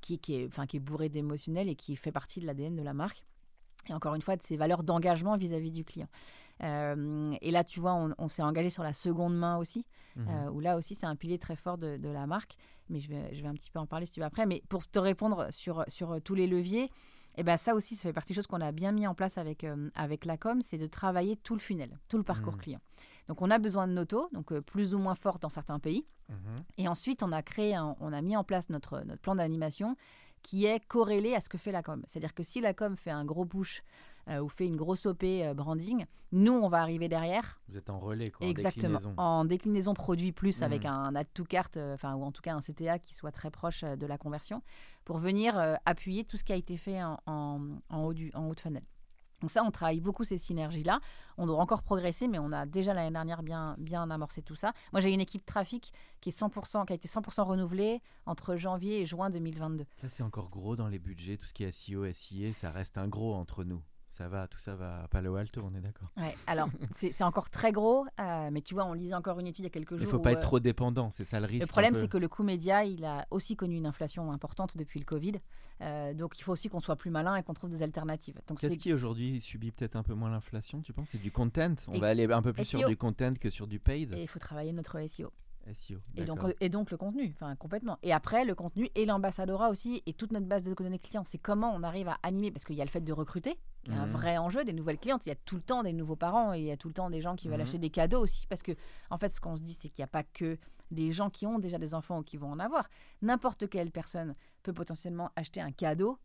qui, 0.00 0.18
qui 0.18 0.34
est, 0.34 0.46
enfin, 0.46 0.66
qui 0.66 0.76
est 0.78 0.80
bourré 0.80 1.08
d'émotionnel 1.08 1.68
et 1.68 1.74
qui 1.74 1.96
fait 1.96 2.12
partie 2.12 2.40
de 2.40 2.46
l'ADN 2.46 2.74
de 2.76 2.82
la 2.82 2.94
marque. 2.94 3.24
Et 3.88 3.94
encore 3.94 4.14
une 4.14 4.22
fois, 4.22 4.36
de 4.36 4.42
ses 4.42 4.56
valeurs 4.56 4.82
d'engagement 4.82 5.36
vis-à-vis 5.36 5.72
du 5.72 5.84
client. 5.84 6.08
Euh, 6.62 7.34
et 7.40 7.50
là, 7.50 7.64
tu 7.64 7.80
vois, 7.80 7.94
on, 7.94 8.10
on 8.18 8.28
s'est 8.28 8.42
engagé 8.42 8.68
sur 8.70 8.82
la 8.82 8.92
seconde 8.92 9.36
main 9.36 9.56
aussi, 9.56 9.86
Mhm. 10.16 10.26
euh, 10.28 10.50
où 10.50 10.60
là 10.60 10.76
aussi, 10.76 10.94
c'est 10.94 11.06
un 11.06 11.16
pilier 11.16 11.38
très 11.38 11.56
fort 11.56 11.78
de, 11.78 11.96
de 11.96 12.08
la 12.08 12.26
marque. 12.26 12.56
Mais 12.88 13.00
je 13.00 13.08
vais, 13.08 13.34
je 13.34 13.40
vais 13.42 13.48
un 13.48 13.54
petit 13.54 13.70
peu 13.70 13.78
en 13.78 13.86
parler 13.86 14.04
si 14.06 14.12
tu 14.12 14.20
veux 14.20 14.26
après. 14.26 14.44
Mais 14.44 14.62
pour 14.68 14.86
te 14.88 14.98
répondre 14.98 15.48
sur, 15.50 15.84
sur 15.88 16.12
euh, 16.12 16.20
tous 16.20 16.34
les 16.34 16.46
leviers, 16.46 16.90
et 17.36 17.42
ben 17.44 17.56
ça 17.56 17.74
aussi, 17.74 17.94
ça 17.94 18.02
fait 18.02 18.12
partie 18.12 18.32
des 18.32 18.34
choses 18.36 18.48
qu'on 18.48 18.60
a 18.60 18.72
bien 18.72 18.90
mis 18.92 19.06
en 19.06 19.14
place 19.14 19.38
avec, 19.38 19.62
euh, 19.64 19.88
avec 19.94 20.24
la 20.24 20.36
com, 20.36 20.60
c'est 20.62 20.78
de 20.78 20.86
travailler 20.88 21.36
tout 21.36 21.54
le 21.54 21.60
funnel, 21.60 21.98
tout 22.08 22.18
le 22.18 22.24
parcours 22.24 22.54
Mhm. 22.54 22.60
client. 22.60 22.80
Donc, 23.28 23.42
on 23.42 23.50
a 23.50 23.58
besoin 23.58 23.86
de 23.86 23.92
noto, 23.92 24.28
donc 24.32 24.52
euh, 24.52 24.60
plus 24.60 24.94
ou 24.94 24.98
moins 24.98 25.14
forte 25.14 25.42
dans 25.42 25.48
certains 25.50 25.78
pays. 25.78 26.04
Mhm. 26.28 26.36
Et 26.78 26.88
ensuite, 26.88 27.22
on 27.22 27.32
a 27.32 27.42
créé, 27.42 27.74
un- 27.74 27.96
on 28.00 28.12
a 28.12 28.20
mis 28.22 28.36
en 28.36 28.44
place 28.44 28.68
notre, 28.70 29.00
notre 29.04 29.20
plan 29.20 29.34
d'animation 29.34 29.96
qui 30.42 30.64
est 30.64 30.80
corrélé 30.86 31.34
à 31.34 31.40
ce 31.40 31.48
que 31.48 31.58
fait 31.58 31.72
la 31.72 31.82
com. 31.82 32.02
C'est-à-dire 32.06 32.32
que 32.34 32.42
si 32.42 32.60
la 32.60 32.72
com 32.72 32.96
fait 32.96 33.10
un 33.10 33.24
gros 33.26 33.44
push 33.44 33.82
euh, 34.28 34.40
ou 34.40 34.48
fait 34.48 34.66
une 34.66 34.76
grosse 34.76 35.04
OP 35.06 35.22
euh, 35.24 35.54
branding, 35.54 36.06
nous, 36.32 36.52
on 36.52 36.68
va 36.68 36.80
arriver 36.82 37.08
derrière 37.08 37.60
Vous 37.68 37.76
êtes 37.76 37.90
en 37.90 37.98
relais, 37.98 38.30
quoi. 38.30 38.46
en 38.46 38.50
Exactement. 38.50 38.94
déclinaison. 38.98 39.14
En 39.18 39.44
déclinaison 39.44 39.92
produit 39.94 40.32
plus 40.32 40.62
avec 40.62 40.84
Mhm. 40.84 40.90
un 40.90 41.14
add 41.16 41.26
to 41.34 41.44
cart, 41.44 41.68
euh, 41.76 41.94
enfin 41.94 42.14
ou 42.14 42.22
en 42.24 42.30
tout 42.32 42.40
cas 42.42 42.54
un 42.54 42.60
CTA 42.60 42.98
qui 42.98 43.12
soit 43.14 43.32
très 43.32 43.50
proche 43.50 43.82
de 43.82 44.06
la 44.06 44.16
conversion, 44.18 44.62
pour 45.04 45.18
venir 45.18 45.58
appuyer 45.84 46.24
tout 46.24 46.36
ce 46.36 46.44
qui 46.44 46.52
a 46.52 46.56
été 46.56 46.76
fait 46.76 47.02
en, 47.02 47.18
en- 47.26 47.60
en 47.90 48.04
haut 48.04 48.14
du 48.14 48.30
en 48.34 48.48
haut 48.48 48.54
de 48.54 48.60
funnel. 48.60 48.84
Donc 49.40 49.50
ça, 49.50 49.62
on 49.64 49.70
travaille 49.70 50.00
beaucoup 50.00 50.24
ces 50.24 50.38
synergies-là. 50.38 51.00
On 51.38 51.46
doit 51.46 51.58
encore 51.58 51.82
progresser, 51.82 52.28
mais 52.28 52.38
on 52.38 52.52
a 52.52 52.66
déjà 52.66 52.94
l'année 52.94 53.12
dernière 53.12 53.42
bien, 53.42 53.74
bien 53.78 54.10
amorcé 54.10 54.42
tout 54.42 54.54
ça. 54.54 54.72
Moi, 54.92 55.00
j'ai 55.00 55.12
une 55.12 55.20
équipe 55.20 55.44
trafic 55.44 55.92
qui, 56.20 56.28
est 56.28 56.38
100%, 56.38 56.86
qui 56.86 56.92
a 56.92 56.96
été 56.96 57.08
100% 57.08 57.42
renouvelée 57.42 58.00
entre 58.26 58.56
janvier 58.56 59.00
et 59.00 59.06
juin 59.06 59.30
2022. 59.30 59.84
Ça, 60.00 60.08
c'est 60.08 60.22
encore 60.22 60.50
gros 60.50 60.76
dans 60.76 60.88
les 60.88 60.98
budgets. 60.98 61.36
Tout 61.36 61.46
ce 61.46 61.54
qui 61.54 61.64
est 61.64 61.72
SEO, 61.72 62.10
SIA, 62.12 62.52
ça 62.52 62.70
reste 62.70 62.98
un 62.98 63.08
gros 63.08 63.34
entre 63.34 63.64
nous. 63.64 63.82
Ça 64.10 64.28
va, 64.28 64.48
tout 64.48 64.58
ça 64.58 64.74
va 64.74 65.04
à 65.04 65.08
Palo 65.08 65.36
Alto, 65.36 65.62
on 65.64 65.74
est 65.74 65.80
d'accord. 65.80 66.08
Ouais, 66.16 66.34
alors, 66.48 66.68
c'est 66.94 67.22
encore 67.22 67.48
très 67.48 67.70
gros, 67.70 68.06
euh, 68.18 68.50
mais 68.50 68.60
tu 68.60 68.74
vois, 68.74 68.84
on 68.84 68.92
lisait 68.92 69.14
encore 69.14 69.38
une 69.38 69.46
étude 69.46 69.60
il 69.60 69.64
y 69.64 69.66
a 69.68 69.70
quelques 69.70 69.96
jours. 69.96 70.02
Il 70.02 70.08
faut 70.08 70.18
où, 70.18 70.22
pas 70.22 70.32
être 70.32 70.38
euh, 70.38 70.42
trop 70.42 70.60
dépendant, 70.60 71.10
c'est 71.10 71.24
ça 71.24 71.38
le 71.38 71.46
risque. 71.46 71.62
Le 71.62 71.66
problème, 71.68 71.94
c'est 71.94 72.08
que 72.08 72.18
le 72.18 72.28
coût 72.28 72.42
média, 72.42 72.84
il 72.84 73.04
a 73.04 73.24
aussi 73.30 73.56
connu 73.56 73.76
une 73.76 73.86
inflation 73.86 74.32
importante 74.32 74.76
depuis 74.76 74.98
le 74.98 75.04
Covid. 75.04 75.34
Euh, 75.80 76.12
donc, 76.12 76.38
il 76.38 76.42
faut 76.42 76.52
aussi 76.52 76.68
qu'on 76.68 76.80
soit 76.80 76.96
plus 76.96 77.10
malin 77.10 77.36
et 77.36 77.42
qu'on 77.42 77.54
trouve 77.54 77.70
des 77.70 77.82
alternatives. 77.82 78.40
Qu'est-ce 78.58 78.78
qui 78.78 78.92
aujourd'hui 78.92 79.40
subit 79.40 79.70
peut-être 79.70 79.96
un 79.96 80.02
peu 80.02 80.14
moins 80.14 80.30
l'inflation, 80.30 80.82
tu 80.82 80.92
penses? 80.92 81.10
C'est 81.10 81.22
du 81.22 81.30
content 81.30 81.74
On 81.88 81.94
Et- 81.94 82.00
va 82.00 82.08
aller 82.08 82.30
un 82.30 82.42
peu 82.42 82.52
plus 82.52 82.64
sur 82.64 82.80
SEO. 82.80 82.88
du 82.88 82.96
content 82.96 83.32
que 83.40 83.48
sur 83.48 83.66
du 83.66 83.78
paid 83.78 84.12
et 84.14 84.22
il 84.22 84.28
faut 84.28 84.38
travailler 84.38 84.72
notre 84.72 84.98
SEO. 85.08 85.32
SEO. 85.72 85.98
Et 86.16 86.24
donc, 86.24 86.40
et 86.60 86.68
donc 86.68 86.90
le 86.90 86.96
contenu, 86.96 87.32
enfin 87.34 87.54
complètement. 87.56 87.98
Et 88.02 88.12
après, 88.12 88.44
le 88.44 88.54
contenu 88.54 88.88
et 88.94 89.04
l'ambassadora 89.06 89.68
aussi, 89.70 90.02
et 90.06 90.12
toute 90.14 90.32
notre 90.32 90.46
base 90.46 90.62
de 90.62 90.72
données 90.74 90.98
clients. 90.98 91.24
C'est 91.26 91.38
comment 91.38 91.72
on 91.74 91.82
arrive 91.82 92.08
à 92.08 92.18
animer, 92.22 92.50
parce 92.50 92.64
qu'il 92.64 92.76
y 92.76 92.80
a 92.80 92.84
le 92.84 92.90
fait 92.90 93.00
de 93.02 93.12
recruter, 93.12 93.58
qui 93.84 93.90
est 93.90 93.94
un 93.94 94.06
Mhm. 94.06 94.12
vrai 94.12 94.38
enjeu, 94.38 94.64
des 94.64 94.72
nouvelles 94.72 94.98
clientes. 94.98 95.26
Il 95.26 95.28
y 95.28 95.32
a 95.32 95.36
tout 95.36 95.56
le 95.56 95.62
temps 95.62 95.82
des 95.82 95.92
nouveaux 95.92 96.16
parents 96.16 96.52
et 96.54 96.58
il 96.60 96.64
y 96.66 96.70
a 96.70 96.76
tout 96.76 96.88
le 96.88 96.94
temps 96.94 97.10
des 97.10 97.20
gens 97.20 97.36
qui 97.36 97.48
veulent 97.48 97.56
Mhm. 97.58 97.62
acheter 97.62 97.78
des 97.78 97.90
cadeaux 97.90 98.20
aussi. 98.20 98.46
Parce 98.46 98.62
que, 98.62 98.72
en 99.10 99.18
fait, 99.18 99.28
ce 99.28 99.40
qu'on 99.40 99.56
se 99.56 99.62
dit, 99.62 99.74
c'est 99.74 99.88
qu'il 99.88 100.02
n'y 100.02 100.04
a 100.04 100.08
pas 100.08 100.22
que 100.24 100.58
des 100.90 101.12
gens 101.12 101.30
qui 101.30 101.46
ont 101.46 101.58
déjà 101.58 101.78
des 101.78 101.94
enfants 101.94 102.18
ou 102.18 102.22
qui 102.22 102.36
vont 102.36 102.50
en 102.50 102.58
avoir. 102.58 102.88
N'importe 103.22 103.68
quelle 103.68 103.90
personne 103.92 104.34
peut 104.62 104.72
potentiellement 104.72 105.30
acheter 105.36 105.60
un 105.60 105.70
cadeau 105.72 106.18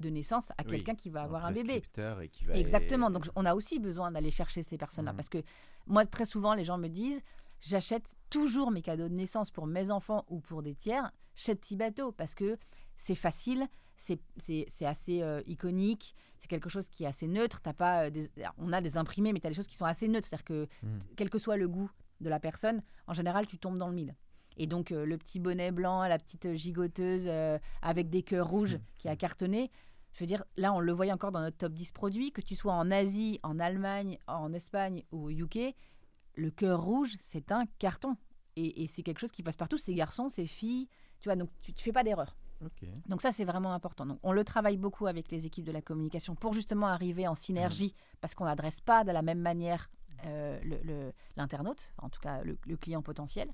de 0.00 0.08
naissance 0.08 0.50
à 0.52 0.54
Oui, 0.64 0.70
quelqu'un 0.70 0.94
qui 0.94 1.10
va 1.10 1.22
avoir 1.22 1.44
un 1.44 1.52
bébé. 1.52 1.68
prescripteur 1.80 2.22
Et 2.22 2.28
qui 2.28 2.44
va 2.46 2.56
Exactement. 2.56 3.10
Donc, 3.10 3.26
on 3.36 3.44
a 3.44 3.54
aussi 3.54 3.78
besoin 3.78 4.10
d'aller 4.10 4.30
chercher 4.30 4.62
ces 4.62 4.78
personnes-là. 4.78 5.12
Mhm. 5.12 5.16
Parce 5.16 5.28
que 5.28 5.42
moi, 5.86 6.06
très 6.06 6.24
souvent, 6.24 6.54
les 6.54 6.64
gens 6.64 6.78
me 6.78 6.88
disent 6.88 7.20
j'achète 7.60 8.14
toujours 8.30 8.70
mes 8.70 8.82
cadeaux 8.82 9.08
de 9.08 9.14
naissance 9.14 9.50
pour 9.50 9.66
mes 9.66 9.90
enfants 9.90 10.24
ou 10.28 10.40
pour 10.40 10.62
des 10.62 10.74
tiers 10.74 11.10
chez 11.34 11.54
Petit 11.54 11.76
Bateau 11.76 12.12
parce 12.12 12.34
que 12.34 12.58
c'est 12.96 13.14
facile. 13.14 13.66
C'est 13.96 14.86
assez 14.86 15.20
euh, 15.20 15.42
iconique, 15.46 16.14
c'est 16.38 16.48
quelque 16.48 16.70
chose 16.70 16.88
qui 16.88 17.04
est 17.04 17.06
assez 17.06 17.26
neutre. 17.26 17.60
Pas 17.74 18.06
euh, 18.06 18.10
des- 18.10 18.30
on 18.56 18.72
a 18.72 18.80
des 18.80 18.96
imprimés, 18.96 19.34
mais 19.34 19.40
tu 19.40 19.46
as 19.46 19.50
des 19.50 19.56
choses 19.56 19.66
qui 19.66 19.76
sont 19.76 19.84
assez 19.84 20.08
neutres. 20.08 20.26
C'est-à-dire 20.26 20.44
que 20.46 20.68
Mhm. 20.82 21.00
quel 21.16 21.28
que 21.28 21.38
soit 21.38 21.58
le 21.58 21.68
goût 21.68 21.90
de 22.22 22.30
la 22.30 22.40
personne, 22.40 22.82
en 23.06 23.12
général, 23.12 23.46
tu 23.46 23.58
tombes 23.58 23.76
dans 23.76 23.88
le 23.88 23.94
mille. 23.94 24.14
Et 24.56 24.66
donc, 24.66 24.90
euh, 24.90 25.04
le 25.04 25.18
petit 25.18 25.38
bonnet 25.38 25.70
blanc, 25.70 26.02
la 26.06 26.18
petite 26.18 26.54
gigoteuse 26.54 27.28
avec 27.82 28.08
des 28.08 28.22
cœurs 28.22 28.48
rouges 28.48 28.76
Mhm. 28.76 28.82
qui 28.98 29.08
a 29.08 29.16
cartonné, 29.16 29.70
je 30.14 30.20
veux 30.20 30.26
dire, 30.26 30.44
là, 30.56 30.72
on 30.72 30.80
le 30.80 30.92
voyait 30.92 31.12
encore 31.12 31.30
dans 31.30 31.40
notre 31.42 31.58
top 31.58 31.74
10 31.74 31.92
produits, 31.92 32.32
que 32.32 32.40
tu 32.40 32.56
sois 32.56 32.72
en 32.72 32.90
Asie, 32.90 33.38
en 33.42 33.58
Allemagne, 33.58 34.18
en 34.26 34.52
Espagne 34.54 35.04
ou 35.12 35.26
au 35.26 35.30
UK, 35.30 35.74
le 36.40 36.50
cœur 36.50 36.80
rouge, 36.80 37.16
c'est 37.22 37.52
un 37.52 37.66
carton. 37.78 38.16
Et, 38.56 38.82
et 38.82 38.86
c'est 38.86 39.02
quelque 39.02 39.20
chose 39.20 39.30
qui 39.30 39.42
passe 39.42 39.56
partout, 39.56 39.78
c'est 39.78 39.94
garçons, 39.94 40.28
c'est 40.28 40.46
filles, 40.46 40.88
tu 41.20 41.28
vois, 41.28 41.36
donc 41.36 41.50
tu 41.62 41.72
ne 41.72 41.78
fais 41.78 41.92
pas 41.92 42.02
d'erreur. 42.02 42.36
Ok. 42.64 42.86
Donc 43.06 43.22
ça, 43.22 43.32
c'est 43.32 43.44
vraiment 43.44 43.72
important. 43.72 44.04
Donc, 44.04 44.18
on 44.22 44.32
le 44.32 44.44
travaille 44.44 44.76
beaucoup 44.76 45.06
avec 45.06 45.30
les 45.30 45.46
équipes 45.46 45.64
de 45.64 45.72
la 45.72 45.80
communication 45.80 46.34
pour 46.34 46.52
justement 46.52 46.88
arriver 46.88 47.26
en 47.26 47.34
synergie, 47.34 47.94
parce 48.20 48.34
qu'on 48.34 48.44
n'adresse 48.44 48.80
pas 48.80 49.04
de 49.04 49.12
la 49.12 49.22
même 49.22 49.40
manière 49.40 49.88
euh, 50.26 51.12
l'internaute, 51.36 51.94
en 51.96 52.10
tout 52.10 52.20
cas 52.20 52.42
le, 52.42 52.58
le 52.66 52.76
client 52.76 53.02
potentiel. 53.02 53.48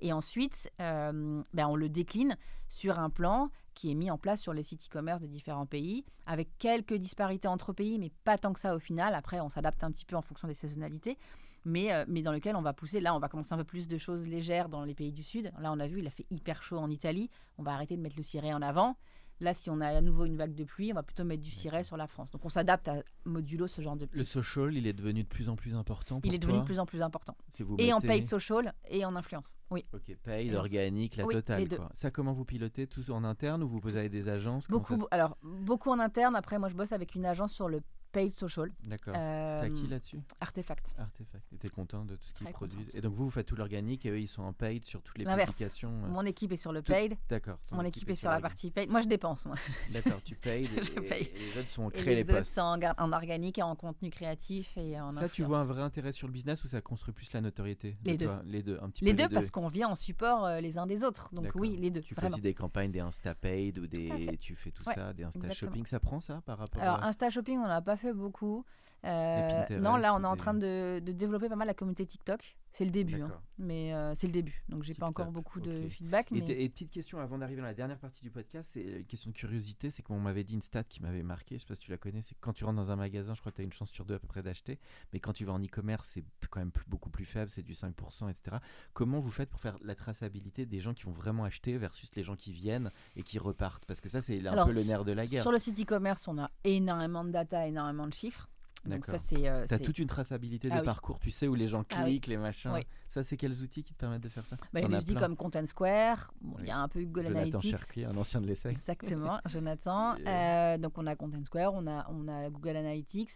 Et 0.00 0.12
ensuite, 0.12 0.70
euh, 0.80 1.42
ben, 1.52 1.66
on 1.66 1.74
le 1.74 1.88
décline 1.88 2.36
sur 2.68 3.00
un 3.00 3.10
plan 3.10 3.50
qui 3.74 3.90
est 3.90 3.94
mis 3.94 4.10
en 4.10 4.18
place 4.18 4.40
sur 4.40 4.52
les 4.52 4.62
sites 4.62 4.86
e-commerce 4.86 5.20
des 5.20 5.28
différents 5.28 5.66
pays, 5.66 6.04
avec 6.26 6.56
quelques 6.58 6.94
disparités 6.94 7.48
entre 7.48 7.72
pays, 7.72 7.98
mais 7.98 8.12
pas 8.22 8.38
tant 8.38 8.52
que 8.52 8.60
ça 8.60 8.76
au 8.76 8.78
final. 8.78 9.14
Après, 9.14 9.40
on 9.40 9.48
s'adapte 9.48 9.82
un 9.82 9.90
petit 9.90 10.04
peu 10.04 10.14
en 10.14 10.22
fonction 10.22 10.46
des 10.46 10.54
saisonnalités. 10.54 11.18
Mais, 11.64 11.92
euh, 11.92 12.04
mais 12.08 12.22
dans 12.22 12.32
lequel 12.32 12.56
on 12.56 12.62
va 12.62 12.72
pousser, 12.72 13.00
là 13.00 13.14
on 13.14 13.18
va 13.18 13.28
commencer 13.28 13.52
un 13.54 13.56
peu 13.58 13.64
plus 13.64 13.88
de 13.88 13.96
choses 13.98 14.28
légères 14.28 14.68
dans 14.68 14.84
les 14.84 14.94
pays 14.94 15.12
du 15.12 15.22
Sud. 15.22 15.50
Là 15.58 15.72
on 15.72 15.80
a 15.80 15.86
vu, 15.86 16.00
il 16.00 16.06
a 16.06 16.10
fait 16.10 16.26
hyper 16.30 16.62
chaud 16.62 16.78
en 16.78 16.90
Italie, 16.90 17.30
on 17.58 17.62
va 17.62 17.72
arrêter 17.72 17.96
de 17.96 18.02
mettre 18.02 18.16
le 18.16 18.22
ciré 18.22 18.52
en 18.52 18.62
avant. 18.62 18.96
Là, 19.40 19.52
si 19.52 19.68
on 19.68 19.80
a 19.80 19.88
à 19.88 20.00
nouveau 20.00 20.26
une 20.26 20.36
vague 20.36 20.54
de 20.54 20.62
pluie, 20.62 20.92
on 20.92 20.94
va 20.94 21.02
plutôt 21.02 21.24
mettre 21.24 21.42
du 21.42 21.50
ciré 21.50 21.82
sur 21.82 21.96
la 21.96 22.06
France. 22.06 22.30
Donc 22.30 22.44
on 22.44 22.48
s'adapte 22.48 22.86
à 22.86 23.02
modulo 23.24 23.66
ce 23.66 23.80
genre 23.80 23.96
de 23.96 24.08
Le 24.12 24.24
social, 24.24 24.72
il 24.74 24.86
est 24.86 24.92
devenu 24.92 25.24
de 25.24 25.28
plus 25.28 25.48
en 25.48 25.56
plus 25.56 25.74
important. 25.74 26.20
Pour 26.20 26.30
Il 26.30 26.34
est 26.34 26.38
devenu 26.38 26.58
de 26.58 26.58
toi 26.60 26.66
plus 26.66 26.78
en 26.78 26.86
plus 26.86 27.02
important. 27.02 27.36
Si 27.52 27.64
vous 27.64 27.74
Et 27.78 27.92
en 27.92 28.00
paid 28.00 28.24
social 28.24 28.72
et 28.88 29.04
en 29.04 29.16
influence. 29.16 29.56
Oui. 29.70 29.84
Ok, 29.92 30.16
paid, 30.22 30.54
organique, 30.54 31.16
la 31.16 31.26
Oui, 31.26 31.34
totale. 31.34 31.68
quoi. 31.68 31.90
Ça, 31.94 32.12
comment 32.12 32.32
vous 32.32 32.44
pilotez 32.44 32.86
Tous 32.86 33.10
en 33.10 33.24
interne 33.24 33.64
ou 33.64 33.68
vous 33.68 33.96
avez 33.96 34.08
des 34.08 34.28
agences? 34.28 34.68
Beaucoup, 34.68 34.96
ça 34.96 35.06
alors, 35.10 35.36
beaucoup 35.42 35.90
en 35.90 35.98
interne. 35.98 36.36
Après, 36.36 36.58
moi, 36.60 36.68
je 36.68 36.76
bosse 36.76 36.92
avec 36.92 37.16
une 37.16 37.26
agence 37.26 37.52
sur 37.52 37.68
le 37.68 37.82
paid 38.14 38.30
social. 38.32 38.70
D'accord. 38.84 39.14
Euh, 39.16 39.60
T'as 39.62 39.68
qui 39.68 39.86
là-dessus? 39.88 40.20
Artefact. 40.40 40.94
Artefact. 40.98 41.52
Et 41.52 41.56
t'es 41.58 41.68
content 41.68 42.04
de 42.04 42.14
tout 42.16 42.26
ce 42.26 42.32
qu'ils 42.32 42.46
produisent. 42.48 42.94
Et 42.96 43.00
donc 43.00 43.14
vous, 43.14 43.24
vous 43.24 43.30
faites 43.30 43.46
tout 43.46 43.56
l'organique 43.56 44.06
et 44.06 44.10
eux, 44.10 44.20
ils 44.20 44.28
sont 44.28 44.42
en 44.42 44.52
paid 44.52 44.84
sur 44.84 45.02
toutes 45.02 45.18
les 45.18 45.24
publications. 45.24 45.90
euh, 46.04 46.08
Mon 46.08 46.22
équipe 46.24 46.52
est 46.52 46.56
sur 46.56 46.72
le 46.72 46.82
paid. 46.82 47.16
D'accord. 47.28 47.58
Mon 47.72 47.82
équipe 47.82 48.08
est 48.08 48.14
sur 48.14 48.30
la 48.30 48.40
partie 48.40 48.70
paid. 48.70 48.88
Moi, 48.90 49.00
je 49.00 49.08
dépense, 49.08 49.44
moi. 49.46 49.56
D'accord, 49.92 50.22
tu 50.22 50.34
payes 50.36 50.64
Je 50.64 51.00
paye. 51.00 51.30
et 51.34 51.52
les 51.54 51.60
autres 51.60 51.70
sont 51.70 51.90
créés 51.90 52.14
les, 52.16 52.22
les, 52.24 52.30
autres 52.34 52.46
sont 52.46 52.80
en, 52.98 53.12
organique 53.12 53.58
et 53.58 53.62
en 53.62 53.74
contenu 53.74 54.10
créatif 54.10 54.76
et 54.76 55.00
en 55.00 55.12
Ça, 55.12 55.28
tu 55.28 55.42
vois 55.42 55.58
un 55.60 55.64
vrai 55.64 55.82
intérêt 55.82 56.12
sur 56.12 56.26
le 56.26 56.32
business 56.32 56.62
ou 56.64 56.68
ça 56.68 56.80
construit 56.80 57.12
plus 57.14 57.32
la 57.32 57.40
notoriété 57.40 57.96
Les 58.04 58.16
deux. 58.16 58.26
toi? 58.26 58.42
Les 58.44 58.62
deux, 58.62 58.78
un 58.80 58.88
petit 58.90 59.04
Les 59.04 59.12
peu 59.14 59.22
deux, 59.24 59.28
parce 59.28 59.50
qu'on 59.50 59.68
vient 59.68 59.88
en 59.88 59.94
support 59.96 60.44
euh, 60.46 60.60
les 60.60 60.78
uns 60.78 60.86
des 60.86 61.04
autres. 61.04 61.28
Donc 61.34 61.50
oui, 61.54 61.76
les 61.76 61.90
deux. 61.90 62.00
Tu 62.00 62.14
fais 62.14 62.26
aussi 62.26 62.40
des 62.40 62.54
campagnes, 62.54 62.90
des 62.90 63.00
Insta 63.00 63.34
Paid 63.34 63.78
ou 63.78 63.86
des. 63.86 64.38
Tu 64.40 64.54
fais 64.54 64.70
tout 64.70 64.84
ça, 64.84 65.12
des 65.12 65.24
Insta. 65.24 65.52
Shopping. 65.52 65.86
Ça 65.86 66.00
prend 66.00 66.20
ça 66.20 66.40
par 66.44 66.58
rapport 66.58 66.82
Alors. 66.82 67.02
Insta 67.02 67.30
Shopping, 67.30 67.58
on 67.58 67.66
n'a 67.68 67.80
pas 67.80 67.96
fait 67.96 68.03
beaucoup. 68.12 68.64
Euh, 69.04 69.64
non, 69.70 69.96
là, 69.96 70.14
on 70.14 70.22
est 70.22 70.26
en 70.26 70.36
train 70.36 70.54
de, 70.54 71.00
de 71.00 71.12
développer 71.12 71.48
pas 71.48 71.56
mal 71.56 71.66
la 71.66 71.74
communauté 71.74 72.06
TikTok. 72.06 72.56
C'est 72.74 72.84
le 72.84 72.90
début, 72.90 73.22
hein. 73.22 73.30
Mais 73.56 73.94
euh, 73.94 74.16
c'est 74.16 74.26
le 74.26 74.32
début. 74.32 74.64
Donc, 74.68 74.82
j'ai 74.82 74.94
pas 74.94 75.06
encore 75.06 75.30
beaucoup 75.30 75.60
de 75.60 75.88
feedback. 75.88 76.32
Et, 76.32 76.40
Mais... 76.40 76.62
et 76.64 76.68
petite 76.68 76.90
question 76.90 77.20
avant 77.20 77.38
d'arriver 77.38 77.60
dans 77.60 77.66
la 77.66 77.72
dernière 77.72 78.00
partie 78.00 78.20
du 78.22 78.32
podcast, 78.32 78.70
c'est 78.72 78.82
une 78.82 79.04
question 79.04 79.30
de 79.30 79.36
curiosité. 79.36 79.92
C'est 79.92 80.02
qu'on 80.02 80.18
m'avait 80.18 80.42
dit 80.42 80.54
une 80.54 80.60
stat 80.62 80.82
qui 80.82 81.00
m'avait 81.00 81.22
marqué, 81.22 81.54
je 81.54 81.60
sais 81.60 81.68
pas 81.68 81.76
si 81.76 81.82
tu 81.82 81.92
la 81.92 81.98
connais, 81.98 82.20
c'est 82.20 82.34
que 82.34 82.40
quand 82.40 82.52
tu 82.52 82.64
rentres 82.64 82.76
dans 82.76 82.90
un 82.90 82.96
magasin, 82.96 83.32
je 83.34 83.40
crois 83.40 83.52
que 83.52 83.56
tu 83.56 83.62
as 83.62 83.64
une 83.64 83.72
chance 83.72 83.92
sur 83.92 84.04
deux 84.04 84.14
à 84.14 84.18
peu 84.18 84.26
près 84.26 84.42
d'acheter, 84.42 84.80
mais 85.12 85.20
quand 85.20 85.32
tu 85.32 85.44
vas 85.44 85.52
en 85.52 85.62
e-commerce, 85.62 86.08
c'est 86.14 86.24
quand 86.50 86.58
même 86.58 86.72
plus- 86.72 86.84
beaucoup 86.88 87.10
plus 87.10 87.24
faible, 87.24 87.48
c'est 87.48 87.62
du 87.62 87.74
5%, 87.74 88.28
etc. 88.28 88.56
Comment 88.92 89.20
vous 89.20 89.30
faites 89.30 89.50
pour 89.50 89.60
faire 89.60 89.78
la 89.80 89.94
traçabilité 89.94 90.66
des 90.66 90.80
gens 90.80 90.94
qui 90.94 91.04
vont 91.04 91.12
vraiment 91.12 91.44
acheter 91.44 91.78
versus 91.78 92.10
les 92.16 92.24
gens 92.24 92.34
qui 92.34 92.52
viennent 92.52 92.90
et 93.14 93.22
qui 93.22 93.38
repartent? 93.38 93.84
Parce 93.86 94.00
que 94.00 94.08
ça, 94.08 94.20
c'est 94.20 94.44
un 94.44 94.52
Alors, 94.52 94.66
peu 94.66 94.72
le 94.72 94.82
nerf 94.82 95.04
de 95.04 95.12
la 95.12 95.26
guerre. 95.26 95.42
Sur 95.42 95.52
le 95.52 95.60
site 95.60 95.80
e-commerce, 95.80 96.26
on 96.26 96.38
a 96.38 96.50
énormément 96.64 97.24
de 97.24 97.30
data, 97.30 97.68
énormément 97.68 98.08
de 98.08 98.14
chiffres. 98.14 98.48
Donc, 98.86 99.04
ça, 99.06 99.18
c'est. 99.18 99.48
euh, 99.48 99.66
Tu 99.66 99.74
as 99.74 99.78
c'est- 99.78 99.82
toute 99.84 99.98
une 99.98 100.08
traçabilité 100.08 100.68
Ah 100.70 100.76
de 100.76 100.80
oui. 100.80 100.84
parcours, 100.84 101.18
tu 101.18 101.30
sais 101.30 101.48
où 101.48 101.54
les 101.54 101.68
gens 101.68 101.84
Ah 101.90 102.02
cliquent, 102.04 102.26
les 102.26 102.36
machins. 102.36 102.70
Oui. 102.74 102.80
Ça, 103.08 103.22
c'est 103.22 103.36
quels 103.36 103.62
outils 103.62 103.82
qui 103.82 103.94
te 103.94 103.98
permettent 103.98 104.22
de 104.22 104.28
faire 104.28 104.44
ça? 104.46 104.56
Bah, 104.72 104.80
il 104.80 104.82
y 104.82 104.84
a 104.84 104.88
des 104.88 104.96
outils 104.96 105.14
comme 105.14 105.36
Content 105.36 105.64
Square. 105.66 106.32
Bon, 106.40 106.56
Il 106.58 106.62
Oui. 106.62 106.68
y 106.68 106.70
a 106.70 106.78
un 106.78 106.88
peu 106.88 107.00
Google 107.04 107.24
Jonathan 107.28 107.40
Analytics. 107.58 107.98
Un 108.06 108.16
ancien 108.16 108.40
de 108.40 108.46
l'essai. 108.46 108.68
Exactement, 108.70 109.38
Jonathan. 109.46 110.16
Euh, 110.26 110.78
donc 110.78 110.98
on 110.98 111.06
a 111.06 111.16
Content 111.16 111.44
Square, 111.44 111.72
on 111.74 111.86
a, 111.86 112.06
on 112.10 112.28
a 112.28 112.50
Google 112.50 112.76
Analytics, 112.76 113.30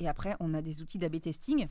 et 0.00 0.08
après 0.08 0.34
on 0.40 0.54
a 0.54 0.62
des 0.62 0.82
outils 0.82 0.98
d'AB 0.98 1.20
testing. 1.20 1.66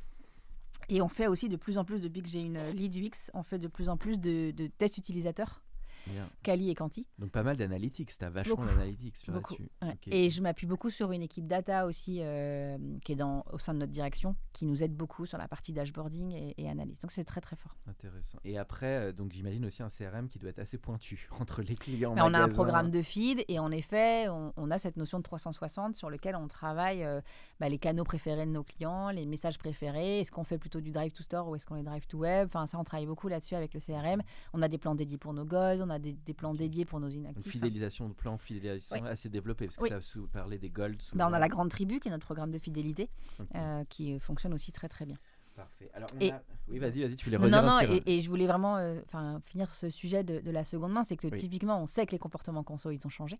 Et 0.89 1.01
on 1.01 1.07
fait 1.07 1.27
aussi 1.27 1.47
de 1.49 1.55
plus 1.55 1.77
en 1.77 1.85
plus, 1.85 2.01
depuis 2.01 2.21
que 2.21 2.27
j'ai 2.27 2.41
une 2.41 2.59
lead 2.71 2.95
UX, 2.97 3.31
on 3.33 3.43
fait 3.43 3.57
de 3.59 3.67
plus 3.67 3.87
en 3.89 3.97
plus 3.97 4.19
de, 4.19 4.51
de 4.51 4.67
tests 4.67 4.97
utilisateurs, 4.97 5.61
Bien. 6.07 6.29
Kali 6.43 6.69
et 6.69 6.75
Quanti. 6.75 7.05
Donc 7.19 7.31
pas 7.31 7.43
mal 7.43 7.57
d'analytics, 7.57 8.17
tu 8.17 8.23
as 8.23 8.29
vachement 8.29 8.63
d'analytics 8.65 9.27
là-dessus. 9.27 9.69
Ouais. 9.81 9.97
Et 10.07 10.29
je 10.29 10.41
m'appuie 10.41 10.67
beaucoup 10.67 10.89
sur 10.89 11.11
une 11.11 11.21
équipe 11.21 11.47
data 11.47 11.85
aussi 11.85 12.19
euh, 12.21 12.77
qui 13.03 13.13
est 13.13 13.15
dans, 13.15 13.43
au 13.51 13.57
sein 13.57 13.73
de 13.73 13.79
notre 13.79 13.91
direction, 13.91 14.35
qui 14.53 14.65
nous 14.65 14.83
aide 14.83 14.95
beaucoup 14.95 15.25
sur 15.25 15.37
la 15.37 15.47
partie 15.47 15.73
dashboarding 15.73 16.31
et, 16.31 16.53
et 16.57 16.69
analyse. 16.69 16.99
Donc 17.01 17.11
c'est 17.11 17.23
très 17.23 17.41
très 17.41 17.55
fort. 17.55 17.75
Intéressant. 17.87 18.39
Et 18.43 18.57
après, 18.57 19.09
euh, 19.09 19.11
donc 19.11 19.31
j'imagine 19.31 19.65
aussi 19.65 19.83
un 19.83 19.89
CRM 19.89 20.27
qui 20.27 20.39
doit 20.39 20.49
être 20.49 20.59
assez 20.59 20.77
pointu 20.77 21.27
entre 21.39 21.61
les 21.61 21.75
clients. 21.75 22.15
Mais 22.15 22.21
on 22.21 22.33
a 22.33 22.39
un 22.39 22.49
programme 22.49 22.91
de 22.91 23.01
feed 23.01 23.43
et 23.47 23.59
en 23.59 23.71
effet, 23.71 24.27
on, 24.29 24.53
on 24.57 24.71
a 24.71 24.77
cette 24.77 24.97
notion 24.97 25.17
de 25.17 25.23
360 25.23 25.95
sur 25.95 26.09
lequel 26.09 26.35
on 26.35 26.47
travaille 26.47 27.03
euh, 27.03 27.21
bah, 27.59 27.69
les 27.69 27.77
canaux 27.77 28.03
préférés 28.03 28.45
de 28.45 28.51
nos 28.51 28.63
clients, 28.63 29.09
les 29.09 29.25
messages 29.25 29.57
préférés. 29.57 30.19
Est-ce 30.21 30.31
qu'on 30.31 30.43
fait 30.43 30.57
plutôt 30.57 30.81
du 30.81 30.91
drive 30.91 31.11
to 31.11 31.23
store 31.23 31.47
ou 31.47 31.55
est-ce 31.55 31.65
qu'on 31.65 31.75
est 31.75 31.83
drive 31.83 32.05
to 32.07 32.17
web? 32.17 32.47
Enfin, 32.47 32.65
ça, 32.65 32.77
on 32.77 32.83
travaille 32.83 33.05
beaucoup 33.05 33.27
là-dessus 33.27 33.55
avec 33.55 33.73
le 33.73 33.79
CRM. 33.79 34.21
On 34.53 34.61
a 34.61 34.67
des 34.67 34.77
plans 34.77 34.95
dédiés 34.95 35.17
pour 35.17 35.33
nos 35.33 35.45
goals, 35.45 35.81
on 35.81 35.89
a 35.89 35.94
des, 35.99 36.13
des 36.13 36.33
plans 36.33 36.53
dédiés 36.53 36.85
pour 36.85 36.99
nos 36.99 37.09
Une 37.09 37.21
inactifs. 37.21 37.51
fidélisation 37.51 38.07
de 38.09 38.13
plan, 38.13 38.37
fidélisation 38.37 38.97
Oui. 39.01 39.07
assez 39.09 39.29
développée, 39.29 39.65
parce 39.65 39.77
que 39.77 39.83
Oui. 39.83 39.89
tu 39.89 39.95
as 39.95 40.01
sous 40.01 40.27
parlé 40.27 40.57
des 40.57 40.69
golds. 40.69 40.97
Bah, 41.13 41.27
on 41.29 41.33
a 41.33 41.39
la 41.39 41.49
Grande 41.49 41.69
Tribu 41.69 41.99
qui 41.99 42.07
est 42.07 42.11
notre 42.11 42.25
programme 42.25 42.51
de 42.51 42.59
fidélité 42.59 43.09
euh, 43.55 43.83
qui 43.89 44.19
fonctionne 44.19 44.53
aussi 44.53 44.71
très 44.71 44.89
très 44.89 45.05
bien. 45.05 45.17
Parfait. 45.55 45.89
Alors, 45.93 46.09
on 46.15 46.19
et- 46.19 46.31
a- 46.31 46.43
Oui, 46.67 46.79
vas-y, 46.79 47.01
vas-y, 47.01 47.15
tu 47.15 47.25
voulais 47.25 47.37
Non, 47.37 47.45
redire 47.45 47.63
non, 47.63 47.79
petit- 47.79 48.03
et, 48.09 48.17
et 48.17 48.21
je 48.21 48.29
voulais 48.29 48.45
vraiment 48.47 48.77
euh, 48.77 48.99
finir 49.45 49.73
ce 49.73 49.89
sujet 49.89 50.23
de, 50.23 50.39
de 50.41 50.51
la 50.51 50.63
seconde 50.65 50.91
main, 50.91 51.03
c'est 51.05 51.15
que 51.15 51.27
Oui. 51.27 51.39
typiquement, 51.39 51.81
on 51.81 51.85
sait 51.87 52.05
que 52.05 52.11
les 52.11 52.19
comportements 52.19 52.63
conso, 52.63 52.91
ils 52.91 52.99
ont 53.05 53.09
changé. 53.09 53.37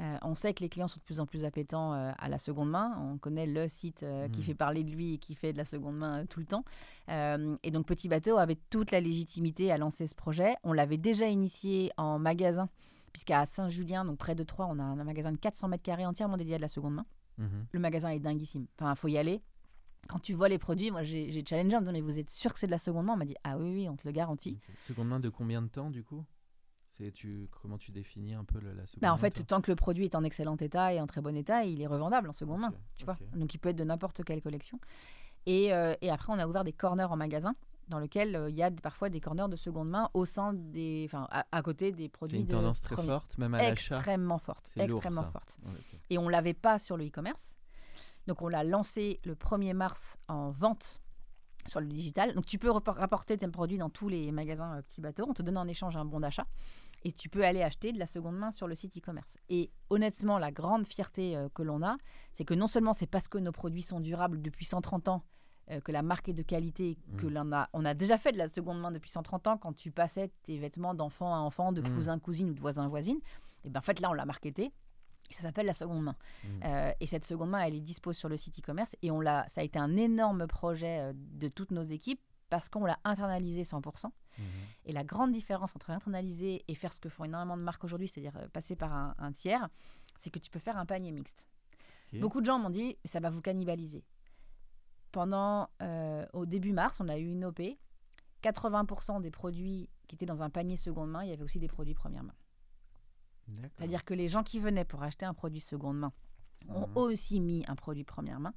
Euh, 0.00 0.16
on 0.22 0.34
sait 0.34 0.52
que 0.54 0.60
les 0.60 0.68
clients 0.68 0.88
sont 0.88 0.98
de 0.98 1.04
plus 1.04 1.20
en 1.20 1.26
plus 1.26 1.44
appétents 1.44 1.94
euh, 1.94 2.10
à 2.18 2.28
la 2.28 2.38
seconde 2.38 2.68
main. 2.70 2.96
On 3.00 3.16
connaît 3.18 3.46
le 3.46 3.68
site 3.68 4.02
euh, 4.02 4.28
qui 4.28 4.40
Mhm. 4.40 4.44
fait 4.46 4.54
parler 4.54 4.82
de 4.82 4.90
lui 4.90 5.14
et 5.14 5.18
qui 5.18 5.34
fait 5.36 5.52
de 5.52 5.58
la 5.58 5.64
seconde 5.64 5.96
main 5.96 6.26
tout 6.26 6.40
le 6.40 6.46
temps. 6.46 6.64
Et 7.08 7.70
donc 7.70 7.86
Petit 7.86 8.08
Bateau 8.08 8.38
avait 8.38 8.58
toute 8.70 8.90
la 8.90 9.00
légitimité 9.00 9.70
à 9.70 9.78
lancer 9.78 10.06
ce 10.06 10.14
projet. 10.14 10.54
On 10.64 10.72
l'avait 10.72 10.98
déjà 10.98 11.28
initié 11.28 11.92
en 11.96 12.18
magasin, 12.18 12.68
puisqu'à 13.12 13.46
Saint-Julien, 13.46 14.04
donc 14.04 14.18
près 14.18 14.34
de 14.34 14.42
Troyes, 14.42 14.66
on 14.68 14.78
a 14.78 14.82
un 14.82 14.96
magasin 15.04 15.30
de 15.30 15.36
400 15.36 15.68
mètres 15.68 15.84
carrés 15.84 16.06
entièrement 16.06 16.36
dédié 16.36 16.54
à 16.54 16.58
de 16.58 16.62
la 16.62 16.68
seconde 16.68 16.94
main. 16.94 17.06
Mhm. 17.38 17.66
Le 17.70 17.78
magasin 17.80 18.08
est 18.10 18.18
dinguissime. 18.20 18.66
Enfin, 18.78 18.94
faut 18.96 19.08
y 19.08 19.16
aller. 19.18 19.40
Quand 20.08 20.18
tu 20.18 20.34
vois 20.34 20.48
les 20.50 20.58
produits, 20.58 20.90
moi 20.90 21.02
j'ai 21.02 21.30
challengé 21.46 21.76
en 21.76 21.80
me 21.80 21.84
disant, 21.86 21.92
mais 21.92 22.00
vous 22.02 22.18
êtes 22.18 22.30
sûr 22.30 22.52
que 22.52 22.58
c'est 22.58 22.66
de 22.66 22.72
la 22.72 22.78
seconde 22.78 23.06
main? 23.06 23.14
On 23.14 23.16
m'a 23.16 23.24
dit, 23.24 23.36
ah 23.44 23.56
oui, 23.58 23.70
oui, 23.72 23.88
on 23.88 23.96
te 23.96 24.02
le 24.06 24.12
garantit. 24.12 24.58
Seconde 24.80 25.08
main 25.08 25.20
de 25.20 25.28
combien 25.30 25.62
de 25.62 25.68
temps, 25.68 25.88
du 25.90 26.02
coup? 26.04 26.24
C'est 26.96 27.10
tu 27.12 27.48
comment 27.62 27.76
tu 27.78 27.90
définis 27.92 28.34
un 28.34 28.44
peu 28.44 28.58
le- 28.60 28.72
la 28.72 28.86
seconde 28.86 29.00
Bah, 29.02 29.12
en 29.12 29.16
fait, 29.16 29.44
tant 29.46 29.60
que 29.60 29.70
le 29.70 29.76
produit 29.76 30.04
est 30.04 30.14
en 30.14 30.22
excellent 30.24 30.56
état 30.56 30.92
et 30.92 31.00
en 31.00 31.06
très 31.06 31.20
bon 31.20 31.36
état, 31.36 31.64
il 31.64 31.80
est 31.82 31.86
revendable 31.86 32.28
en 32.28 32.32
seconde 32.32 32.60
main. 32.60 32.72
Tu 32.96 33.04
vois 33.04 33.16
Donc 33.34 33.52
il 33.54 33.58
peut 33.58 33.70
être 33.70 33.76
de 33.76 33.84
n'importe 33.84 34.22
quelle 34.24 34.40
collection. 34.42 34.78
Et, 35.46 35.74
euh, 35.74 35.94
et 36.00 36.10
après, 36.10 36.32
on 36.32 36.38
a 36.38 36.46
ouvert 36.46 36.64
des 36.64 36.72
corners 36.72 37.04
en 37.10 37.16
magasin 37.16 37.54
dans 37.88 37.98
lesquels 37.98 38.34
euh, 38.34 38.48
il 38.48 38.56
y 38.56 38.62
a 38.62 38.70
parfois 38.70 39.10
des 39.10 39.20
corners 39.20 39.48
de 39.50 39.56
seconde 39.56 39.90
main 39.90 40.08
au 40.14 40.24
sein 40.24 40.54
des, 40.54 41.04
enfin, 41.06 41.26
à, 41.30 41.44
à 41.52 41.62
côté 41.62 41.92
des 41.92 42.04
C'est 42.04 42.08
produits 42.08 42.38
une 42.38 42.46
de 42.46 42.50
tendance 42.52 42.80
très 42.80 42.96
forte, 42.96 43.36
même 43.38 43.52
à 43.54 43.58
l'achat. 43.58 43.96
Extrêmement 43.96 44.38
forte, 44.38 44.70
C'est 44.72 44.86
lourd, 44.86 44.96
extrêmement 44.98 45.22
forte. 45.32 45.58
Et 46.10 46.16
on 46.18 46.28
l'avait 46.30 46.54
pas 46.54 46.78
sur 46.78 46.96
le 46.96 47.06
e-commerce. 47.06 47.54
Donc 48.26 48.40
on 48.40 48.48
l'a 48.48 48.64
lancé 48.64 49.20
le 49.24 49.34
1er 49.34 49.74
mars 49.74 50.16
en 50.28 50.50
vente 50.50 51.00
sur 51.66 51.80
le 51.80 51.86
digital. 51.86 52.34
Donc 52.34 52.46
tu 52.46 52.58
peux 52.58 52.70
rappor- 52.70 52.96
rapporter 52.96 53.36
tes 53.36 53.48
produits 53.48 53.76
dans 53.78 53.90
tous 53.90 54.08
les 54.08 54.32
magasins 54.32 54.76
euh, 54.78 54.82
petits 54.82 55.02
bateaux. 55.02 55.26
On 55.28 55.34
te 55.34 55.42
donne 55.42 55.58
en 55.58 55.68
échange 55.68 55.94
un 55.96 56.04
bon 56.06 56.20
d'achat. 56.20 56.46
Et 57.04 57.12
tu 57.12 57.28
peux 57.28 57.44
aller 57.44 57.62
acheter 57.62 57.92
de 57.92 57.98
la 57.98 58.06
seconde 58.06 58.36
main 58.38 58.50
sur 58.50 58.66
le 58.66 58.74
site 58.74 58.96
e-commerce. 58.96 59.36
Et 59.50 59.70
honnêtement, 59.90 60.38
la 60.38 60.50
grande 60.50 60.86
fierté 60.86 61.36
euh, 61.36 61.48
que 61.54 61.62
l'on 61.62 61.82
a, 61.82 61.96
c'est 62.32 62.44
que 62.44 62.54
non 62.54 62.66
seulement 62.66 62.92
c'est 62.94 63.06
parce 63.06 63.28
que 63.28 63.36
nos 63.38 63.52
produits 63.52 63.82
sont 63.82 64.00
durables 64.00 64.40
depuis 64.40 64.64
130 64.64 65.08
ans 65.08 65.22
euh, 65.70 65.80
que 65.80 65.92
la 65.92 66.02
marque 66.02 66.28
est 66.28 66.34
de 66.34 66.42
qualité, 66.42 66.98
que 67.18 67.26
Mm. 67.26 67.30
l'on 67.34 67.52
a, 67.52 67.68
on 67.72 67.84
a 67.84 67.94
déjà 67.94 68.16
fait 68.18 68.32
de 68.32 68.38
la 68.38 68.48
seconde 68.48 68.80
main 68.80 68.90
depuis 68.92 69.10
130 69.10 69.46
ans 69.46 69.56
quand 69.58 69.72
tu 69.74 69.90
passais 69.90 70.30
tes 70.42 70.58
vêtements 70.58 70.94
d'enfant 70.94 71.34
à 71.34 71.38
enfant, 71.38 71.72
de 71.72 71.80
Mm. 71.82 71.94
cousin 71.94 72.18
cousine 72.18 72.50
ou 72.50 72.54
de 72.54 72.60
voisin 72.60 72.88
voisine. 72.88 73.18
Et 73.64 73.70
ben 73.70 73.80
en 73.80 73.82
fait 73.82 74.00
là 74.00 74.10
on 74.10 74.14
l'a 74.14 74.26
marketé. 74.26 74.72
Ça 75.30 75.40
s'appelle 75.40 75.64
la 75.66 75.72
seconde 75.74 76.02
main. 76.02 76.16
Mm. 76.44 76.48
Euh, 76.64 76.92
et 77.00 77.06
cette 77.06 77.24
seconde 77.24 77.48
main, 77.50 77.60
elle 77.60 77.74
est 77.74 77.80
dispo 77.80 78.12
sur 78.12 78.28
le 78.28 78.36
site 78.36 78.58
e-commerce. 78.60 78.94
Et 79.02 79.10
on 79.10 79.20
l'a, 79.22 79.46
ça 79.48 79.62
a 79.62 79.64
été 79.64 79.78
un 79.78 79.96
énorme 79.96 80.46
projet 80.46 81.12
de 81.14 81.48
toutes 81.48 81.70
nos 81.70 81.82
équipes 81.82 82.20
parce 82.50 82.68
qu'on 82.68 82.84
l'a 82.84 82.98
internalisé 83.04 83.62
100%. 83.64 84.10
Et 84.84 84.92
la 84.92 85.04
grande 85.04 85.32
différence 85.32 85.74
entre 85.76 85.90
internaliser 85.90 86.64
et 86.68 86.74
faire 86.74 86.92
ce 86.92 87.00
que 87.00 87.08
font 87.08 87.24
énormément 87.24 87.56
de 87.56 87.62
marques 87.62 87.84
aujourd'hui, 87.84 88.08
c'est-à-dire 88.08 88.36
euh, 88.36 88.48
passer 88.48 88.76
par 88.76 88.92
un, 88.92 89.14
un 89.18 89.32
tiers, 89.32 89.68
c'est 90.18 90.30
que 90.30 90.38
tu 90.38 90.50
peux 90.50 90.58
faire 90.58 90.76
un 90.76 90.86
panier 90.86 91.12
mixte. 91.12 91.46
Beaucoup 92.20 92.40
de 92.40 92.46
gens 92.46 92.58
m'ont 92.58 92.70
dit 92.70 92.96
ça 93.04 93.20
va 93.20 93.30
vous 93.30 93.40
cannibaliser. 93.40 94.04
Pendant, 95.10 95.68
euh, 95.82 96.26
au 96.32 96.46
début 96.46 96.72
mars, 96.72 97.00
on 97.00 97.08
a 97.08 97.18
eu 97.18 97.26
une 97.26 97.44
OP. 97.44 97.60
80% 98.42 99.22
des 99.22 99.30
produits 99.30 99.88
qui 100.06 100.16
étaient 100.16 100.26
dans 100.26 100.42
un 100.42 100.50
panier 100.50 100.76
seconde 100.76 101.10
main, 101.10 101.24
il 101.24 101.30
y 101.30 101.32
avait 101.32 101.42
aussi 101.42 101.58
des 101.58 101.68
produits 101.68 101.94
première 101.94 102.24
main. 102.24 102.34
C'est-à-dire 103.76 104.04
que 104.04 104.14
les 104.14 104.28
gens 104.28 104.42
qui 104.42 104.58
venaient 104.58 104.84
pour 104.84 105.02
acheter 105.02 105.26
un 105.26 105.34
produit 105.34 105.60
seconde 105.60 105.98
main 105.98 106.12
ont 106.68 106.86
Mhm. 106.88 106.96
aussi 106.96 107.40
mis 107.40 107.64
un 107.68 107.74
produit 107.74 108.04
première 108.04 108.40
main. 108.40 108.54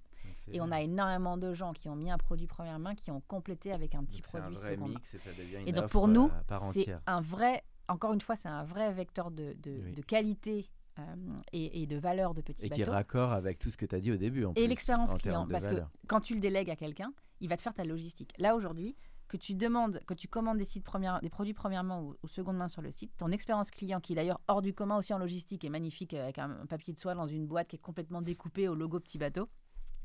Et 0.49 0.61
on 0.61 0.71
a 0.71 0.79
énormément 0.81 1.37
de 1.37 1.53
gens 1.53 1.73
qui 1.73 1.89
ont 1.89 1.95
mis 1.95 2.09
un 2.09 2.17
produit 2.17 2.47
première 2.47 2.79
main 2.79 2.95
qui 2.95 3.11
ont 3.11 3.21
complété 3.27 3.73
avec 3.73 3.95
un 3.95 4.03
petit 4.05 4.21
donc 4.21 4.35
un 4.35 4.39
produit 4.39 4.77
main. 4.77 4.87
mix 4.87 5.13
et 5.13 5.17
ça 5.17 5.29
devient 5.31 5.57
une 5.61 5.67
Et 5.67 5.71
donc 5.73 5.89
pour 5.89 6.07
nous, 6.07 6.31
euh, 6.51 6.69
c'est 6.71 6.95
un 7.05 7.19
vrai, 7.19 7.63
encore 7.89 8.13
une 8.13 8.21
fois, 8.21 8.37
c'est 8.37 8.47
un 8.47 8.63
vrai 8.63 8.93
vecteur 8.93 9.29
de, 9.29 9.53
de- 9.61 9.81
Oui. 9.83 9.91
de 9.93 10.01
qualité 10.01 10.69
euh, 10.99 11.03
et, 11.51 11.83
et 11.83 11.85
de 11.85 11.97
valeur 11.97 12.33
de 12.33 12.41
petits 12.41 12.65
Et 12.65 12.69
qui 12.69 12.81
est 12.81 12.85
raccord 12.85 13.31
avec 13.33 13.59
tout 13.59 13.69
ce 13.69 13.77
que 13.77 13.85
tu 13.85 13.93
as 13.93 13.99
dit 13.99 14.11
au 14.11 14.17
début. 14.17 14.45
En 14.45 14.53
Et 14.55 14.67
l'expérience 14.67 15.11
en 15.13 15.17
client, 15.17 15.45
parce 15.47 15.65
valeur. 15.65 15.91
que 15.91 16.07
quand 16.07 16.21
tu 16.21 16.33
le 16.33 16.39
délègues 16.39 16.69
à 16.71 16.75
quelqu'un, 16.77 17.13
il 17.41 17.49
va 17.49 17.57
te 17.57 17.61
faire 17.61 17.73
ta 17.73 17.83
logistique. 17.83 18.33
Là 18.39 18.55
aujourd'hui, 18.55 18.95
que 19.27 19.37
tu 19.37 19.53
demandes, 19.55 20.01
que 20.07 20.13
tu 20.13 20.27
commandes 20.27 20.57
des 20.57 20.65
sites 20.65 20.83
première, 20.83 21.19
des 21.21 21.29
produits 21.29 21.53
premièrement 21.53 22.01
ou, 22.01 22.15
ou 22.23 22.27
seconde 22.27 22.57
main 22.57 22.67
sur 22.67 22.81
le 22.81 22.91
site, 22.91 23.11
ton 23.17 23.29
expérience 23.31 23.71
client, 23.71 23.99
qui 23.99 24.13
est 24.13 24.15
d'ailleurs 24.15 24.39
hors 24.47 24.61
du 24.61 24.73
commun 24.73 24.97
aussi 24.97 25.13
en 25.13 25.17
logistique, 25.19 25.63
est 25.65 25.69
magnifique 25.69 26.13
euh, 26.13 26.23
avec 26.23 26.39
un, 26.39 26.49
un 26.61 26.65
papier 26.65 26.93
de 26.93 26.99
soie 26.99 27.13
dans 27.15 27.27
une 27.27 27.45
boîte 27.47 27.67
qui 27.67 27.75
est 27.75 27.79
complètement 27.79 28.21
découpée 28.21 28.67
au 28.67 28.75
logo 28.75 28.99
petit 28.99 29.17
bateau, 29.17 29.49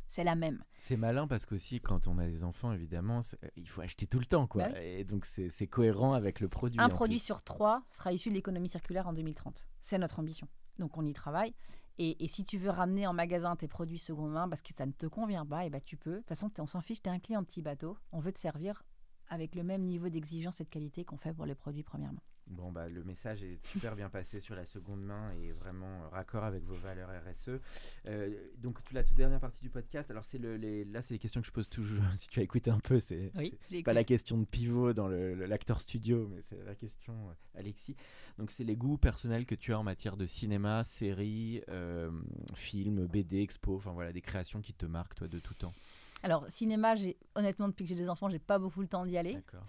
c'est 0.08 0.24
la 0.24 0.34
même. 0.34 0.62
C'est 0.78 0.96
malin 0.98 1.26
parce 1.26 1.46
qu'aussi, 1.46 1.80
quand 1.80 2.06
on 2.06 2.18
a 2.18 2.26
des 2.26 2.44
enfants, 2.44 2.72
évidemment, 2.72 3.22
c'est- 3.22 3.38
il 3.56 3.68
faut 3.68 3.80
acheter 3.80 4.06
tout 4.06 4.18
le 4.18 4.26
temps. 4.26 4.46
Quoi. 4.46 4.68
Bah 4.68 4.82
Et 4.82 5.04
donc, 5.04 5.24
c'est 5.24 5.66
cohérent 5.68 6.12
avec 6.12 6.40
le 6.40 6.48
produit. 6.48 6.78
un 6.80 6.88
produit 6.90 7.16
plus. 7.16 7.24
sur 7.24 7.42
trois 7.44 7.82
sera 7.90 8.12
issu 8.12 8.28
de 8.28 8.34
l'économie 8.34 8.68
circulaire 8.68 9.06
en 9.08 9.12
2030. 9.14 9.66
C'est 9.82 9.96
notre 9.98 10.18
ambition. 10.20 10.48
Donc 10.78 10.96
on 10.98 11.04
y 11.04 11.12
travaille. 11.14 11.54
Et, 11.98 12.22
et 12.24 12.28
si 12.28 12.42
tu 12.44 12.58
veux 12.58 12.70
ramener 12.70 13.06
en 13.06 13.12
magasin 13.12 13.54
tes 13.56 13.68
produits 13.68 13.98
seconde 13.98 14.32
main 14.32 14.48
parce 14.48 14.62
que 14.62 14.72
ça 14.74 14.84
ne 14.86 14.92
te 14.92 15.06
convient 15.06 15.44
pas, 15.46 15.64
et 15.66 15.70
ben 15.70 15.80
tu 15.84 15.96
peux. 15.96 16.12
De 16.12 16.16
toute 16.18 16.28
façon, 16.28 16.50
on 16.58 16.66
s'en 16.66 16.80
fiche, 16.80 17.02
tu 17.02 17.08
es 17.08 17.12
un 17.12 17.18
client 17.18 17.44
petit 17.44 17.62
bateau. 17.62 17.96
On 18.12 18.18
veut 18.20 18.32
te 18.32 18.38
servir 18.40 18.82
avec 19.32 19.54
le 19.54 19.62
même 19.62 19.82
niveau 19.84 20.08
d'exigence 20.10 20.60
et 20.60 20.64
de 20.64 20.68
qualité 20.68 21.04
qu'on 21.04 21.16
fait 21.16 21.32
pour 21.32 21.46
les 21.46 21.54
produits 21.54 21.82
première 21.82 22.12
main. 22.12 22.20
Bon, 22.48 22.70
bah, 22.72 22.88
le 22.88 23.02
message 23.04 23.42
est 23.44 23.64
super 23.64 23.94
bien 23.94 24.10
passé 24.10 24.40
sur 24.40 24.54
la 24.56 24.64
seconde 24.66 25.00
main 25.02 25.30
et 25.40 25.52
vraiment 25.52 25.86
euh, 26.02 26.08
raccord 26.08 26.42
avec 26.44 26.64
vos 26.64 26.74
valeurs 26.74 27.08
RSE. 27.24 27.50
Euh, 28.08 28.30
donc, 28.58 28.78
la 28.92 29.04
toute 29.04 29.16
dernière 29.16 29.38
partie 29.40 29.62
du 29.62 29.70
podcast, 29.70 30.10
alors 30.10 30.24
c'est 30.24 30.38
le, 30.38 30.56
les, 30.56 30.84
là, 30.84 31.00
c'est 31.02 31.14
les 31.14 31.18
questions 31.20 31.40
que 31.40 31.46
je 31.46 31.52
pose 31.52 31.70
toujours. 31.70 32.02
si 32.18 32.28
tu 32.28 32.40
as 32.40 32.42
écouté 32.42 32.70
un 32.70 32.80
peu, 32.80 32.98
c'est 32.98 33.30
Oui, 33.36 33.56
pas 33.84 33.92
la 33.92 34.04
question 34.04 34.36
de 34.38 34.44
pivot 34.44 34.92
dans 34.92 35.06
le- 35.08 35.34
le- 35.34 35.46
l'acteur 35.46 35.80
studio, 35.80 36.28
mais 36.34 36.42
c'est 36.42 36.62
la 36.64 36.74
question 36.74 37.14
euh, 37.30 37.58
Alexis. 37.60 37.94
Donc, 38.38 38.50
c'est 38.50 38.64
les 38.64 38.76
goûts 38.76 38.98
personnels 38.98 39.46
que 39.46 39.54
tu 39.54 39.72
as 39.72 39.78
en 39.78 39.84
matière 39.84 40.16
de 40.16 40.26
cinéma, 40.26 40.82
séries, 40.84 41.62
euh, 41.68 42.10
films, 42.54 43.06
BD, 43.06 43.40
expo, 43.40 43.76
enfin 43.76 43.92
voilà, 43.92 44.12
des 44.12 44.20
créations 44.20 44.60
qui 44.60 44.74
te 44.74 44.84
marquent, 44.84 45.14
toi, 45.14 45.28
de 45.28 45.38
tout 45.38 45.54
temps. 45.54 45.72
Alors, 46.22 46.46
cinéma, 46.48 46.94
honnêtement, 47.34 47.68
depuis 47.68 47.84
que 47.84 47.88
j'ai 47.88 47.96
des 47.96 48.08
enfants, 48.08 48.28
j'ai 48.28 48.38
pas 48.38 48.58
beaucoup 48.58 48.80
le 48.80 48.86
temps 48.88 49.04
d'y 49.06 49.16
aller. 49.18 49.34
D'accord. 49.34 49.64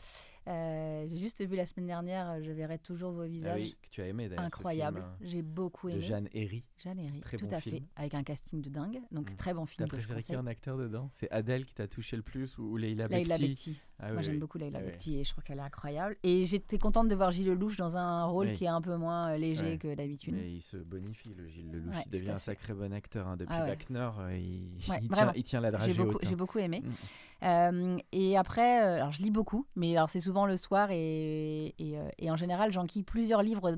Euh, 0.50 1.06
j'ai 1.08 1.18
juste 1.18 1.42
vu 1.46 1.56
la 1.56 1.66
semaine 1.66 1.88
dernière, 1.88 2.30
euh, 2.32 2.42
Je 2.44 2.52
verrai 2.52 2.78
toujours 2.78 3.12
vos 3.14 3.22
Ah 3.22 3.28
visages. 3.28 3.62
oui, 3.62 3.78
que 3.82 3.90
tu 3.90 4.02
as 4.02 4.08
aimé 4.08 4.28
d'ailleurs. 4.28 4.44
Incroyable. 4.44 5.00
hein, 5.00 5.16
J'ai 5.22 5.42
beaucoup 5.42 5.88
de 5.88 5.94
aimé. 5.94 6.02
Jeanne 6.04 6.28
Herry. 6.34 6.66
Jeanne 6.84 7.00
Herry, 7.00 7.22
Très 7.22 7.38
tout 7.38 7.46
bon 7.48 7.56
à 7.56 7.62
film. 7.62 7.78
fait, 7.78 7.84
avec 7.96 8.14
un 8.14 8.24
casting 8.24 8.62
de 8.62 8.70
dingue. 8.70 9.00
Donc 9.12 9.32
Mm. 9.32 9.36
très 9.38 9.54
bon 9.54 9.62
T'as 9.66 9.72
film 9.72 9.88
je 9.88 9.96
préféré 9.96 10.22
quel 10.24 10.48
acteur 10.50 10.78
dedans? 10.78 11.10
C'est 11.14 11.32
Adèle 11.32 11.66
qui 11.66 11.74
t'a 11.74 11.88
touché 11.88 12.18
le 12.18 12.24
plus 12.24 12.58
ou 12.58 12.76
Leila 12.76 13.08
Leïla 13.08 13.38
Bekti 13.38 13.48
Bekti. 13.48 13.76
Ah 14.04 14.08
Moi 14.10 14.18
oui, 14.18 14.24
j'aime 14.24 14.34
oui. 14.36 14.40
beaucoup 14.40 14.58
Leïla 14.58 14.80
Ah. 14.82 14.86
Bekti 14.86 15.18
et 15.20 15.24
je 15.24 15.32
trouve 15.32 15.44
qu'elle 15.44 15.58
est 15.60 15.62
incroyable. 15.62 16.16
Et 16.24 16.46
j'étais 16.46 16.78
contente 16.78 17.08
de 17.08 17.16
voir 17.16 17.32
Gilles 17.32 17.48
Lelouch 17.48 17.78
dans 17.78 17.96
un 17.98 18.26
rôle 18.26 18.48
Oui. 18.48 18.56
qui 18.56 18.66
est 18.66 18.70
un 18.70 18.82
peu 18.82 18.96
moins 18.98 19.32
euh, 19.34 19.38
léger 19.38 19.78
que 19.78 19.94
d'habitude. 19.96 20.34
Mais 20.36 20.52
il 20.52 20.62
se 20.62 20.78
bonifie, 20.78 21.34
le 21.36 21.48
Gilles 21.48 21.72
Lelouch. 21.72 21.96
Ouais, 21.96 22.04
il 22.06 22.12
devient 22.12 22.32
un 22.32 22.38
sacré 22.40 22.74
bon 22.74 22.92
acteur. 22.94 23.28
hein. 23.28 23.38
Depuis 23.38 23.54
Ah. 23.58 23.66
Wagner, 23.66 24.10
euh, 24.20 24.38
il, 24.38 24.90
Ouais, 24.90 25.00
il, 25.02 25.10
tient, 25.10 25.32
il 25.36 25.44
tient 25.44 25.62
la 25.62 25.72
dragée 25.72 25.94
J'ai 25.94 26.04
beaucoup, 26.04 26.18
hein. 26.18 26.28
j'ai 26.28 26.36
beaucoup 26.36 26.60
aimé. 26.60 26.82
Mm. 26.84 27.46
Euh, 27.46 27.98
et 28.12 28.38
après, 28.38 28.84
euh, 28.84 28.96
alors 28.96 29.12
je 29.12 29.22
lis 29.22 29.32
beaucoup, 29.32 29.66
mais 29.76 29.96
alors 29.98 30.10
c'est 30.10 30.20
souvent 30.20 30.46
le 30.46 30.56
soir 30.58 30.90
et, 30.92 31.76
et, 31.78 31.96
et 32.20 32.32
en 32.32 32.36
général 32.38 32.72
j'enquille 32.72 33.04
plusieurs 33.04 33.44
livres 33.44 33.78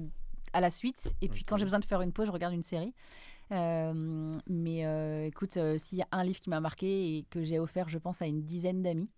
à 0.54 0.62
la 0.62 0.70
suite. 0.70 1.16
Et 1.22 1.28
puis 1.30 1.44
quand 1.44 1.58
j'ai 1.58 1.66
besoin 1.66 1.80
de 1.80 1.86
faire 1.86 2.02
une 2.02 2.12
pause, 2.12 2.28
je 2.28 2.32
regarde 2.32 2.54
une 2.54 2.64
série. 2.64 2.94
Euh, 3.52 4.34
mais 4.48 4.86
euh, 4.86 5.26
écoute, 5.26 5.58
euh, 5.58 5.78
s'il 5.78 6.00
y 6.00 6.02
a 6.02 6.08
un 6.12 6.24
livre 6.24 6.40
qui 6.40 6.50
m'a 6.50 6.60
marqué 6.60 7.18
et 7.18 7.24
que 7.30 7.44
j'ai 7.44 7.60
offert, 7.60 7.90
je 7.90 7.98
pense, 7.98 8.22
à 8.22 8.26
une 8.28 8.42
dizaine 8.44 8.82
d'amis, 8.82 9.10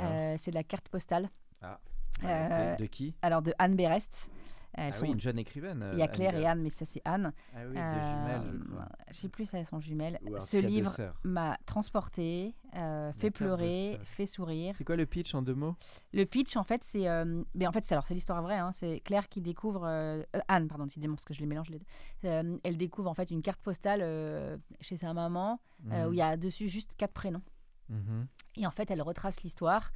euh, 0.00 0.34
c'est 0.38 0.50
la 0.52 0.62
carte 0.64 0.88
postale. 0.88 1.30
ah, 1.62 1.78
euh, 2.24 2.76
de, 2.76 2.82
de 2.82 2.86
qui? 2.86 3.14
Alors 3.22 3.42
de 3.42 3.52
Anne 3.58 3.76
Berest. 3.76 4.30
Elles 4.78 4.92
Ah 4.92 4.96
sont- 4.96 5.06
oui, 5.06 5.12
une 5.12 5.20
jeune 5.20 5.38
écrivaine. 5.38 5.88
Il 5.94 5.98
y 5.98 6.02
a 6.02 6.04
euh, 6.04 6.08
Claire 6.08 6.34
Anne 6.34 6.42
et 6.42 6.46
Anne, 6.46 6.62
mais 6.62 6.68
ça 6.68 6.84
c'est 6.84 7.00
Anne. 7.06 7.32
Ah 7.54 7.60
oui, 7.66 7.78
Euh, 7.78 8.10
jumelles, 8.10 8.58
je 8.62 8.70
crois. 8.70 8.88
Je 9.08 9.14
sais 9.14 9.28
plus 9.30 9.48
si 9.48 9.56
elles 9.56 9.64
sont 9.64 9.80
jumelles. 9.80 10.18
Ce 10.38 10.58
livre 10.58 10.90
m'a 11.24 11.56
transporté, 11.64 12.54
euh, 12.74 13.10
fait 13.14 13.30
pleurer, 13.30 13.98
fait 14.04 14.26
sourire. 14.26 14.74
C'est 14.76 14.84
quoi 14.84 14.96
le 14.96 15.06
pitch 15.06 15.34
en 15.34 15.40
deux 15.40 15.54
mots? 15.54 15.76
Le 16.12 16.24
pitch, 16.24 16.56
en 16.56 16.64
fait, 16.64 16.84
c'est. 16.84 17.08
euh, 17.08 17.42
mais 17.54 17.66
en 17.66 17.72
fait, 17.72 17.84
c'est 17.86 17.94
alors 17.94 18.06
c'est 18.06 18.12
l'histoire 18.12 18.42
vraie. 18.42 18.58
hein, 18.58 18.70
c'est 18.72 19.00
Claire 19.00 19.30
qui 19.30 19.40
découvre. 19.40 19.84
euh, 19.86 20.22
euh, 20.34 20.40
Anne, 20.48 20.68
pardon, 20.68 20.84
décidément, 20.84 21.14
parce 21.14 21.24
que 21.24 21.32
je 21.32 21.40
les 21.40 21.46
mélange 21.46 21.70
les 21.70 21.78
deux. 21.78 21.86
Euh, 22.28 22.58
elle 22.62 22.76
découvre 22.76 23.08
en 23.10 23.14
fait 23.14 23.30
une 23.30 23.40
carte 23.40 23.62
postale 23.62 24.00
euh, 24.02 24.58
chez 24.82 24.98
sa 24.98 25.14
maman 25.14 25.58
euh, 25.92 26.08
où 26.08 26.12
il 26.12 26.18
y 26.18 26.22
a 26.22 26.36
dessus 26.36 26.68
juste 26.68 26.96
quatre 26.96 27.14
prénoms. 27.14 27.42
Mhm. 27.88 28.26
Et 28.56 28.66
en 28.66 28.70
fait, 28.70 28.90
elle 28.90 29.02
retrace 29.02 29.42
l'histoire 29.42 29.90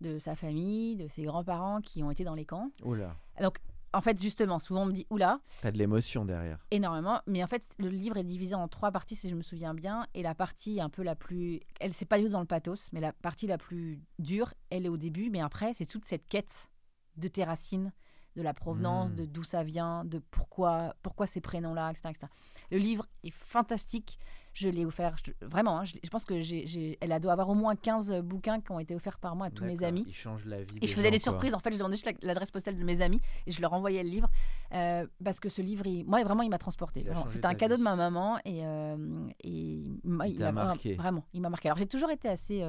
de 0.00 0.18
sa 0.18 0.36
famille, 0.36 0.96
de 0.96 1.08
ses 1.08 1.22
grands-parents 1.24 1.80
qui 1.80 2.02
ont 2.02 2.10
été 2.10 2.24
dans 2.24 2.34
les 2.34 2.44
camps. 2.44 2.70
Oula, 2.84 3.16
Donc, 3.40 3.58
en 3.92 4.00
fait, 4.00 4.20
justement, 4.20 4.58
souvent 4.58 4.82
on 4.82 4.86
me 4.86 4.92
dit 4.92 5.06
oula, 5.10 5.40
t'as 5.62 5.70
de 5.70 5.78
l'émotion 5.78 6.24
derrière. 6.24 6.58
énormément. 6.70 7.20
Mais 7.26 7.42
en 7.42 7.46
fait, 7.46 7.64
le 7.78 7.88
livre 7.88 8.16
est 8.18 8.22
divisé 8.24 8.54
en 8.54 8.68
trois 8.68 8.92
parties, 8.92 9.16
si 9.16 9.28
je 9.30 9.34
me 9.34 9.42
souviens 9.42 9.74
bien. 9.74 10.06
Et 10.14 10.22
la 10.22 10.34
partie 10.34 10.80
un 10.80 10.90
peu 10.90 11.02
la 11.02 11.16
plus. 11.16 11.60
Elle, 11.80 11.92
c'est 11.94 12.04
pas 12.04 12.18
du 12.18 12.24
tout 12.24 12.30
dans 12.30 12.40
le 12.40 12.46
pathos, 12.46 12.90
mais 12.92 13.00
la 13.00 13.12
partie 13.12 13.46
la 13.46 13.56
plus 13.58 14.00
dure, 14.18 14.52
elle 14.70 14.84
est 14.86 14.90
au 14.90 14.98
début. 14.98 15.30
Mais 15.30 15.40
après, 15.40 15.72
c'est 15.74 15.86
toute 15.86 16.04
cette 16.04 16.28
quête 16.28 16.68
de 17.16 17.26
tes 17.28 17.42
racines, 17.44 17.92
de 18.36 18.42
la 18.42 18.54
provenance, 18.54 19.10
Mm. 19.12 19.16
de 19.16 19.24
d'où 19.24 19.42
ça 19.42 19.64
vient, 19.64 20.04
de 20.04 20.18
pourquoi, 20.30 20.94
pourquoi 21.02 21.26
ces 21.26 21.40
prénoms-là, 21.40 21.90
etc., 21.90 22.10
etc. 22.10 22.26
Le 22.70 22.78
livre 22.78 23.06
est 23.24 23.32
fantastique. 23.34 24.18
Je 24.58 24.68
l'ai 24.68 24.84
offert, 24.84 25.14
je- 25.24 25.30
vraiment, 25.46 25.78
hein, 25.78 25.84
je, 25.84 26.08
pense 26.10 26.24
que 26.24 26.40
j'ai, 26.40 26.98
elle 27.00 27.12
a 27.12 27.20
doit 27.20 27.30
avoir 27.32 27.48
au 27.48 27.54
moins 27.54 27.76
15 27.76 28.20
bouquins 28.24 28.60
qui 28.60 28.72
ont 28.72 28.80
été 28.80 28.92
offerts 28.96 29.18
par 29.18 29.36
moi 29.36 29.46
à 29.46 29.50
tous 29.50 29.62
mes 29.64 29.74
amis. 29.84 30.04
Il 30.08 30.14
change 30.14 30.44
la 30.46 30.58
vie. 30.62 30.78
Et 30.82 30.86
je 30.88 30.94
faisais 30.94 31.10
des 31.12 31.18
surprises. 31.20 31.54
En 31.54 31.60
fait, 31.60 31.72
je 31.72 31.78
demandais 31.78 31.94
juste 31.96 32.06
la- 32.06 32.28
l'adresse 32.28 32.50
postale 32.50 32.76
de 32.76 32.82
mes 32.82 33.00
amis 33.00 33.20
et 33.46 33.52
je 33.52 33.60
leur 33.60 33.72
envoyais 33.72 34.02
le 34.02 34.08
livre 34.08 34.28
euh, 34.74 35.06
parce 35.24 35.38
que 35.38 35.48
ce 35.48 35.62
livre, 35.62 35.86
il- 35.86 36.04
moi, 36.06 36.22
vraiment, 36.24 36.42
il 36.42 36.50
m'a 36.50 36.58
transporté. 36.58 37.04
C'était 37.28 37.40
ta 37.42 37.48
un 37.50 37.54
cadeau 37.54 37.74
vie. 37.76 37.78
de 37.80 37.84
ma 37.84 37.94
maman 37.94 38.38
et, 38.44 38.64
euh, 38.66 39.28
et 39.44 39.50
il 39.52 40.00
Il 40.04 40.10
m'a- 40.10 40.50
marqué. 40.52 40.94
Vraiment, 40.96 41.24
il 41.32 41.40
m'a 41.40 41.50
marqué. 41.50 41.68
Alors, 41.68 41.78
j'ai 41.78 41.86
toujours 41.86 42.10
été 42.10 42.28
assez. 42.28 42.62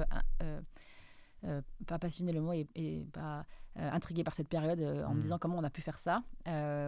Euh, 1.45 1.61
pas 1.87 1.99
passionné 1.99 2.31
le 2.31 2.41
mot 2.41 2.53
et, 2.53 2.67
et 2.75 3.05
pas 3.13 3.45
euh, 3.77 3.89
intriguée 3.91 4.23
par 4.23 4.33
cette 4.33 4.49
période 4.49 4.79
euh, 4.79 5.05
en 5.05 5.13
me 5.13 5.19
Mm. 5.19 5.21
disant 5.21 5.37
comment 5.39 5.57
on 5.57 5.63
a 5.63 5.69
pu 5.69 5.81
faire 5.81 5.99
ça 5.99 6.23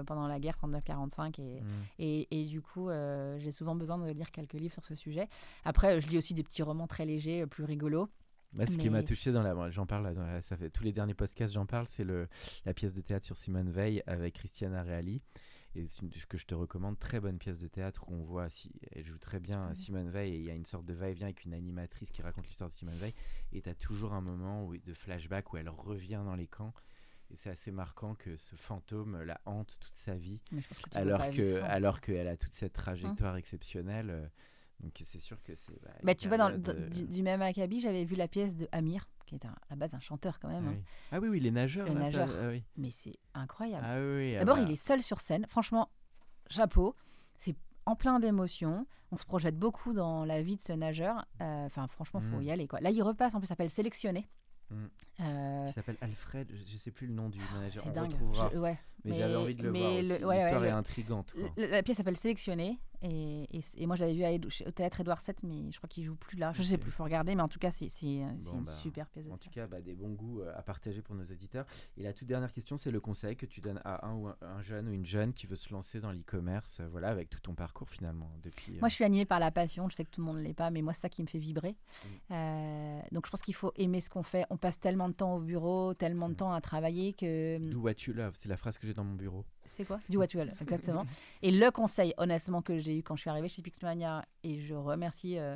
pendant 0.05 0.27
la 0.27 0.39
guerre 0.39 0.55
39-45 0.57 1.39
et, 1.39 1.61
Mhm. 1.61 1.67
et, 1.99 2.27
et 2.41 2.45
du 2.45 2.61
coup, 2.61 2.89
j'ai 3.37 3.51
souvent 3.51 3.75
besoin 3.75 3.97
de 3.97 4.09
lire 4.11 4.31
quelques 4.31 4.53
livres 4.53 4.73
sur 4.73 4.83
ce 4.85 4.95
sujet. 4.95 5.27
Après, 5.65 6.01
je 6.01 6.07
lis 6.07 6.17
aussi 6.17 6.33
des 6.33 6.43
petits 6.43 6.63
romans 6.63 6.87
très 6.87 7.05
légers, 7.05 7.45
plus 7.47 7.63
rigolos. 7.63 8.09
Ce 8.57 8.77
qui 8.77 8.89
m'a 8.89 9.01
touché 9.03 9.31
dans 9.31 9.41
la, 9.43 9.69
j'en 9.69 9.85
parle, 9.85 10.13
dans 10.13 10.23
la- 10.25 10.41
ça 10.41 10.57
fait 10.57 10.69
tous 10.69 10.83
les 10.83 10.91
derniers 10.91 11.13
podcasts, 11.13 11.53
j'en 11.53 11.65
parle, 11.65 11.87
c'est 11.87 12.03
le 12.03 12.27
la 12.65 12.73
pièce 12.73 12.93
de 12.93 12.99
théâtre 12.99 13.25
sur 13.25 13.37
Simone 13.37 13.69
Veil 13.71 14.03
avec 14.07 14.33
Christiana 14.35 14.83
Reali. 14.83 15.21
Et 15.75 15.87
c'est 15.87 16.01
une- 16.01 16.11
ce 16.11 16.25
que 16.25 16.37
je 16.37 16.45
te 16.45 16.53
recommande, 16.53 16.99
très 16.99 17.19
bonne 17.19 17.37
pièce 17.37 17.57
de 17.59 17.67
théâtre 17.67 18.03
où 18.07 18.13
on 18.13 18.23
voit, 18.23 18.49
si, 18.49 18.71
elle 18.91 19.05
joue 19.05 19.17
très 19.17 19.39
bien. 19.39 19.73
Simone 19.75 20.09
Veil 20.09 20.33
et 20.33 20.37
il 20.37 20.43
y 20.45 20.49
a 20.51 20.53
une 20.53 20.65
sorte 20.65 20.85
de 20.85 20.93
va-et-vient 20.93 21.27
avec 21.27 21.45
une 21.45 21.53
animatrice 21.53 22.11
qui 22.11 22.21
raconte 22.21 22.45
l'histoire 22.47 22.69
de 22.69 22.75
Simone 22.75 22.97
Veil. 22.97 23.13
Et 23.53 23.61
tu 23.61 23.69
as 23.69 23.75
toujours 23.75 24.13
un 24.13 24.21
moment 24.21 24.65
où, 24.65 24.75
de 24.77 24.93
flashback 24.93 25.53
où 25.53 25.57
elle 25.57 25.69
revient 25.69 26.21
dans 26.25 26.35
les 26.35 26.47
camps. 26.47 26.73
Et 27.29 27.37
c'est 27.37 27.49
assez 27.49 27.71
marquant 27.71 28.13
que 28.15 28.35
ce 28.35 28.55
fantôme 28.57 29.21
la 29.23 29.39
hante 29.45 29.77
toute 29.79 29.95
sa 29.95 30.15
vie, 30.15 30.41
que 30.91 30.97
alors 30.97 31.19
que 31.37 31.61
alors 31.63 32.01
qu'elle 32.01 32.27
a 32.27 32.35
toute 32.35 32.51
cette 32.51 32.73
trajectoire 32.73 33.37
exceptionnelle. 33.37 34.09
euh, 34.09 34.27
donc 34.81 34.99
c'est 35.01 35.19
sûr 35.19 35.41
que 35.43 35.55
c'est. 35.55 35.79
bah, 35.81 35.91
Bah, 36.03 36.15
tu 36.15 36.27
vois, 36.27 36.37
dans, 36.37 36.49
dans- 36.57 36.71
euh, 36.75 36.89
du, 36.89 37.05
du 37.05 37.21
même 37.23 37.41
acabit, 37.41 37.79
j'avais 37.79 38.03
vu 38.03 38.15
la 38.15 38.27
pièce 38.27 38.55
de 38.57 38.67
Amir, 38.73 39.07
qui 39.39 39.45
est 39.45 39.47
un- 39.47 39.51
à 39.51 39.69
la 39.71 39.75
base 39.77 39.93
un 39.93 39.99
chanteur 39.99 40.39
quand 40.39 40.49
même. 40.49 40.65
Ah 40.67 40.69
hein. 40.71 40.75
oui. 40.77 40.83
Ah 41.13 41.19
oui, 41.21 41.27
oui, 41.29 41.39
les 41.39 41.51
nageurs. 41.51 41.87
Ah 41.89 42.47
oui. 42.49 42.63
Mais 42.77 42.91
c'est 42.91 43.15
incroyable. 43.33 43.85
Ah 43.87 43.95
oui, 43.99 44.35
ah 44.35 44.39
D'abord, 44.39 44.57
bah, 44.57 44.63
il 44.67 44.71
est 44.71 44.75
seul 44.75 45.01
sur 45.01 45.21
scène. 45.21 45.45
Franchement, 45.47 45.89
chapeau. 46.49 46.95
C'est 47.37 47.55
en 47.85 47.95
plein 47.95 48.19
d'émotions. 48.19 48.85
On 49.11 49.15
se 49.15 49.25
projette 49.25 49.57
beaucoup 49.57 49.93
dans 49.93 50.23
la 50.25 50.41
vie 50.41 50.55
de 50.57 50.61
ce 50.61 50.73
nageur. 50.73 51.25
Euh, 51.41 51.65
Enfin, 51.65 51.87
franchement, 51.87 52.21
faut 52.21 52.37
Mm. 52.37 52.43
y 52.43 52.51
aller. 52.51 52.67
Quoi. 52.67 52.79
Là, 52.81 52.91
il 52.91 53.01
repasse. 53.01 53.33
En 53.35 53.39
plus, 53.39 53.47
ça 53.47 53.53
s'appelle 53.53 53.69
sélectionné. 53.69 54.27
Mm. 54.69 54.85
Euh, 55.21 55.65
Il 55.67 55.73
s'appelle 55.73 55.97
Alfred, 56.01 56.49
je, 56.53 56.71
je 56.71 56.77
sais 56.77 56.91
plus 56.91 57.07
le 57.07 57.13
nom 57.13 57.27
du 57.29 57.39
manager. 57.53 57.83
c'est 57.83 57.91
dingue. 57.93 58.11
retrouvera. 58.11 58.49
Je- 58.53 58.57
ouais. 58.57 58.79
mais, 59.03 59.11
mais- 59.11 59.17
j'avais 59.17 59.35
envie 59.35 59.55
de 59.55 59.63
le 59.63 59.71
mais 59.71 59.79
voir. 59.79 59.91
ouais, 60.21 60.25
ouais, 60.25 60.35
L'histoire 60.43 60.65
est 60.65 60.69
intrigante. 60.69 61.33
quoi. 61.33 61.49
La, 61.57 61.67
la 61.67 61.83
pièce 61.83 61.97
s'appelle 61.97 62.15
Sélectionné 62.17 62.79
et, 63.01 63.43
et, 63.57 63.63
et 63.77 63.85
moi 63.87 63.95
je 63.95 64.01
l'avais 64.01 64.13
vu 64.13 64.23
à 64.23 64.31
au 64.67 64.71
théâtre 64.71 65.01
Édouard 65.01 65.21
VII 65.25 65.35
mais 65.49 65.71
je 65.71 65.77
crois 65.77 65.87
qu'il 65.89 66.03
joue 66.05 66.15
plus 66.15 66.37
là. 66.37 66.51
Je 66.55 66.61
sais 66.61 66.75
Ok. 66.75 66.81
plus, 66.81 66.91
faut 66.91 67.03
regarder 67.03 67.35
mais 67.35 67.41
en 67.41 67.47
tout 67.47 67.59
cas 67.59 67.71
c'est 67.71 67.85
euh, 67.85 68.25
Bon, 68.45 68.57
une 68.59 68.63
bah, 68.63 68.75
super 68.75 69.07
pièce. 69.09 69.27
de 69.27 69.31
En 69.31 69.37
tout 69.37 69.49
cas, 69.49 69.67
bah, 69.67 69.81
des 69.81 69.93
bons 69.93 70.11
goûts 70.13 70.41
euh, 70.41 70.53
à 70.57 70.61
partager 70.61 71.01
pour 71.01 71.15
nos 71.15 71.23
auditeurs. 71.25 71.65
Et 71.97 72.03
la 72.03 72.13
toute 72.13 72.27
dernière 72.27 72.51
question, 72.53 72.77
c'est 72.77 72.91
le 72.91 72.99
conseil 72.99 73.35
que 73.35 73.45
tu 73.45 73.61
donnes 73.61 73.81
à 73.85 74.05
un 74.07 74.13
ou 74.15 74.27
un, 74.27 74.35
un 74.41 74.61
jeune 74.61 74.87
ou 74.87 74.91
une 74.91 75.05
jeune 75.05 75.33
qui 75.33 75.47
veut 75.47 75.55
se 75.55 75.71
lancer 75.73 75.99
dans 75.99 76.11
l'e-commerce, 76.11 76.79
euh, 76.79 76.87
voilà, 76.89 77.09
avec 77.09 77.29
tout 77.29 77.39
ton 77.39 77.53
parcours 77.55 77.89
finalement 77.89 78.31
depuis. 78.43 78.77
Moi 78.79 78.89
je 78.89 78.95
suis 78.95 79.03
animée 79.03 79.25
par 79.25 79.39
la 79.39 79.51
passion, 79.51 79.89
je 79.89 79.95
sais 79.95 80.05
que 80.05 80.11
tout 80.11 80.21
le 80.21 80.25
monde 80.27 80.37
ne 80.37 80.43
l'est 80.43 80.53
pas 80.53 80.69
mais 80.69 80.81
moi 80.81 80.93
c'est 80.93 81.01
ça 81.01 81.09
qui 81.09 81.21
me 81.21 81.27
fait 81.27 81.39
vibrer. 81.39 81.71
Mm. 81.71 82.07
Euh, 82.33 82.99
donc 83.11 83.25
je 83.25 83.31
pense 83.31 83.41
qu'il 83.41 83.55
faut 83.55 83.71
aimer 83.75 84.01
ce 84.01 84.09
qu'on 84.09 84.23
fait. 84.23 84.45
On 84.49 84.57
passe 84.57 84.79
tellement 84.79 85.09
de 85.09 85.13
temps 85.13 85.35
au 85.35 85.39
bureau, 85.39 85.93
tellement 85.93 86.27
de 86.29 86.33
Mm. 86.33 86.37
temps 86.37 86.53
à 86.53 86.61
travailler 86.61 87.13
que 87.13 87.57
Do 87.71 87.79
what 87.79 87.93
you 88.07 88.13
love, 88.13 88.35
c'est 88.37 88.47
la 88.49 88.57
phrase 88.57 88.77
que 88.77 88.87
j'ai 88.87 88.93
dans 88.93 89.03
mon 89.03 89.15
bureau. 89.15 89.45
C'est 89.67 89.85
quoi? 89.85 89.99
Du 90.09 90.17
what 90.17 90.27
you 90.33 90.39
love, 90.39 90.49
exactement. 90.61 91.05
Et 91.41 91.51
le 91.51 91.71
conseil 91.71 92.13
honnêtement 92.17 92.61
que 92.61 92.77
j'ai 92.79 92.97
eu 92.97 93.03
quand 93.03 93.15
je 93.15 93.21
suis 93.21 93.29
arrivée 93.29 93.49
chez 93.49 93.61
Pixmania 93.61 94.25
et 94.43 94.59
je 94.59 94.73
remercie 94.75 95.37
euh, 95.37 95.55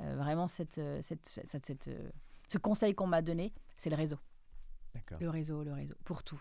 euh, 0.00 0.16
vraiment 0.16 0.48
cette, 0.48 0.78
euh, 0.78 1.00
cette, 1.02 1.26
cette- 1.26 1.64
cette, 1.66 1.88
euh, 1.88 2.10
ce 2.48 2.58
conseil 2.58 2.94
qu'on 2.94 3.06
m'a 3.06 3.22
donné, 3.22 3.52
c'est 3.76 3.90
le 3.90 3.96
réseau. 3.96 4.18
D'accord. 4.94 5.18
Le 5.20 5.30
réseau, 5.30 5.64
le 5.64 5.72
réseau, 5.72 5.94
pour 6.04 6.22
tout. 6.22 6.40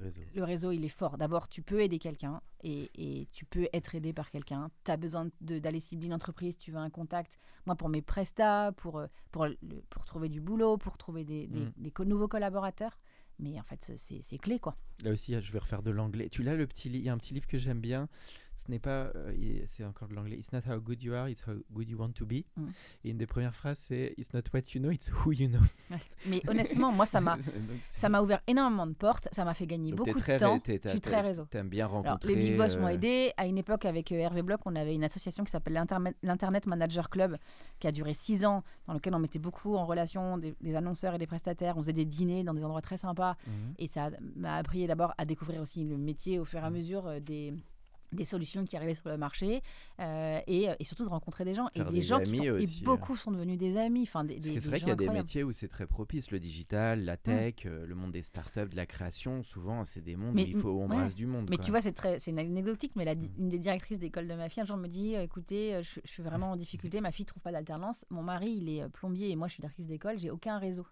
Réseau. 0.00 0.22
le 0.36 0.44
réseau, 0.44 0.70
il 0.70 0.84
est 0.84 0.88
fort. 0.88 1.18
D'abord, 1.18 1.48
tu 1.48 1.62
peux 1.62 1.80
aider 1.80 1.98
quelqu'un 1.98 2.40
et, 2.62 2.88
et 2.94 3.26
tu 3.32 3.44
peux 3.44 3.68
être 3.72 3.96
aidé 3.96 4.12
par 4.12 4.30
quelqu'un. 4.30 4.70
Tu 4.84 4.90
as 4.92 4.96
besoin 4.96 5.28
d'aller 5.40 5.80
cibler 5.80 6.06
une 6.06 6.14
entreprise, 6.14 6.56
tu 6.56 6.70
veux 6.70 6.78
un 6.78 6.90
contact. 6.90 7.36
Moi, 7.66 7.74
pour 7.74 7.88
mes 7.88 8.00
prestats, 8.00 8.70
pour, 8.76 9.02
pour, 9.32 9.46
le- 9.46 9.58
pour 9.90 10.04
trouver 10.04 10.28
du 10.28 10.40
boulot, 10.40 10.76
pour 10.78 10.96
trouver 10.96 11.24
des, 11.24 11.48
des- 11.48 11.60
Mm. 11.60 11.72
des 11.76 11.92
nouveaux 12.04 12.28
collaborateurs. 12.28 12.96
Mais 13.40 13.58
en 13.58 13.62
fait, 13.62 13.92
c'est 13.96 14.38
clé, 14.38 14.58
quoi. 14.58 14.76
Là 15.02 15.12
aussi, 15.12 15.34
je 15.40 15.52
vais 15.52 15.58
refaire 15.58 15.82
de 15.82 15.90
l'anglais. 15.90 16.28
Tu 16.28 16.42
l'as 16.42 16.54
le 16.54 16.66
petit, 16.66 16.88
il 16.88 16.96
y 16.96 17.08
a 17.08 17.12
un 17.12 17.18
petit 17.18 17.34
livre 17.34 17.46
que 17.46 17.58
j'aime 17.58 17.80
bien. 17.80 18.08
Ce 18.60 18.70
n'est 18.70 18.78
pas, 18.78 19.10
euh, 19.16 19.32
c'est 19.66 19.84
encore 19.84 20.08
de 20.08 20.14
l'anglais. 20.14 20.36
It's 20.36 20.52
not 20.52 20.60
how 20.70 20.78
good 20.80 21.02
you 21.02 21.14
are, 21.14 21.28
it's 21.28 21.42
how 21.46 21.52
good 21.72 21.88
you 21.88 21.96
want 21.98 22.12
to 22.12 22.26
be. 22.26 22.44
Mm. 22.56 22.66
Et 23.04 23.10
une 23.10 23.16
des 23.16 23.26
premières 23.26 23.54
phrases, 23.54 23.78
c'est 23.78 24.12
It's 24.18 24.34
not 24.34 24.42
what 24.52 24.60
you 24.74 24.80
know, 24.82 24.90
it's 24.90 25.10
who 25.10 25.32
you 25.32 25.48
know. 25.48 25.60
Mais 26.26 26.42
honnêtement, 26.46 26.92
moi, 26.92 27.06
ça 27.06 27.20
m'a 27.22 27.38
ça 27.96 28.08
m'a 28.10 28.20
ouvert 28.20 28.40
énormément 28.46 28.86
de 28.86 28.92
portes. 28.92 29.28
Ça 29.32 29.44
m'a 29.46 29.54
fait 29.54 29.66
gagner 29.66 29.90
donc 29.92 30.06
beaucoup 30.06 30.20
de 30.20 30.38
temps. 30.38 30.58
t'es- 30.58 30.78
Je 30.84 30.88
suis 30.90 31.00
très 31.00 31.20
réseau. 31.22 31.46
T'aimes 31.46 31.68
bien 31.70 31.86
Alors, 31.86 32.02
rencontrer. 32.02 32.34
les 32.34 32.50
Big 32.50 32.56
Boss 32.58 32.76
m'ont 32.76 32.86
euh, 32.86 32.90
aidé. 32.90 33.32
À 33.38 33.46
une 33.46 33.56
époque, 33.56 33.84
avec 33.86 34.12
euh, 34.12 34.16
Hervé 34.16 34.42
Bloch, 34.42 34.60
on 34.66 34.76
avait 34.76 34.94
une 34.94 35.04
association 35.04 35.42
qui 35.44 35.50
s'appelle 35.50 35.72
l'Internet- 36.22 36.66
Manager 36.66 37.08
Club, 37.08 37.36
qui 37.78 37.86
a 37.86 37.92
duré 37.92 38.12
six 38.12 38.44
ans, 38.44 38.62
dans 38.86 38.92
lequel 38.94 39.14
on 39.14 39.18
mettait 39.18 39.38
beaucoup 39.38 39.74
en 39.76 39.86
relation 39.86 40.36
des, 40.36 40.54
des 40.60 40.74
annonceurs 40.74 41.14
et 41.14 41.18
des 41.18 41.26
prestataires. 41.26 41.76
On 41.78 41.80
faisait 41.80 41.92
des 41.94 42.04
dîners 42.04 42.44
dans 42.44 42.54
des 42.54 42.62
endroits 42.64 42.82
très 42.82 42.98
sympas. 42.98 43.36
mhm. 43.46 43.74
Et 43.78 43.86
ça 43.86 44.10
m'a 44.36 44.56
appris 44.56 44.86
d'abord 44.86 45.14
à 45.16 45.24
découvrir 45.24 45.62
aussi 45.62 45.84
le 45.84 45.96
métier 45.96 46.38
au 46.38 46.44
fur 46.44 46.60
et 46.60 46.62
à 46.64 46.70
mesure 46.70 47.06
euh, 47.06 47.20
des 47.20 47.54
des 48.12 48.24
solutions 48.24 48.64
qui 48.64 48.76
arrivaient 48.76 48.94
sur 48.94 49.08
le 49.08 49.16
marché 49.16 49.62
euh, 50.00 50.40
et, 50.46 50.68
et 50.78 50.84
surtout 50.84 51.04
de 51.04 51.08
rencontrer 51.10 51.44
des 51.44 51.54
gens 51.54 51.68
et 51.74 51.84
des 51.84 51.90
des 51.90 52.00
gens 52.00 52.18
qui 52.20 52.28
amis 52.30 52.36
sont, 52.38 52.44
et 52.44 52.50
aussi, 52.50 52.82
beaucoup 52.82 53.14
sont 53.16 53.30
devenus 53.30 53.56
des 53.58 53.76
amis 53.76 54.02
enfin 54.02 54.24
des, 54.24 54.34
Parce 54.34 54.46
des- 54.48 54.54
que 54.54 54.60
c'est 54.60 54.68
vrai 54.68 54.78
qu'il 54.80 54.88
y 54.88 54.92
a 54.92 54.96
des 54.96 55.08
métiers 55.08 55.44
où 55.44 55.52
c'est 55.52 55.68
très 55.68 55.86
propice, 55.86 56.30
le 56.30 56.40
digital, 56.40 57.04
la 57.04 57.16
tech, 57.16 57.54
euh, 57.66 57.86
le 57.86 57.94
monde 57.94 58.10
des 58.12 58.22
startups, 58.22 58.68
de 58.68 58.76
la 58.76 58.86
création. 58.86 59.42
Souvent, 59.42 59.84
c'est 59.84 60.00
des 60.00 60.16
mondes 60.16 60.34
Mais- 60.34 60.44
où 60.44 60.48
il 60.48 60.56
faut 60.58 60.72
ouais. 60.72 60.84
embrasser 60.84 61.14
du 61.14 61.26
monde. 61.26 61.46
Mais 61.50 61.56
quoi. 61.56 61.64
tu 61.64 61.70
vois, 61.70 61.80
c'est 61.80 61.92
très, 61.92 62.18
c'est 62.18 62.30
une 62.32 62.38
anecdotique, 62.38 62.92
mais 62.96 63.04
la, 63.04 63.14
Mm. 63.14 63.28
une 63.38 63.48
des 63.48 63.58
directrices 63.58 63.98
d'école 63.98 64.26
de 64.26 64.34
ma 64.34 64.48
fille 64.48 64.62
un 64.62 64.66
jour 64.66 64.76
me 64.76 64.88
dit, 64.88 65.14
euh, 65.16 65.22
écoutez, 65.22 65.80
je, 65.82 66.00
je 66.04 66.10
suis 66.10 66.22
vraiment 66.22 66.50
en 66.52 66.56
difficulté, 66.56 67.00
ma 67.00 67.12
fille 67.12 67.26
trouve 67.26 67.42
pas 67.42 67.52
d'alternance, 67.52 68.04
mon 68.10 68.22
mari 68.22 68.50
il 68.56 68.68
est 68.68 68.88
plombier 68.88 69.30
et 69.30 69.36
moi 69.36 69.46
je 69.48 69.52
suis 69.54 69.60
directrice 69.60 69.86
d'école, 69.86 70.18
j'ai 70.18 70.30
aucun 70.30 70.58
réseau. 70.58 70.86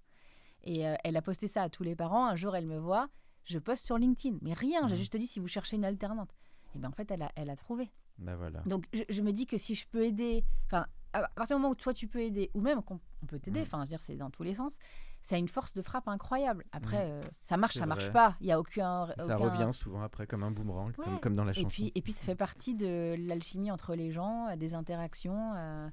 Et 0.64 0.86
euh, 0.86 0.94
elle 1.04 1.16
a 1.16 1.22
posté 1.22 1.46
ça 1.48 1.62
à 1.62 1.68
tous 1.68 1.82
les 1.82 1.94
parents. 1.94 2.26
Un 2.26 2.34
jour, 2.36 2.54
elle 2.56 2.66
me 2.66 2.78
voit, 2.78 3.08
je 3.44 3.58
poste 3.58 3.84
sur 3.86 3.96
LinkedIn, 3.96 4.38
mais 4.42 4.52
rien, 4.52 4.86
j'ai 4.88 4.94
Mhm. 4.94 4.98
juste 5.00 5.16
dit 5.16 5.26
si 5.26 5.40
vous 5.40 5.48
cherchez 5.48 5.76
une 5.76 5.84
alternante. 5.84 6.34
Et 6.74 6.78
bien 6.78 6.88
en 6.88 6.92
fait, 6.92 7.10
elle 7.10 7.22
a, 7.22 7.30
elle 7.36 7.50
a 7.50 7.56
trouvé. 7.56 7.90
Bah 8.18 8.36
voilà. 8.36 8.60
Donc 8.66 8.86
je, 8.92 9.02
je 9.08 9.22
me 9.22 9.32
dis 9.32 9.46
que 9.46 9.58
si 9.58 9.74
je 9.74 9.86
peux 9.88 10.04
aider, 10.04 10.44
enfin 10.66 10.86
à 11.14 11.22
partir 11.28 11.56
du 11.56 11.62
moment 11.62 11.72
où 11.72 11.76
toi 11.76 11.94
tu 11.94 12.06
peux 12.06 12.20
aider, 12.20 12.50
ou 12.54 12.60
même 12.60 12.82
qu'on 12.82 13.00
on 13.22 13.26
peut 13.26 13.38
t'aider, 13.38 13.60
Mm. 13.60 13.62
enfin 13.62 13.78
je 13.78 13.82
veux 13.84 13.88
dire 13.88 14.00
c'est 14.00 14.14
dans 14.16 14.30
tous 14.30 14.42
les 14.42 14.54
sens, 14.54 14.76
ça 15.22 15.36
a 15.36 15.38
une 15.38 15.48
force 15.48 15.72
de 15.72 15.80
frappe 15.82 16.06
incroyable. 16.08 16.64
Après 16.72 17.04
Mm. 17.06 17.10
euh, 17.10 17.22
ça 17.44 17.56
marche, 17.56 17.76
ça 17.78 17.86
marche 17.86 18.04
vrai. 18.04 18.12
pas, 18.12 18.36
il 18.40 18.46
y 18.46 18.52
a 18.52 18.60
aucun, 18.60 19.08
Ça 19.18 19.36
revient 19.36 19.70
souvent 19.72 20.02
après 20.02 20.26
comme 20.26 20.42
un 20.42 20.50
boomerang, 20.50 20.92
comme, 20.92 21.14
Ouais. 21.14 21.20
comme 21.20 21.34
dans 21.34 21.44
la 21.44 21.52
Et 21.52 21.54
chanson. 21.54 21.68
puis 21.68 21.92
et 21.94 22.02
puis 22.02 22.12
ça 22.12 22.24
fait 22.24 22.34
partie 22.36 22.74
de 22.74 23.14
l'alchimie 23.26 23.70
entre 23.70 23.94
les 23.94 24.10
gens, 24.12 24.48
euh, 24.48 24.56
des 24.56 24.74
interactions, 24.74 25.54
euh, 25.56 25.88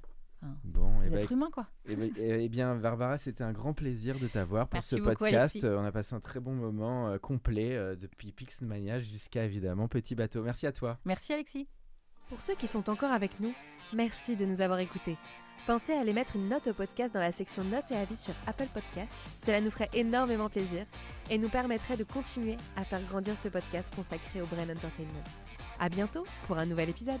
Bon, 0.64 1.02
et 1.02 1.08
des 1.10 1.16
êtres 1.16 1.32
humains 1.32 1.50
quoi. 1.52 1.66
Eh 1.86 1.96
ben- 1.96 2.12
eh 2.18 2.48
bien, 2.48 2.76
Barbara, 2.76 3.18
c'était 3.18 3.42
un 3.42 3.52
grand 3.52 3.72
plaisir 3.72 4.18
de 4.18 4.28
t'avoir 4.28 4.68
pour 4.68 4.76
Merci 4.76 4.94
ce 4.96 5.00
beaucoup, 5.00 5.16
podcast. 5.16 5.34
Alexis. 5.56 5.64
Euh, 5.66 5.78
On 5.80 5.84
a 5.84 5.90
passé 5.92 6.14
un 6.14 6.20
très 6.20 6.40
bon 6.40 6.52
moment 6.52 7.08
euh, 7.08 7.18
complet 7.18 7.74
euh, 7.76 7.96
depuis 7.96 8.32
Pixmania 8.32 9.00
jusqu'à 9.00 9.44
évidemment 9.44 9.88
Petit 9.88 10.14
Bateau. 10.14 10.42
Merci 10.42 10.66
à 10.66 10.72
toi. 10.72 10.98
Merci 11.04 11.32
Alexis. 11.32 11.66
Pour 12.28 12.40
ceux 12.40 12.54
qui 12.54 12.68
sont 12.68 12.88
encore 12.90 13.12
avec 13.12 13.40
nous, 13.40 13.52
merci 13.92 14.36
de 14.36 14.44
nous 14.44 14.60
avoir 14.60 14.78
écoutés. 14.78 15.16
Pensez 15.66 15.92
à 15.94 16.00
aller 16.00 16.12
mettre 16.12 16.36
une 16.36 16.48
note 16.48 16.66
au 16.68 16.74
podcast 16.74 17.14
dans 17.14 17.20
la 17.20 17.32
section 17.32 17.64
notes 17.64 17.90
et 17.90 17.96
avis 17.96 18.16
sur 18.16 18.34
Apple 18.46 18.68
Podcast. 18.72 19.12
Cela 19.38 19.60
nous 19.60 19.70
ferait 19.70 19.88
énormément 19.94 20.48
plaisir 20.50 20.84
et 21.30 21.38
nous 21.38 21.48
permettrait 21.48 21.96
de 21.96 22.04
continuer 22.04 22.56
à 22.76 22.84
faire 22.84 23.02
grandir 23.08 23.36
ce 23.36 23.48
podcast 23.48 23.92
consacré 23.96 24.42
au 24.42 24.46
Brain 24.46 24.64
Entertainment. 24.68 25.24
À 25.80 25.88
bientôt 25.88 26.24
pour 26.46 26.58
un 26.58 26.66
nouvel 26.66 26.90
épisode. 26.90 27.20